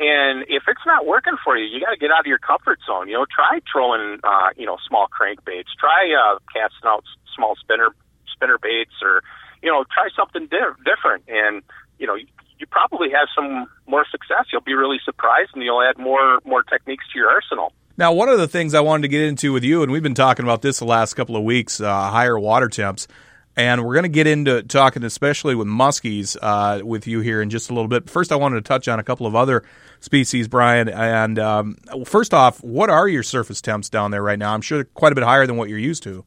and 0.00 0.42
if 0.48 0.62
it's 0.68 0.86
not 0.86 1.06
working 1.06 1.34
for 1.42 1.56
you, 1.56 1.66
you 1.66 1.80
got 1.80 1.90
to 1.90 1.96
get 1.98 2.10
out 2.10 2.20
of 2.20 2.26
your 2.26 2.38
comfort 2.38 2.78
zone. 2.86 3.08
You 3.08 3.14
know, 3.14 3.26
try 3.26 3.58
trolling, 3.66 4.20
uh, 4.22 4.50
you 4.56 4.64
know, 4.64 4.78
small 4.86 5.08
crankbaits. 5.10 5.74
Try 5.78 6.14
uh, 6.14 6.38
casting 6.54 6.86
out 6.86 7.02
small 7.34 7.56
spinner 7.56 7.90
spinner 8.32 8.58
baits, 8.62 8.94
or 9.02 9.22
you 9.62 9.70
know, 9.70 9.84
try 9.92 10.08
something 10.16 10.46
di- 10.46 10.82
different. 10.84 11.24
And 11.28 11.62
you 11.98 12.06
know, 12.06 12.14
you, 12.14 12.26
you 12.58 12.66
probably 12.66 13.10
have 13.10 13.28
some 13.34 13.66
more 13.86 14.04
success. 14.10 14.46
You'll 14.52 14.62
be 14.62 14.74
really 14.74 14.98
surprised, 15.04 15.50
and 15.54 15.62
you'll 15.62 15.82
add 15.82 15.98
more 15.98 16.40
more 16.44 16.62
techniques 16.62 17.04
to 17.12 17.18
your 17.18 17.30
arsenal. 17.30 17.72
Now, 17.96 18.12
one 18.12 18.28
of 18.28 18.38
the 18.38 18.46
things 18.46 18.74
I 18.74 18.80
wanted 18.80 19.02
to 19.02 19.08
get 19.08 19.22
into 19.22 19.52
with 19.52 19.64
you, 19.64 19.82
and 19.82 19.90
we've 19.90 20.02
been 20.02 20.14
talking 20.14 20.44
about 20.44 20.62
this 20.62 20.78
the 20.78 20.84
last 20.84 21.14
couple 21.14 21.36
of 21.36 21.42
weeks, 21.42 21.80
uh, 21.80 22.10
higher 22.10 22.38
water 22.38 22.68
temps. 22.68 23.08
And 23.56 23.84
we're 23.84 23.94
going 23.94 24.04
to 24.04 24.08
get 24.08 24.28
into 24.28 24.62
talking, 24.62 25.02
especially 25.02 25.56
with 25.56 25.66
muskies, 25.66 26.36
uh, 26.40 26.80
with 26.86 27.08
you 27.08 27.18
here 27.18 27.42
in 27.42 27.50
just 27.50 27.70
a 27.70 27.74
little 27.74 27.88
bit. 27.88 28.08
First, 28.08 28.30
I 28.30 28.36
wanted 28.36 28.54
to 28.54 28.62
touch 28.62 28.86
on 28.86 29.00
a 29.00 29.02
couple 29.02 29.26
of 29.26 29.34
other 29.34 29.64
species, 29.98 30.46
Brian. 30.46 30.88
And 30.88 31.40
um, 31.40 31.76
first 32.04 32.32
off, 32.32 32.62
what 32.62 32.88
are 32.88 33.08
your 33.08 33.24
surface 33.24 33.60
temps 33.60 33.88
down 33.90 34.12
there 34.12 34.22
right 34.22 34.38
now? 34.38 34.54
I'm 34.54 34.60
sure 34.60 34.84
quite 34.84 35.10
a 35.10 35.16
bit 35.16 35.24
higher 35.24 35.44
than 35.44 35.56
what 35.56 35.68
you're 35.68 35.76
used 35.76 36.04
to. 36.04 36.24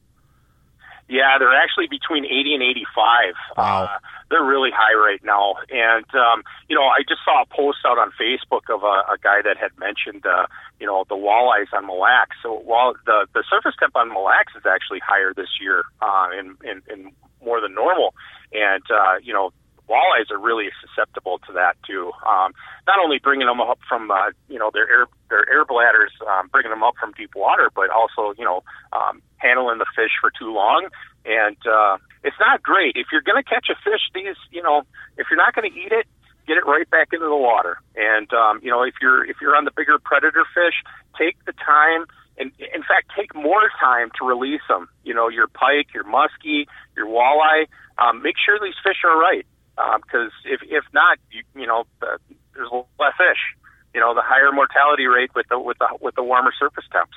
Yeah, 1.08 1.36
they're 1.38 1.54
actually 1.54 1.88
between 1.88 2.24
80 2.24 2.54
and 2.54 2.62
85. 2.62 3.34
Wow. 3.56 3.84
Uh, 3.84 3.98
they're 4.30 4.44
really 4.44 4.70
high 4.72 4.96
right 4.96 5.20
now. 5.22 5.56
And, 5.68 6.06
um, 6.14 6.42
you 6.68 6.76
know, 6.76 6.84
I 6.88 7.04
just 7.06 7.20
saw 7.24 7.42
a 7.42 7.46
post 7.46 7.78
out 7.86 7.98
on 7.98 8.12
Facebook 8.16 8.72
of 8.72 8.82
a, 8.82 9.12
a 9.12 9.18
guy 9.22 9.42
that 9.44 9.58
had 9.58 9.76
mentioned, 9.78 10.24
uh, 10.24 10.46
you 10.80 10.86
know, 10.86 11.04
the 11.08 11.16
walleyes 11.16 11.68
on 11.76 11.86
Mille 11.86 12.00
Lacs. 12.00 12.36
So 12.42 12.60
while 12.64 12.94
the, 13.04 13.26
the 13.34 13.44
surface 13.50 13.74
temp 13.78 13.94
on 13.94 14.08
Mille 14.08 14.24
Lacs 14.24 14.54
is 14.56 14.64
actually 14.64 15.00
higher 15.04 15.34
this 15.36 15.60
year, 15.60 15.84
uh, 16.00 16.28
in, 16.32 16.56
in, 16.64 16.80
in 16.88 17.12
more 17.44 17.60
than 17.60 17.74
normal. 17.74 18.14
And, 18.52 18.84
uh, 18.88 19.20
you 19.22 19.34
know, 19.34 19.52
walleyes 19.88 20.30
are 20.30 20.38
really 20.38 20.68
susceptible 20.80 21.38
to 21.46 21.52
that 21.52 21.76
too. 21.86 22.12
Um, 22.24 22.54
not 22.86 22.98
only 23.02 23.18
bringing 23.18 23.46
them 23.46 23.60
up 23.60 23.78
from 23.88 24.10
uh, 24.10 24.32
you 24.48 24.58
know 24.58 24.70
their 24.72 24.88
air 24.88 25.06
their 25.32 25.48
air 25.48 25.64
bladders, 25.64 26.12
um, 26.28 26.48
bringing 26.52 26.70
them 26.70 26.84
up 26.84 26.94
from 27.00 27.16
deep 27.16 27.34
water, 27.34 27.72
but 27.74 27.88
also 27.88 28.36
you 28.36 28.44
know 28.44 28.62
um, 28.92 29.22
handling 29.40 29.78
the 29.78 29.88
fish 29.96 30.12
for 30.20 30.30
too 30.30 30.52
long. 30.52 30.88
And 31.24 31.56
uh, 31.64 31.96
it's 32.22 32.36
not 32.38 32.62
great 32.62 32.94
if 32.96 33.08
you're 33.10 33.24
going 33.24 33.42
to 33.42 33.48
catch 33.48 33.72
a 33.72 33.76
fish. 33.80 34.04
These 34.14 34.36
you 34.52 34.62
know 34.62 34.82
if 35.16 35.26
you're 35.30 35.40
not 35.40 35.54
going 35.56 35.72
to 35.72 35.74
eat 35.74 35.90
it, 35.90 36.06
get 36.46 36.60
it 36.60 36.66
right 36.68 36.88
back 36.88 37.08
into 37.12 37.26
the 37.26 37.36
water. 37.36 37.80
And 37.96 38.28
um, 38.36 38.60
you 38.62 38.70
know 38.70 38.84
if 38.84 38.94
you're 39.00 39.24
if 39.24 39.40
you're 39.40 39.56
on 39.56 39.64
the 39.64 39.72
bigger 39.74 39.98
predator 39.98 40.44
fish, 40.54 40.76
take 41.16 41.42
the 41.48 41.56
time. 41.56 42.04
And 42.38 42.50
in 42.58 42.80
fact, 42.80 43.12
take 43.14 43.34
more 43.34 43.68
time 43.78 44.10
to 44.18 44.26
release 44.26 44.64
them. 44.66 44.88
You 45.04 45.12
know, 45.12 45.28
your 45.28 45.48
pike, 45.48 45.92
your 45.92 46.04
muskie, 46.04 46.64
your 46.96 47.06
walleye. 47.06 47.68
Um, 47.98 48.22
make 48.22 48.36
sure 48.40 48.58
these 48.58 48.74
fish 48.82 49.04
are 49.04 49.18
right 49.18 49.46
because 49.76 50.32
um, 50.32 50.52
if 50.52 50.60
if 50.62 50.84
not, 50.92 51.18
you, 51.30 51.42
you 51.54 51.66
know, 51.66 51.84
the, 52.00 52.18
there's 52.54 52.70
less 52.72 53.12
fish. 53.16 53.61
You 53.94 54.00
know, 54.00 54.14
the 54.14 54.22
higher 54.22 54.52
mortality 54.52 55.06
rate 55.06 55.30
with 55.34 55.46
the 55.48 55.58
with 55.58 55.78
the 55.78 55.88
with 56.00 56.14
the 56.14 56.22
warmer 56.22 56.52
surface 56.58 56.84
temps. 56.92 57.12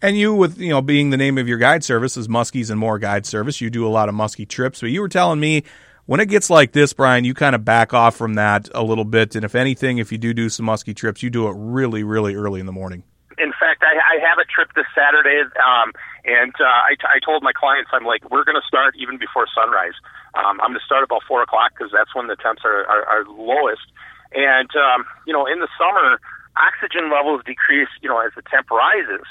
And 0.00 0.16
you, 0.16 0.34
with 0.34 0.58
you 0.58 0.70
know, 0.70 0.80
being 0.80 1.10
the 1.10 1.16
name 1.16 1.38
of 1.38 1.48
your 1.48 1.58
guide 1.58 1.84
service 1.84 2.16
is 2.16 2.28
Muskies 2.28 2.70
and 2.70 2.78
More 2.78 2.98
Guide 2.98 3.26
Service, 3.26 3.60
you 3.60 3.68
do 3.70 3.86
a 3.86 3.90
lot 3.90 4.08
of 4.08 4.14
muskie 4.14 4.48
trips. 4.48 4.80
But 4.80 4.90
you 4.90 5.00
were 5.00 5.08
telling 5.08 5.40
me 5.40 5.64
when 6.06 6.20
it 6.20 6.26
gets 6.26 6.48
like 6.48 6.72
this, 6.72 6.92
Brian, 6.92 7.24
you 7.24 7.34
kind 7.34 7.54
of 7.54 7.64
back 7.64 7.92
off 7.92 8.16
from 8.16 8.34
that 8.34 8.68
a 8.74 8.82
little 8.82 9.04
bit. 9.04 9.34
And 9.34 9.44
if 9.44 9.54
anything, 9.54 9.98
if 9.98 10.12
you 10.12 10.18
do 10.18 10.32
do 10.32 10.48
some 10.48 10.66
muskie 10.66 10.94
trips, 10.94 11.22
you 11.22 11.30
do 11.30 11.48
it 11.48 11.54
really, 11.58 12.04
really 12.04 12.34
early 12.34 12.60
in 12.60 12.66
the 12.66 12.72
morning. 12.72 13.02
In 13.38 13.52
fact, 13.52 13.82
I, 13.82 14.16
I 14.16 14.26
have 14.26 14.38
a 14.38 14.46
trip 14.48 14.72
this 14.74 14.86
Saturday, 14.94 15.42
um, 15.60 15.92
and 16.24 16.54
uh, 16.56 16.64
I, 16.64 16.96
t- 16.96 17.04
I 17.04 17.20
told 17.20 17.42
my 17.42 17.52
clients, 17.52 17.90
I'm 17.92 18.06
like, 18.06 18.24
we're 18.30 18.44
going 18.44 18.56
to 18.56 18.66
start 18.66 18.94
even 18.96 19.18
before 19.18 19.44
sunrise. 19.52 19.92
Um, 20.32 20.56
I'm 20.62 20.72
going 20.72 20.80
to 20.80 20.86
start 20.86 21.04
about 21.04 21.20
four 21.28 21.42
o'clock 21.42 21.72
because 21.76 21.92
that's 21.92 22.14
when 22.14 22.28
the 22.28 22.36
temps 22.36 22.62
are, 22.64 22.86
are, 22.86 23.04
are 23.04 23.24
lowest. 23.28 23.84
And 24.32 24.70
um, 24.74 25.04
you 25.26 25.32
know, 25.32 25.46
in 25.46 25.60
the 25.60 25.68
summer, 25.78 26.18
oxygen 26.56 27.10
levels 27.10 27.42
decrease. 27.44 27.90
You 28.00 28.08
know, 28.08 28.20
as 28.20 28.32
the 28.34 28.42
temp 28.42 28.70
rises, 28.70 29.26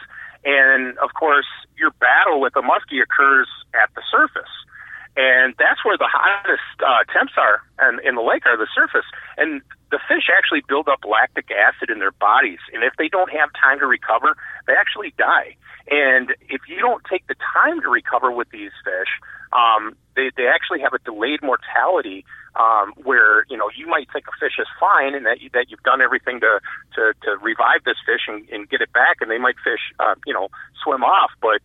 and 0.45 0.97
of 0.99 1.13
course, 1.13 1.47
your 1.77 1.91
battle 1.99 2.39
with 2.39 2.53
the 2.53 2.61
muskie 2.61 3.01
occurs 3.01 3.47
at 3.73 3.89
the 3.95 4.01
surface. 4.09 4.51
And 5.15 5.55
that's 5.57 5.79
where 5.83 5.97
the 5.97 6.11
hottest 6.11 6.75
uh, 6.83 7.07
temps 7.07 7.33
are 7.39 7.63
and 7.79 8.03
in 8.03 8.15
the 8.15 8.21
lake 8.21 8.43
are 8.45 8.59
the 8.59 8.67
surface. 8.75 9.07
And 9.37 9.61
the 9.91 9.99
fish 10.11 10.27
actually 10.27 10.61
build 10.67 10.91
up 10.91 11.07
lactic 11.07 11.47
acid 11.55 11.89
in 11.89 11.99
their 11.99 12.11
bodies. 12.11 12.59
And 12.75 12.83
if 12.83 12.93
they 12.99 13.07
don't 13.07 13.31
have 13.31 13.47
time 13.55 13.79
to 13.79 13.87
recover, 13.87 14.35
they 14.67 14.73
actually 14.73 15.13
die. 15.17 15.55
And 15.89 16.31
if 16.49 16.61
you 16.67 16.79
don't 16.79 17.03
take 17.09 17.27
the 17.27 17.35
time 17.53 17.81
to 17.81 17.89
recover 17.89 18.31
with 18.31 18.49
these 18.49 18.71
fish, 18.83 19.11
um, 19.53 19.95
they, 20.15 20.31
they 20.35 20.47
actually 20.47 20.81
have 20.81 20.93
a 20.93 20.99
delayed 20.99 21.41
mortality 21.43 22.25
um, 22.55 22.93
where 23.03 23.45
you 23.49 23.57
know 23.57 23.69
you 23.75 23.85
might 23.87 24.07
think 24.11 24.25
a 24.27 24.35
fish 24.39 24.57
is 24.59 24.67
fine 24.79 25.13
and 25.13 25.25
that 25.25 25.41
you, 25.41 25.49
that 25.53 25.69
you've 25.69 25.83
done 25.83 26.01
everything 26.01 26.39
to 26.39 26.59
to, 26.95 27.13
to 27.23 27.37
revive 27.41 27.83
this 27.85 27.97
fish 28.05 28.25
and, 28.27 28.47
and 28.49 28.69
get 28.69 28.81
it 28.81 28.91
back, 28.93 29.17
and 29.21 29.29
they 29.29 29.37
might 29.37 29.55
fish 29.63 29.81
uh, 29.99 30.15
you 30.25 30.33
know 30.33 30.47
swim 30.83 31.03
off, 31.03 31.31
but 31.41 31.61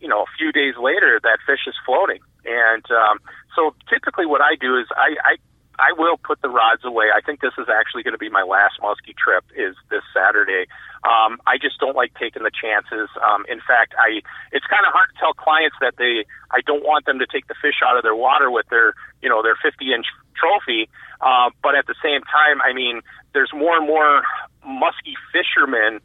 you 0.00 0.08
know 0.08 0.22
a 0.22 0.30
few 0.36 0.52
days 0.52 0.74
later 0.76 1.20
that 1.22 1.38
fish 1.46 1.64
is 1.66 1.74
floating, 1.86 2.20
and 2.44 2.84
um, 2.90 3.18
so 3.54 3.74
typically 3.88 4.26
what 4.26 4.40
I 4.40 4.56
do 4.60 4.76
is 4.76 4.86
I, 4.90 5.14
I 5.22 5.36
I 5.78 5.94
will 5.96 6.18
put 6.18 6.42
the 6.42 6.50
rods 6.50 6.84
away. 6.84 7.06
I 7.14 7.20
think 7.20 7.40
this 7.40 7.54
is 7.56 7.70
actually 7.70 8.02
going 8.02 8.12
to 8.12 8.18
be 8.18 8.28
my 8.28 8.42
last 8.42 8.82
muskie 8.82 9.16
trip. 9.16 9.44
Is 9.54 9.76
this 9.90 10.02
Saturday? 10.12 10.66
Um, 11.06 11.38
I 11.46 11.58
just 11.62 11.78
don't 11.78 11.94
like 11.94 12.12
taking 12.18 12.42
the 12.42 12.50
chances. 12.50 13.08
Um, 13.22 13.46
in 13.48 13.62
fact, 13.62 13.94
I 13.94 14.18
it's 14.50 14.66
kind 14.66 14.82
of 14.82 14.92
hard 14.92 15.08
to 15.14 15.16
tell 15.18 15.32
clients 15.32 15.76
that 15.80 15.94
they 15.96 16.26
I 16.50 16.60
don't 16.66 16.82
want 16.82 17.06
them 17.06 17.18
to 17.20 17.26
take 17.26 17.46
the 17.46 17.54
fish 17.62 17.78
out 17.86 17.96
of 17.96 18.02
their 18.02 18.16
water 18.16 18.50
with 18.50 18.66
their 18.70 18.94
you 19.22 19.28
know 19.28 19.42
their 19.42 19.56
50 19.62 19.94
inch 19.94 20.06
trophy. 20.34 20.90
Uh, 21.20 21.50
but 21.62 21.74
at 21.74 21.86
the 21.86 21.94
same 22.02 22.22
time, 22.26 22.58
I 22.62 22.74
mean, 22.74 23.02
there's 23.32 23.50
more 23.54 23.76
and 23.76 23.86
more 23.86 24.22
musky 24.66 25.14
fishermen 25.30 26.00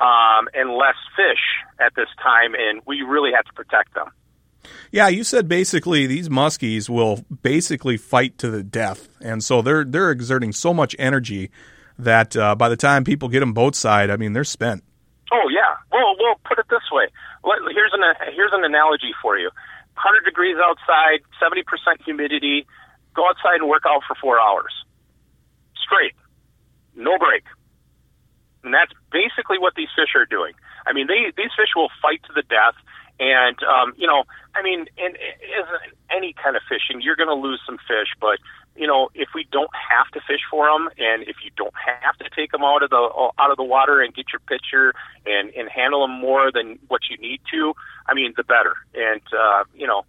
um, 0.00 0.46
and 0.54 0.70
less 0.70 0.98
fish 1.18 1.42
at 1.80 1.94
this 1.94 2.08
time, 2.22 2.54
and 2.54 2.82
we 2.86 3.02
really 3.02 3.30
have 3.34 3.44
to 3.46 3.52
protect 3.52 3.94
them. 3.94 4.10
Yeah, 4.90 5.08
you 5.08 5.24
said 5.24 5.48
basically 5.48 6.06
these 6.06 6.28
muskies 6.28 6.88
will 6.88 7.24
basically 7.42 7.96
fight 7.96 8.38
to 8.38 8.50
the 8.50 8.62
death, 8.62 9.08
and 9.20 9.42
so 9.42 9.62
they're 9.62 9.84
they're 9.84 10.10
exerting 10.10 10.52
so 10.52 10.72
much 10.72 10.96
energy 10.98 11.50
that 11.98 12.36
uh, 12.36 12.54
by 12.54 12.68
the 12.68 12.76
time 12.76 13.04
people 13.04 13.28
get 13.28 13.40
them 13.40 13.52
both 13.52 13.74
side, 13.74 14.10
I 14.10 14.16
mean 14.16 14.32
they're 14.32 14.44
spent. 14.44 14.84
Oh 15.32 15.48
yeah. 15.50 15.76
Well, 15.92 16.14
we'll 16.18 16.40
put 16.44 16.58
it 16.58 16.66
this 16.70 16.88
way. 16.92 17.06
Here's 17.44 17.92
an 17.92 18.02
here's 18.34 18.52
an 18.52 18.64
analogy 18.64 19.12
for 19.20 19.38
you. 19.38 19.50
100 19.94 20.24
degrees 20.24 20.54
outside, 20.62 21.26
70% 21.42 21.64
humidity. 22.04 22.66
Go 23.14 23.26
outside 23.28 23.58
and 23.58 23.68
work 23.68 23.82
out 23.84 24.02
for 24.06 24.14
four 24.22 24.38
hours 24.40 24.72
straight, 25.88 26.14
no 26.94 27.16
break. 27.18 27.44
And 28.62 28.74
that's 28.74 28.92
basically 29.10 29.58
what 29.58 29.74
these 29.74 29.88
fish 29.96 30.12
are 30.14 30.26
doing. 30.26 30.52
I 30.86 30.92
mean, 30.92 31.06
they 31.06 31.32
these 31.36 31.52
fish 31.56 31.72
will 31.74 31.88
fight 32.02 32.20
to 32.28 32.32
the 32.34 32.42
death. 32.42 32.76
And 33.20 33.56
um, 33.64 33.94
you 33.96 34.06
know, 34.06 34.24
I 34.54 34.62
mean, 34.62 34.86
in, 34.96 35.12
in 35.16 35.62
any 36.10 36.34
kind 36.42 36.56
of 36.56 36.62
fishing, 36.68 37.00
you're 37.02 37.16
going 37.16 37.28
to 37.28 37.34
lose 37.34 37.60
some 37.66 37.78
fish. 37.78 38.14
But 38.20 38.38
you 38.76 38.86
know, 38.86 39.08
if 39.14 39.30
we 39.34 39.46
don't 39.50 39.70
have 39.74 40.06
to 40.12 40.20
fish 40.20 40.42
for 40.50 40.66
them, 40.66 40.88
and 40.98 41.22
if 41.24 41.36
you 41.44 41.50
don't 41.56 41.74
have 41.74 42.16
to 42.18 42.30
take 42.34 42.52
them 42.52 42.62
out 42.62 42.82
of 42.82 42.90
the 42.90 43.30
out 43.38 43.50
of 43.50 43.56
the 43.56 43.64
water 43.64 44.00
and 44.00 44.14
get 44.14 44.26
your 44.32 44.40
picture 44.40 44.94
and 45.26 45.50
and 45.54 45.68
handle 45.68 46.06
them 46.06 46.20
more 46.20 46.52
than 46.52 46.78
what 46.86 47.02
you 47.10 47.16
need 47.18 47.40
to, 47.50 47.74
I 48.06 48.14
mean, 48.14 48.34
the 48.36 48.44
better. 48.44 48.74
And 48.94 49.22
uh, 49.34 49.64
you 49.74 49.86
know, 49.86 50.04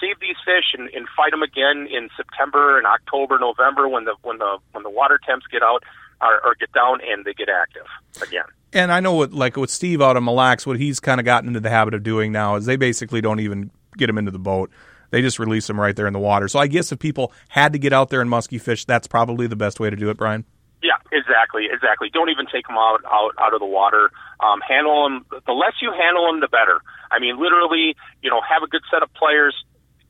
save 0.00 0.20
these 0.20 0.36
fish 0.44 0.76
and, 0.76 0.88
and 0.92 1.08
fight 1.16 1.30
them 1.30 1.42
again 1.42 1.88
in 1.90 2.10
September 2.16 2.76
and 2.76 2.86
October, 2.86 3.38
November 3.38 3.88
when 3.88 4.04
the 4.04 4.16
when 4.22 4.38
the 4.38 4.58
when 4.72 4.82
the 4.82 4.90
water 4.90 5.18
temps 5.24 5.46
get 5.50 5.62
out 5.62 5.82
or, 6.20 6.40
or 6.44 6.54
get 6.58 6.72
down 6.72 6.98
and 7.06 7.24
they 7.24 7.34
get 7.34 7.48
active 7.48 7.86
again. 8.22 8.44
And 8.72 8.92
I 8.92 9.00
know 9.00 9.14
what, 9.14 9.32
like 9.32 9.56
with 9.56 9.70
Steve 9.70 10.02
out 10.02 10.16
of 10.16 10.22
Mille 10.22 10.34
Lacs, 10.34 10.66
what 10.66 10.78
he's 10.78 10.98
kind 11.00 11.20
of 11.20 11.24
gotten 11.24 11.48
into 11.48 11.60
the 11.60 11.70
habit 11.70 11.94
of 11.94 12.02
doing 12.02 12.32
now 12.32 12.56
is 12.56 12.66
they 12.66 12.76
basically 12.76 13.20
don't 13.20 13.40
even 13.40 13.70
get 13.96 14.10
him 14.10 14.18
into 14.18 14.32
the 14.32 14.38
boat. 14.38 14.70
They 15.10 15.22
just 15.22 15.38
release 15.38 15.68
them 15.68 15.78
right 15.78 15.94
there 15.94 16.08
in 16.08 16.12
the 16.12 16.18
water. 16.18 16.48
So 16.48 16.58
I 16.58 16.66
guess 16.66 16.90
if 16.90 16.98
people 16.98 17.32
had 17.48 17.72
to 17.74 17.78
get 17.78 17.92
out 17.92 18.10
there 18.10 18.20
and 18.20 18.28
musky 18.28 18.58
fish, 18.58 18.84
that's 18.84 19.06
probably 19.06 19.46
the 19.46 19.54
best 19.54 19.78
way 19.78 19.88
to 19.88 19.94
do 19.94 20.10
it, 20.10 20.16
Brian. 20.16 20.44
Yeah, 20.82 20.98
exactly, 21.12 21.68
exactly. 21.70 22.10
Don't 22.12 22.30
even 22.30 22.46
take 22.52 22.66
them 22.66 22.76
out 22.76 23.00
out 23.06 23.30
out 23.38 23.54
of 23.54 23.60
the 23.60 23.66
water. 23.66 24.10
Um, 24.40 24.60
handle 24.60 25.04
them. 25.04 25.24
The 25.46 25.52
less 25.52 25.74
you 25.80 25.92
handle 25.96 26.26
them, 26.26 26.40
the 26.40 26.48
better. 26.48 26.80
I 27.10 27.20
mean, 27.20 27.40
literally, 27.40 27.94
you 28.22 28.28
know, 28.30 28.40
have 28.42 28.62
a 28.62 28.66
good 28.66 28.82
set 28.90 29.02
of 29.02 29.14
players. 29.14 29.54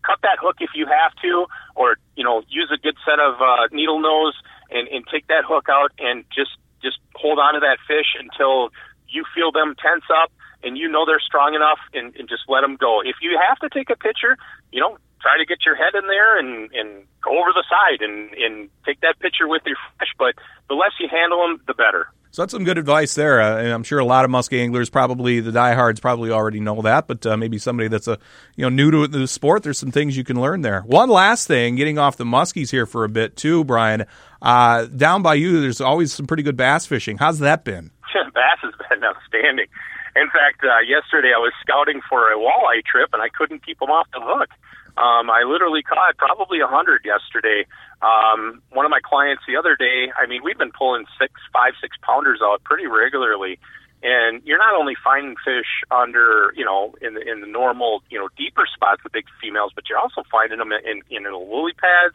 Cut 0.02 0.18
that 0.22 0.38
hook 0.40 0.56
if 0.60 0.70
you 0.74 0.86
have 0.86 1.14
to, 1.22 1.46
or 1.76 1.96
you 2.16 2.24
know, 2.24 2.42
use 2.48 2.72
a 2.74 2.80
good 2.80 2.96
set 3.06 3.20
of 3.20 3.40
uh, 3.40 3.68
needle 3.72 4.00
nose 4.00 4.34
and 4.70 4.88
and 4.88 5.04
take 5.10 5.26
that 5.28 5.44
hook 5.46 5.68
out 5.68 5.92
and 5.98 6.24
just 6.34 6.56
just 6.82 6.98
hold 7.14 7.38
on 7.38 7.54
to 7.54 7.60
that 7.60 7.78
fish 7.88 8.16
until 8.18 8.70
you 9.08 9.24
feel 9.34 9.52
them 9.52 9.74
tense 9.80 10.04
up 10.10 10.30
and 10.64 10.76
you 10.76 10.88
know 10.88 11.04
they're 11.06 11.20
strong 11.20 11.54
enough 11.54 11.78
and, 11.92 12.16
and 12.16 12.28
just 12.28 12.42
let 12.48 12.62
them 12.62 12.76
go. 12.76 13.00
If 13.00 13.16
you 13.20 13.38
have 13.38 13.58
to 13.60 13.68
take 13.68 13.90
a 13.90 13.96
picture, 13.96 14.36
you 14.72 14.80
know, 14.80 14.96
try 15.20 15.38
to 15.38 15.44
get 15.44 15.64
your 15.64 15.76
head 15.76 15.94
in 15.94 16.06
there 16.08 16.38
and, 16.38 16.72
and 16.72 17.04
go 17.22 17.32
over 17.32 17.52
the 17.52 17.64
side 17.68 18.00
and, 18.00 18.32
and 18.34 18.68
take 18.84 19.00
that 19.00 19.20
picture 19.20 19.46
with 19.46 19.62
your 19.64 19.76
fish. 20.00 20.12
But 20.18 20.34
the 20.68 20.74
less 20.74 20.92
you 20.98 21.08
handle 21.08 21.40
them, 21.40 21.60
the 21.66 21.74
better. 21.74 22.08
So 22.34 22.42
that's 22.42 22.50
some 22.50 22.64
good 22.64 22.78
advice 22.78 23.14
there. 23.14 23.40
Uh, 23.40 23.58
and 23.58 23.68
I'm 23.68 23.84
sure 23.84 24.00
a 24.00 24.04
lot 24.04 24.24
of 24.24 24.30
muskie 24.32 24.60
anglers, 24.60 24.90
probably 24.90 25.38
the 25.38 25.52
diehards, 25.52 26.00
probably 26.00 26.32
already 26.32 26.58
know 26.58 26.82
that. 26.82 27.06
But 27.06 27.24
uh, 27.24 27.36
maybe 27.36 27.58
somebody 27.58 27.88
that's 27.88 28.08
a 28.08 28.18
you 28.56 28.62
know 28.62 28.70
new 28.70 28.90
to 28.90 29.06
the 29.06 29.28
sport, 29.28 29.62
there's 29.62 29.78
some 29.78 29.92
things 29.92 30.16
you 30.16 30.24
can 30.24 30.40
learn 30.40 30.62
there. 30.62 30.80
One 30.80 31.10
last 31.10 31.46
thing, 31.46 31.76
getting 31.76 31.96
off 31.96 32.16
the 32.16 32.24
muskies 32.24 32.72
here 32.72 32.86
for 32.86 33.04
a 33.04 33.08
bit 33.08 33.36
too, 33.36 33.62
Brian. 33.62 34.06
Uh, 34.42 34.86
down 34.86 35.22
by 35.22 35.34
you, 35.34 35.60
there's 35.60 35.80
always 35.80 36.12
some 36.12 36.26
pretty 36.26 36.42
good 36.42 36.56
bass 36.56 36.86
fishing. 36.86 37.18
How's 37.18 37.38
that 37.38 37.62
been? 37.62 37.92
bass 38.34 38.58
has 38.62 38.74
been 38.90 39.04
outstanding. 39.04 39.68
In 40.16 40.26
fact, 40.26 40.64
uh, 40.64 40.80
yesterday 40.80 41.30
I 41.32 41.38
was 41.38 41.52
scouting 41.60 42.00
for 42.08 42.32
a 42.32 42.36
walleye 42.36 42.84
trip 42.84 43.10
and 43.12 43.22
I 43.22 43.28
couldn't 43.28 43.64
keep 43.64 43.78
them 43.78 43.90
off 43.90 44.08
the 44.12 44.18
hook. 44.20 44.48
Um, 44.96 45.28
I 45.30 45.42
literally 45.42 45.82
caught 45.82 46.16
probably 46.16 46.60
a 46.60 46.66
hundred 46.66 47.02
yesterday. 47.04 47.66
Um, 48.00 48.62
one 48.70 48.84
of 48.84 48.90
my 48.90 49.00
clients 49.02 49.42
the 49.48 49.56
other 49.56 49.74
day, 49.74 50.12
I 50.14 50.26
mean, 50.26 50.42
we've 50.44 50.58
been 50.58 50.70
pulling 50.70 51.04
six, 51.18 51.32
five, 51.52 51.72
six 51.80 51.96
pounders 52.02 52.40
out 52.42 52.62
pretty 52.62 52.86
regularly. 52.86 53.58
And 54.04 54.42
you're 54.44 54.58
not 54.58 54.74
only 54.74 54.94
finding 55.02 55.34
fish 55.42 55.82
under, 55.90 56.52
you 56.54 56.64
know, 56.64 56.94
in 57.00 57.14
the, 57.14 57.22
in 57.22 57.40
the 57.40 57.46
normal, 57.46 58.02
you 58.10 58.18
know, 58.18 58.28
deeper 58.36 58.68
spots 58.72 59.02
with 59.02 59.12
big 59.12 59.24
females, 59.40 59.72
but 59.74 59.88
you're 59.88 59.98
also 59.98 60.22
finding 60.30 60.58
them 60.58 60.70
in, 60.72 61.02
in, 61.10 61.24
in 61.26 61.32
the 61.32 61.38
lily 61.38 61.72
pads. 61.72 62.14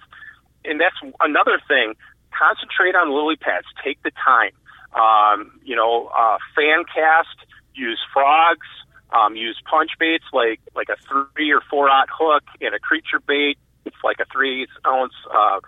And 0.63 0.79
that's 0.79 0.95
another 1.19 1.59
thing. 1.67 1.95
Concentrate 2.31 2.93
on 2.95 3.11
lily 3.11 3.35
pads. 3.35 3.65
Take 3.83 4.01
the 4.03 4.11
time. 4.23 4.53
Um, 4.93 5.59
you 5.65 5.75
know, 5.75 6.11
uh, 6.15 6.37
fan 6.55 6.85
cast, 6.85 7.35
use 7.73 7.99
frogs, 8.13 8.67
um, 9.11 9.35
use 9.35 9.59
punch 9.69 9.91
baits 9.99 10.25
like 10.33 10.59
like 10.75 10.89
a 10.89 10.97
three 11.07 11.51
or 11.51 11.61
four 11.69 11.89
aught 11.89 12.09
hook 12.11 12.43
and 12.61 12.75
a 12.75 12.79
creature 12.79 13.19
bait. 13.25 13.57
It's 13.85 13.97
like 14.03 14.19
a 14.19 14.25
three 14.31 14.67
ounce 14.85 15.13
uh, 15.33 15.59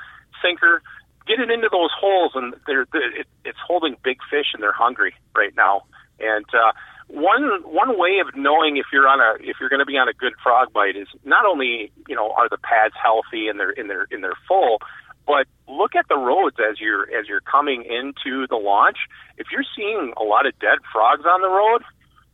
sinker. 0.43 0.81
Get 1.27 1.39
it 1.39 1.49
into 1.51 1.69
those 1.71 1.91
holes, 1.97 2.31
and 2.35 2.53
they're, 2.65 2.85
they're 2.91 3.21
it, 3.21 3.27
it's 3.45 3.57
holding 3.65 3.95
big 4.03 4.17
fish, 4.29 4.47
and 4.53 4.61
they're 4.61 4.73
hungry 4.73 5.13
right 5.35 5.55
now. 5.55 5.83
And 6.19 6.45
uh, 6.53 6.71
one 7.07 7.43
one 7.63 7.97
way 7.97 8.19
of 8.25 8.35
knowing 8.35 8.77
if 8.77 8.85
you're 8.93 9.07
on 9.07 9.19
a 9.19 9.41
if 9.43 9.57
you're 9.59 9.69
going 9.69 9.79
to 9.79 9.85
be 9.85 9.97
on 9.97 10.07
a 10.07 10.13
good 10.13 10.33
frog 10.41 10.71
bite 10.73 10.95
is 10.95 11.07
not 11.25 11.45
only 11.45 11.91
you 12.07 12.15
know 12.15 12.31
are 12.37 12.49
the 12.49 12.57
pads 12.57 12.93
healthy 13.01 13.47
and 13.47 13.59
they're 13.59 13.71
in 13.71 13.87
their 13.87 14.07
in 14.11 14.21
their 14.21 14.35
full, 14.47 14.79
but 15.25 15.47
look 15.67 15.95
at 15.95 16.07
the 16.07 16.17
roads 16.17 16.57
as 16.59 16.79
you're 16.79 17.03
as 17.13 17.27
you're 17.27 17.41
coming 17.41 17.83
into 17.83 18.47
the 18.47 18.55
launch. 18.55 18.97
If 19.37 19.47
you're 19.51 19.65
seeing 19.75 20.13
a 20.17 20.23
lot 20.23 20.45
of 20.45 20.57
dead 20.59 20.79
frogs 20.91 21.25
on 21.25 21.41
the 21.41 21.49
road, 21.49 21.83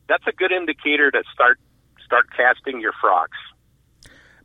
that's 0.08 0.26
a 0.28 0.32
good 0.32 0.52
indicator 0.52 1.12
to 1.12 1.24
start 1.34 1.60
start 2.04 2.28
casting 2.36 2.80
your 2.80 2.94
frogs. 3.02 3.38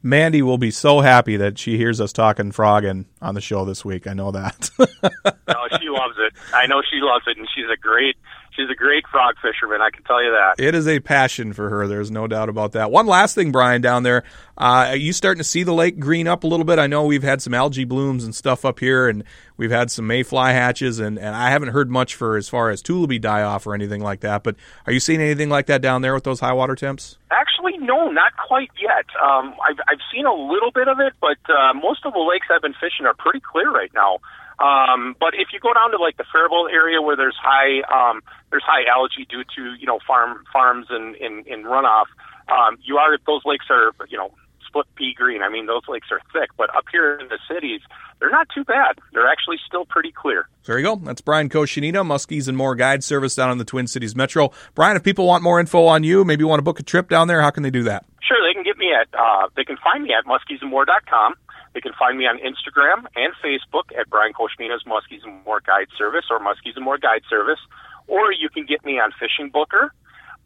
Mandy 0.02 0.42
will 0.42 0.58
be 0.58 0.72
so 0.72 1.00
happy 1.00 1.36
that 1.36 1.58
she 1.58 1.76
hears 1.76 2.00
us 2.00 2.12
talking 2.12 2.50
frogging 2.50 3.06
on 3.20 3.36
the 3.36 3.40
show 3.40 3.64
this 3.64 3.84
week. 3.84 4.08
I 4.08 4.14
know 4.14 4.32
that. 4.32 4.68
no, 4.78 4.86
oh, 5.48 5.78
she 5.80 5.88
loves 5.88 6.16
it. 6.18 6.32
I 6.52 6.66
know 6.66 6.82
she 6.82 6.98
loves 7.00 7.24
it, 7.28 7.38
and 7.38 7.46
she's 7.54 7.70
a 7.72 7.76
great 7.76 8.16
she's 8.54 8.70
a 8.70 8.74
great 8.74 9.06
frog 9.08 9.34
fisherman. 9.42 9.80
I 9.80 9.90
can 9.90 10.02
tell 10.04 10.22
you 10.22 10.30
that. 10.30 10.62
It 10.62 10.74
is 10.74 10.86
a 10.86 11.00
passion 11.00 11.52
for 11.52 11.68
her. 11.68 11.86
There's 11.86 12.10
no 12.10 12.26
doubt 12.26 12.48
about 12.48 12.72
that. 12.72 12.90
One 12.90 13.06
last 13.06 13.34
thing, 13.34 13.52
Brian, 13.52 13.82
down 13.82 14.02
there, 14.02 14.24
uh, 14.58 14.86
are 14.90 14.96
you 14.96 15.12
starting 15.12 15.38
to 15.38 15.44
see 15.44 15.62
the 15.62 15.72
lake 15.72 15.98
green 15.98 16.28
up 16.28 16.44
a 16.44 16.46
little 16.46 16.64
bit? 16.64 16.78
I 16.78 16.86
know 16.86 17.04
we've 17.04 17.22
had 17.22 17.42
some 17.42 17.54
algae 17.54 17.84
blooms 17.84 18.24
and 18.24 18.34
stuff 18.34 18.64
up 18.64 18.78
here, 18.78 19.08
and 19.08 19.24
we've 19.56 19.70
had 19.70 19.90
some 19.90 20.06
mayfly 20.06 20.52
hatches, 20.52 20.98
and, 20.98 21.18
and 21.18 21.34
I 21.34 21.50
haven't 21.50 21.68
heard 21.68 21.90
much 21.90 22.14
for 22.14 22.36
as 22.36 22.48
far 22.48 22.70
as 22.70 22.82
tullibee 22.82 23.20
die 23.20 23.42
off 23.42 23.66
or 23.66 23.74
anything 23.74 24.02
like 24.02 24.20
that. 24.20 24.42
But 24.42 24.56
are 24.86 24.92
you 24.92 25.00
seeing 25.00 25.20
anything 25.20 25.48
like 25.48 25.66
that 25.66 25.82
down 25.82 26.02
there 26.02 26.14
with 26.14 26.24
those 26.24 26.40
high 26.40 26.52
water 26.52 26.74
temps? 26.74 27.18
Actually, 27.30 27.78
no, 27.78 28.10
not 28.10 28.32
quite 28.36 28.70
yet. 28.80 29.06
Um, 29.22 29.54
I've, 29.66 29.78
I've 29.88 30.00
seen 30.12 30.26
a 30.26 30.34
little 30.34 30.70
bit 30.72 30.88
of 30.88 31.00
it, 31.00 31.14
but 31.20 31.38
uh, 31.48 31.72
most 31.74 32.04
of 32.04 32.12
the 32.12 32.20
lakes 32.20 32.46
I've 32.54 32.62
been 32.62 32.74
fishing 32.74 33.06
are 33.06 33.14
pretty 33.14 33.40
clear 33.40 33.70
right 33.70 33.92
now. 33.94 34.18
Um, 34.58 35.16
but 35.18 35.34
if 35.34 35.48
you 35.52 35.60
go 35.60 35.72
down 35.72 35.90
to 35.92 35.98
like 35.98 36.16
the 36.16 36.24
Faribault 36.30 36.68
area 36.72 37.00
where 37.00 37.16
there's 37.16 37.36
high 37.40 37.82
um, 37.88 38.20
there's 38.50 38.64
high 38.64 38.84
algae 38.90 39.26
due 39.28 39.44
to 39.56 39.74
you 39.78 39.86
know 39.86 39.98
farm 40.06 40.44
farms 40.52 40.86
and 40.90 41.16
in, 41.16 41.44
in 41.46 41.64
runoff, 41.64 42.06
um, 42.48 42.78
you 42.82 42.96
are 42.98 43.16
those 43.26 43.42
lakes 43.44 43.66
are 43.70 43.92
you 44.08 44.18
know 44.18 44.32
split 44.66 44.86
pea 44.94 45.14
green. 45.16 45.42
I 45.42 45.48
mean 45.48 45.66
those 45.66 45.82
lakes 45.88 46.08
are 46.10 46.20
thick, 46.32 46.50
but 46.56 46.74
up 46.76 46.84
here 46.90 47.18
in 47.20 47.28
the 47.28 47.38
cities 47.48 47.80
they're 48.22 48.30
not 48.30 48.46
too 48.54 48.62
bad. 48.64 48.98
They're 49.12 49.26
actually 49.26 49.56
still 49.66 49.84
pretty 49.84 50.12
clear. 50.12 50.48
There 50.64 50.78
you 50.78 50.84
go. 50.84 50.96
That's 50.96 51.20
Brian 51.20 51.48
Koshinita, 51.48 52.06
Muskies 52.06 52.46
and 52.46 52.56
More 52.56 52.76
Guide 52.76 53.02
Service 53.02 53.34
down 53.34 53.50
in 53.50 53.58
the 53.58 53.64
Twin 53.64 53.88
Cities 53.88 54.14
Metro. 54.14 54.52
Brian, 54.76 54.96
if 54.96 55.02
people 55.02 55.26
want 55.26 55.42
more 55.42 55.58
info 55.58 55.86
on 55.86 56.04
you, 56.04 56.24
maybe 56.24 56.44
want 56.44 56.58
to 56.58 56.62
book 56.62 56.78
a 56.78 56.84
trip 56.84 57.08
down 57.08 57.26
there, 57.26 57.42
how 57.42 57.50
can 57.50 57.64
they 57.64 57.70
do 57.70 57.82
that? 57.82 58.04
Sure, 58.22 58.36
they 58.46 58.54
can 58.54 58.62
get 58.62 58.78
me 58.78 58.92
at 58.94 59.08
uh, 59.18 59.48
they 59.56 59.64
can 59.64 59.76
find 59.82 60.04
me 60.04 60.10
at 60.12 60.24
muskiesandmore.com. 60.24 61.34
They 61.74 61.80
can 61.80 61.92
find 61.98 62.18
me 62.18 62.26
on 62.26 62.38
Instagram 62.38 63.06
and 63.16 63.32
Facebook 63.42 63.96
at 63.98 64.08
Brian 64.10 64.32
Koshnita's 64.32 64.84
Muskies 64.84 65.24
and 65.24 65.44
More 65.44 65.60
Guide 65.60 65.88
Service 65.96 66.26
or 66.30 66.38
Muskies 66.38 66.76
and 66.76 66.84
More 66.84 66.98
Guide 66.98 67.22
Service. 67.28 67.60
Or 68.06 68.32
you 68.32 68.48
can 68.48 68.66
get 68.66 68.84
me 68.84 68.98
on 68.98 69.12
Fishing 69.18 69.50
Booker. 69.50 69.92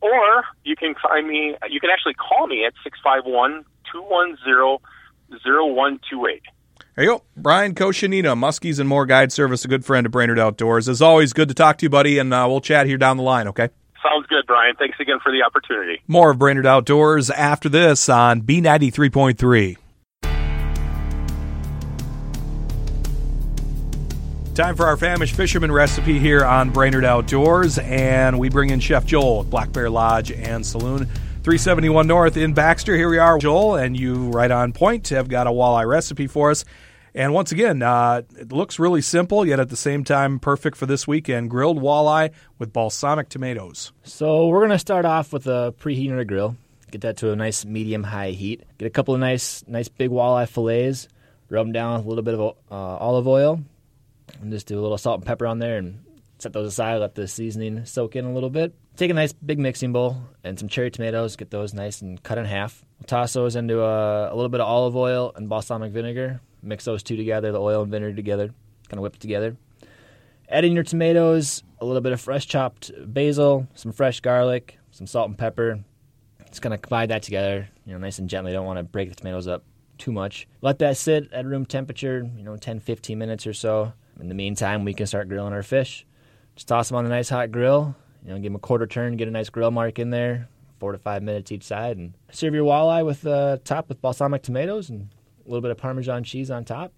Or 0.01 0.45
you 0.65 0.77
can 0.77 0.95
find 1.03 1.27
me, 1.27 1.57
you 1.71 1.81
can 1.81 1.91
actually 1.91 2.15
call 2.15 2.47
me 2.47 2.65
at 2.65 2.75
651 2.85 3.65
210 3.91 4.79
0128. 5.31 6.43
There 6.95 7.05
you 7.05 7.11
go. 7.11 7.23
Brian 7.37 7.75
Koshinita, 7.75 8.39
Muskies 8.39 8.79
and 8.79 8.89
More 8.89 9.05
Guide 9.05 9.33
Service, 9.33 9.65
a 9.65 9.69
good 9.69 9.85
friend 9.85 10.07
of 10.07 10.13
Brainerd 10.13 10.39
Outdoors. 10.39 10.89
As 10.89 11.03
always, 11.03 11.33
good 11.33 11.49
to 11.49 11.55
talk 11.55 11.79
to 11.79 11.85
you, 11.85 11.91
buddy, 11.91 12.19
and 12.19 12.33
uh, 12.33 12.47
we'll 12.49 12.61
chat 12.61 12.87
here 12.87 12.97
down 12.97 13.17
the 13.17 13.23
line, 13.23 13.49
okay? 13.49 13.69
Sounds 14.03 14.27
good, 14.29 14.47
Brian. 14.47 14.77
Thanks 14.77 14.99
again 15.01 15.19
for 15.23 15.33
the 15.33 15.43
opportunity. 15.43 16.01
More 16.07 16.31
of 16.31 16.39
Brainerd 16.39 16.67
Outdoors 16.67 17.29
after 17.31 17.69
this 17.69 18.09
on 18.09 18.43
B93.3. 18.43 19.77
Time 24.57 24.75
for 24.75 24.87
our 24.87 24.97
famished 24.97 25.35
fisherman 25.35 25.71
recipe 25.71 26.19
here 26.19 26.43
on 26.43 26.71
Brainerd 26.71 27.05
Outdoors, 27.05 27.77
and 27.77 28.39
we 28.39 28.49
bring 28.49 28.71
in 28.71 28.81
Chef 28.81 29.05
Joel 29.05 29.43
at 29.43 29.51
Black 29.51 29.71
Bear 29.71 29.91
Lodge 29.91 30.33
and 30.33 30.65
Saloon. 30.65 31.05
371 31.43 32.07
North 32.07 32.39
in 32.39 32.55
Baxter. 32.55 32.97
Here 32.97 33.11
we 33.11 33.19
are, 33.19 33.37
Joel, 33.37 33.77
and 33.77 33.95
you 33.95 34.31
right 34.31 34.51
on 34.51 34.73
point 34.73 35.09
have 35.11 35.29
got 35.29 35.47
a 35.47 35.51
walleye 35.51 35.87
recipe 35.87 36.27
for 36.27 36.51
us. 36.51 36.65
And 37.15 37.35
once 37.35 37.53
again, 37.53 37.83
uh, 37.83 38.23
it 38.35 38.51
looks 38.51 38.79
really 38.79 39.03
simple, 39.03 39.45
yet 39.45 39.61
at 39.61 39.69
the 39.69 39.77
same 39.77 40.05
time 40.05 40.39
perfect 40.39 40.79
for 40.79 40.87
this 40.87 41.07
weekend. 41.07 41.51
Grilled 41.51 41.79
walleye 41.79 42.31
with 42.59 42.73
balsamic 42.73 43.29
tomatoes. 43.29 43.93
So 44.05 44.47
we're 44.47 44.63
gonna 44.63 44.79
start 44.79 45.05
off 45.05 45.35
with 45.35 45.47
a 45.47 45.75
preheating 45.79 46.17
the 46.17 46.25
grill. 46.25 46.57
Get 46.91 47.03
that 47.03 47.19
to 47.19 47.31
a 47.31 47.37
nice 47.37 47.67
medium 47.67 48.05
high 48.05 48.31
heat. 48.31 48.63
Get 48.79 48.87
a 48.87 48.91
couple 48.91 49.13
of 49.13 49.21
nice, 49.21 49.65
nice 49.69 49.89
big 49.89 50.09
walleye 50.09 50.49
fillets. 50.49 51.09
Rub 51.51 51.67
them 51.67 51.73
down 51.75 51.99
with 51.99 52.07
a 52.07 52.09
little 52.09 52.25
bit 52.25 52.35
of 52.35 52.57
uh, 52.71 52.75
olive 52.75 53.29
oil, 53.29 53.61
and 54.41 54.51
just 54.51 54.67
do 54.67 54.79
a 54.79 54.83
little 54.83 54.99
salt 54.99 55.19
and 55.19 55.27
pepper 55.27 55.47
on 55.47 55.59
there 55.59 55.79
and 55.79 56.05
set 56.39 56.53
those 56.53 56.69
aside, 56.69 56.99
let 56.99 57.15
the 57.15 57.27
seasoning 57.29 57.85
soak 57.85 58.17
in 58.17 58.25
a 58.25 58.33
little 58.33 58.51
bit. 58.51 58.75
Take 58.97 59.11
a 59.11 59.15
nice 59.15 59.33
big 59.33 59.59
mixing 59.59 59.93
bowl 59.93 60.17
and 60.45 60.59
some 60.59 60.69
cherry 60.69 60.91
tomatoes, 60.91 61.37
get 61.37 61.51
those 61.51 61.75
nice 61.75 62.03
and 62.03 62.23
cut 62.23 62.39
in 62.39 62.45
half. 62.45 62.85
We'll 62.99 63.07
toss 63.07 63.33
those 63.33 63.57
into 63.57 63.83
a, 63.83 64.33
a 64.33 64.35
little 64.35 64.49
bit 64.49 64.61
of 64.61 64.67
olive 64.67 64.97
oil 64.97 65.33
and 65.37 65.49
balsamic 65.49 65.93
vinegar. 65.93 66.41
Mix 66.63 66.85
those 66.85 67.03
two 67.03 67.17
together, 67.17 67.53
the 67.53 67.61
oil 67.61 67.83
and 67.83 67.91
vinegar 67.91 68.15
together, 68.17 68.49
kind 68.89 68.99
of 68.99 69.01
whip 69.01 69.15
it 69.15 69.21
together. 69.21 69.57
Add 70.49 70.65
in 70.65 70.73
your 70.73 70.85
tomatoes, 70.85 71.63
a 71.81 71.85
little 71.85 72.01
bit 72.01 72.13
of 72.13 72.21
fresh 72.21 72.47
chopped 72.47 72.91
basil, 73.13 73.67
some 73.75 73.93
fresh 73.93 74.21
garlic, 74.21 74.79
some 74.91 75.07
salt 75.07 75.29
and 75.29 75.39
pepper. 75.39 75.81
Just 76.49 76.63
kind 76.63 76.73
of 76.73 76.81
combine 76.81 77.09
that 77.09 77.23
together, 77.23 77.69
you 77.85 77.93
know, 77.93 77.99
nice 77.99 78.19
and 78.19 78.31
gently. 78.31 78.53
Don't 78.53 78.65
want 78.65 78.79
to 78.79 78.85
break 78.85 79.09
the 79.09 79.15
tomatoes 79.15 79.49
up 79.49 79.65
too 79.99 80.13
much. 80.13 80.47
Let 80.63 80.79
that 80.79 80.97
sit 80.97 81.33
at 81.33 81.45
room 81.45 81.67
temperature, 81.67 82.29
you 82.37 82.45
know, 82.45 82.57
10, 82.57 82.81
15 82.81 83.19
minutes 83.19 83.47
or 83.47 83.53
so. 83.53 83.93
In 84.21 84.29
the 84.29 84.35
meantime, 84.35 84.85
we 84.85 84.95
can 84.95 85.07
start 85.07 85.29
grilling 85.29 85.53
our 85.53 85.63
fish. 85.63 86.07
Just 86.55 86.69
toss 86.69 86.89
them 86.89 86.97
on 86.97 87.07
a 87.07 87.09
nice 87.09 87.29
hot 87.29 87.51
grill. 87.53 87.95
You 88.25 88.31
know, 88.31 88.37
give 88.37 88.45
them 88.45 88.57
a 88.57 88.61
quarter 88.61 88.87
turn, 88.87 89.17
get 89.17 89.29
a 89.29 89.31
nice 89.31 89.51
grill 89.51 89.71
mark 89.71 89.99
in 89.99 90.11
there, 90.11 90.49
four 90.79 90.93
to 90.93 90.99
five 90.99 91.23
minutes 91.23 91.53
each 91.53 91.63
side, 91.65 91.97
and 91.97 92.15
serve 92.33 92.55
your 92.55 92.65
walleye 92.65 93.05
with 93.05 93.27
uh, 93.27 93.59
top 93.65 93.89
with 93.89 94.01
balsamic 94.01 94.43
tomatoes 94.43 94.91
and 94.91 95.09
a 95.45 95.49
little 95.49 95.61
bit 95.61 95.71
of 95.71 95.77
Parmesan 95.77 96.25
cheese 96.25 96.51
on 96.51 96.65
top. 96.65 96.93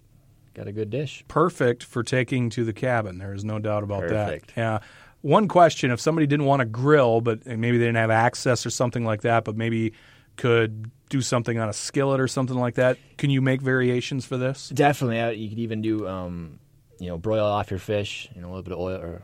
Got 0.55 0.67
a 0.67 0.71
good 0.71 0.89
dish. 0.89 1.23
Perfect 1.27 1.83
for 1.83 2.01
taking 2.03 2.49
to 2.51 2.65
the 2.65 2.73
cabin. 2.73 3.19
There 3.19 3.33
is 3.33 3.45
no 3.45 3.59
doubt 3.59 3.83
about 3.83 4.01
Perfect. 4.01 4.55
that. 4.55 4.59
Yeah. 4.59 4.79
One 5.21 5.47
question: 5.47 5.91
If 5.91 5.99
somebody 5.99 6.25
didn't 6.25 6.45
want 6.45 6.61
to 6.61 6.65
grill, 6.65 7.21
but 7.21 7.45
maybe 7.45 7.77
they 7.77 7.85
didn't 7.85 7.97
have 7.97 8.09
access 8.11 8.65
or 8.65 8.69
something 8.69 9.05
like 9.05 9.21
that, 9.21 9.43
but 9.43 9.55
maybe 9.55 9.93
could 10.37 10.89
do 11.09 11.21
something 11.21 11.59
on 11.59 11.67
a 11.69 11.73
skillet 11.73 12.19
or 12.19 12.27
something 12.27 12.57
like 12.57 12.75
that, 12.75 12.97
can 13.17 13.29
you 13.29 13.41
make 13.41 13.61
variations 13.61 14.25
for 14.25 14.37
this? 14.37 14.69
Definitely, 14.69 15.19
uh, 15.19 15.29
you 15.29 15.49
could 15.49 15.59
even 15.59 15.81
do, 15.81 16.07
um, 16.07 16.59
you 16.99 17.07
know, 17.07 17.17
broil 17.17 17.45
off 17.45 17.71
your 17.71 17.79
fish. 17.79 18.29
You 18.35 18.41
know, 18.41 18.47
a 18.47 18.51
little 18.51 18.63
bit 18.63 18.73
of 18.73 18.79
oil 18.79 18.97
or 18.97 19.23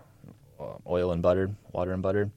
uh, 0.59 0.77
oil 0.87 1.11
and 1.11 1.21
butter, 1.21 1.51
water 1.71 1.91
and 1.91 2.01
butter, 2.01 2.31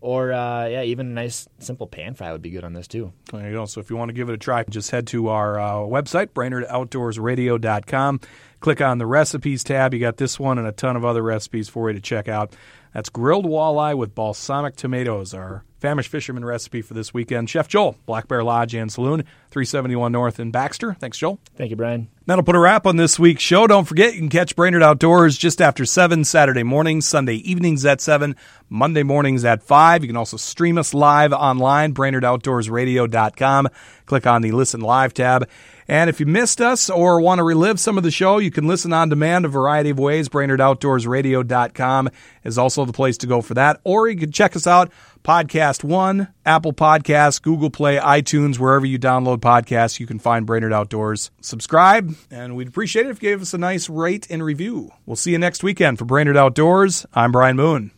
or 0.00 0.32
uh, 0.32 0.66
yeah, 0.66 0.82
even 0.82 1.06
a 1.06 1.10
nice 1.10 1.48
simple 1.58 1.86
pan 1.86 2.14
fry 2.14 2.32
would 2.32 2.42
be 2.42 2.50
good 2.50 2.64
on 2.64 2.72
this 2.72 2.88
too. 2.88 3.12
There 3.32 3.48
you 3.48 3.52
go. 3.52 3.64
So 3.66 3.80
if 3.80 3.88
you 3.88 3.96
want 3.96 4.10
to 4.10 4.12
give 4.12 4.28
it 4.28 4.34
a 4.34 4.38
try, 4.38 4.64
just 4.64 4.90
head 4.90 5.06
to 5.08 5.28
our 5.28 5.58
uh, 5.58 5.74
website, 5.76 6.28
BrainerdOutdoorsRadio.com. 6.28 8.20
Click 8.60 8.80
on 8.80 8.98
the 8.98 9.06
recipes 9.06 9.64
tab. 9.64 9.94
You 9.94 10.00
got 10.00 10.18
this 10.18 10.38
one 10.38 10.58
and 10.58 10.66
a 10.66 10.72
ton 10.72 10.96
of 10.96 11.04
other 11.04 11.22
recipes 11.22 11.68
for 11.68 11.88
you 11.88 11.94
to 11.94 12.00
check 12.00 12.28
out. 12.28 12.54
That's 12.94 13.08
grilled 13.08 13.46
walleye 13.46 13.96
with 13.96 14.14
balsamic 14.14 14.76
tomatoes, 14.76 15.34
our 15.34 15.64
famished 15.82 16.10
fisherman 16.10 16.44
recipe 16.44 16.80
for 16.80 16.94
this 16.94 17.12
weekend. 17.12 17.50
Chef 17.50 17.66
Joel, 17.66 17.96
Black 18.06 18.28
Bear 18.28 18.44
Lodge 18.44 18.72
and 18.72 18.90
Saloon, 18.90 19.24
371 19.50 20.12
North 20.12 20.38
in 20.38 20.52
Baxter. 20.52 20.94
Thanks, 20.94 21.18
Joel. 21.18 21.40
Thank 21.56 21.70
you, 21.70 21.76
Brian. 21.76 22.08
That'll 22.24 22.44
put 22.44 22.54
a 22.54 22.60
wrap 22.60 22.86
on 22.86 22.96
this 22.96 23.18
week's 23.18 23.42
show. 23.42 23.66
Don't 23.66 23.84
forget, 23.84 24.12
you 24.12 24.20
can 24.20 24.28
catch 24.28 24.54
Brainerd 24.54 24.84
Outdoors 24.84 25.36
just 25.36 25.60
after 25.60 25.84
7 25.84 26.22
Saturday 26.22 26.62
mornings, 26.62 27.04
Sunday 27.04 27.34
evenings 27.34 27.84
at 27.84 28.00
7, 28.00 28.36
Monday 28.68 29.02
mornings 29.02 29.44
at 29.44 29.60
5. 29.60 30.02
You 30.02 30.08
can 30.08 30.16
also 30.16 30.36
stream 30.36 30.78
us 30.78 30.94
live 30.94 31.32
online, 31.32 31.94
BrainerdOutdoorsRadio.com. 31.94 33.68
Click 34.06 34.26
on 34.26 34.42
the 34.42 34.52
Listen 34.52 34.82
Live 34.82 35.12
tab. 35.14 35.48
And 35.88 36.08
if 36.08 36.20
you 36.20 36.26
missed 36.26 36.60
us 36.60 36.88
or 36.88 37.20
want 37.20 37.40
to 37.40 37.42
relive 37.42 37.80
some 37.80 37.98
of 37.98 38.04
the 38.04 38.10
show, 38.10 38.38
you 38.38 38.52
can 38.52 38.68
listen 38.68 38.92
on 38.92 39.08
demand 39.08 39.44
a 39.44 39.48
variety 39.48 39.90
of 39.90 39.98
ways. 39.98 40.28
BrainerdOutdoorsRadio.com 40.28 42.08
is 42.44 42.56
also 42.56 42.84
the 42.84 42.92
place 42.92 43.18
to 43.18 43.26
go 43.26 43.42
for 43.42 43.54
that. 43.54 43.80
Or 43.82 44.08
you 44.08 44.16
can 44.16 44.30
check 44.30 44.54
us 44.54 44.66
out, 44.66 44.92
Podcast 45.22 45.84
One, 45.84 46.28
Apple 46.44 46.72
Podcasts, 46.72 47.40
Google 47.40 47.70
Play, 47.70 47.96
iTunes, 47.96 48.58
wherever 48.58 48.84
you 48.84 48.98
download 48.98 49.38
podcasts, 49.38 50.00
you 50.00 50.06
can 50.06 50.18
find 50.18 50.44
Brainerd 50.44 50.72
Outdoors. 50.72 51.30
Subscribe, 51.40 52.14
and 52.30 52.56
we'd 52.56 52.68
appreciate 52.68 53.06
it 53.06 53.10
if 53.10 53.22
you 53.22 53.28
gave 53.30 53.42
us 53.42 53.54
a 53.54 53.58
nice 53.58 53.88
rate 53.88 54.26
and 54.30 54.42
review. 54.42 54.90
We'll 55.06 55.16
see 55.16 55.32
you 55.32 55.38
next 55.38 55.62
weekend 55.62 55.98
for 55.98 56.04
Brainerd 56.04 56.36
Outdoors. 56.36 57.06
I'm 57.14 57.32
Brian 57.32 57.56
Moon. 57.56 57.92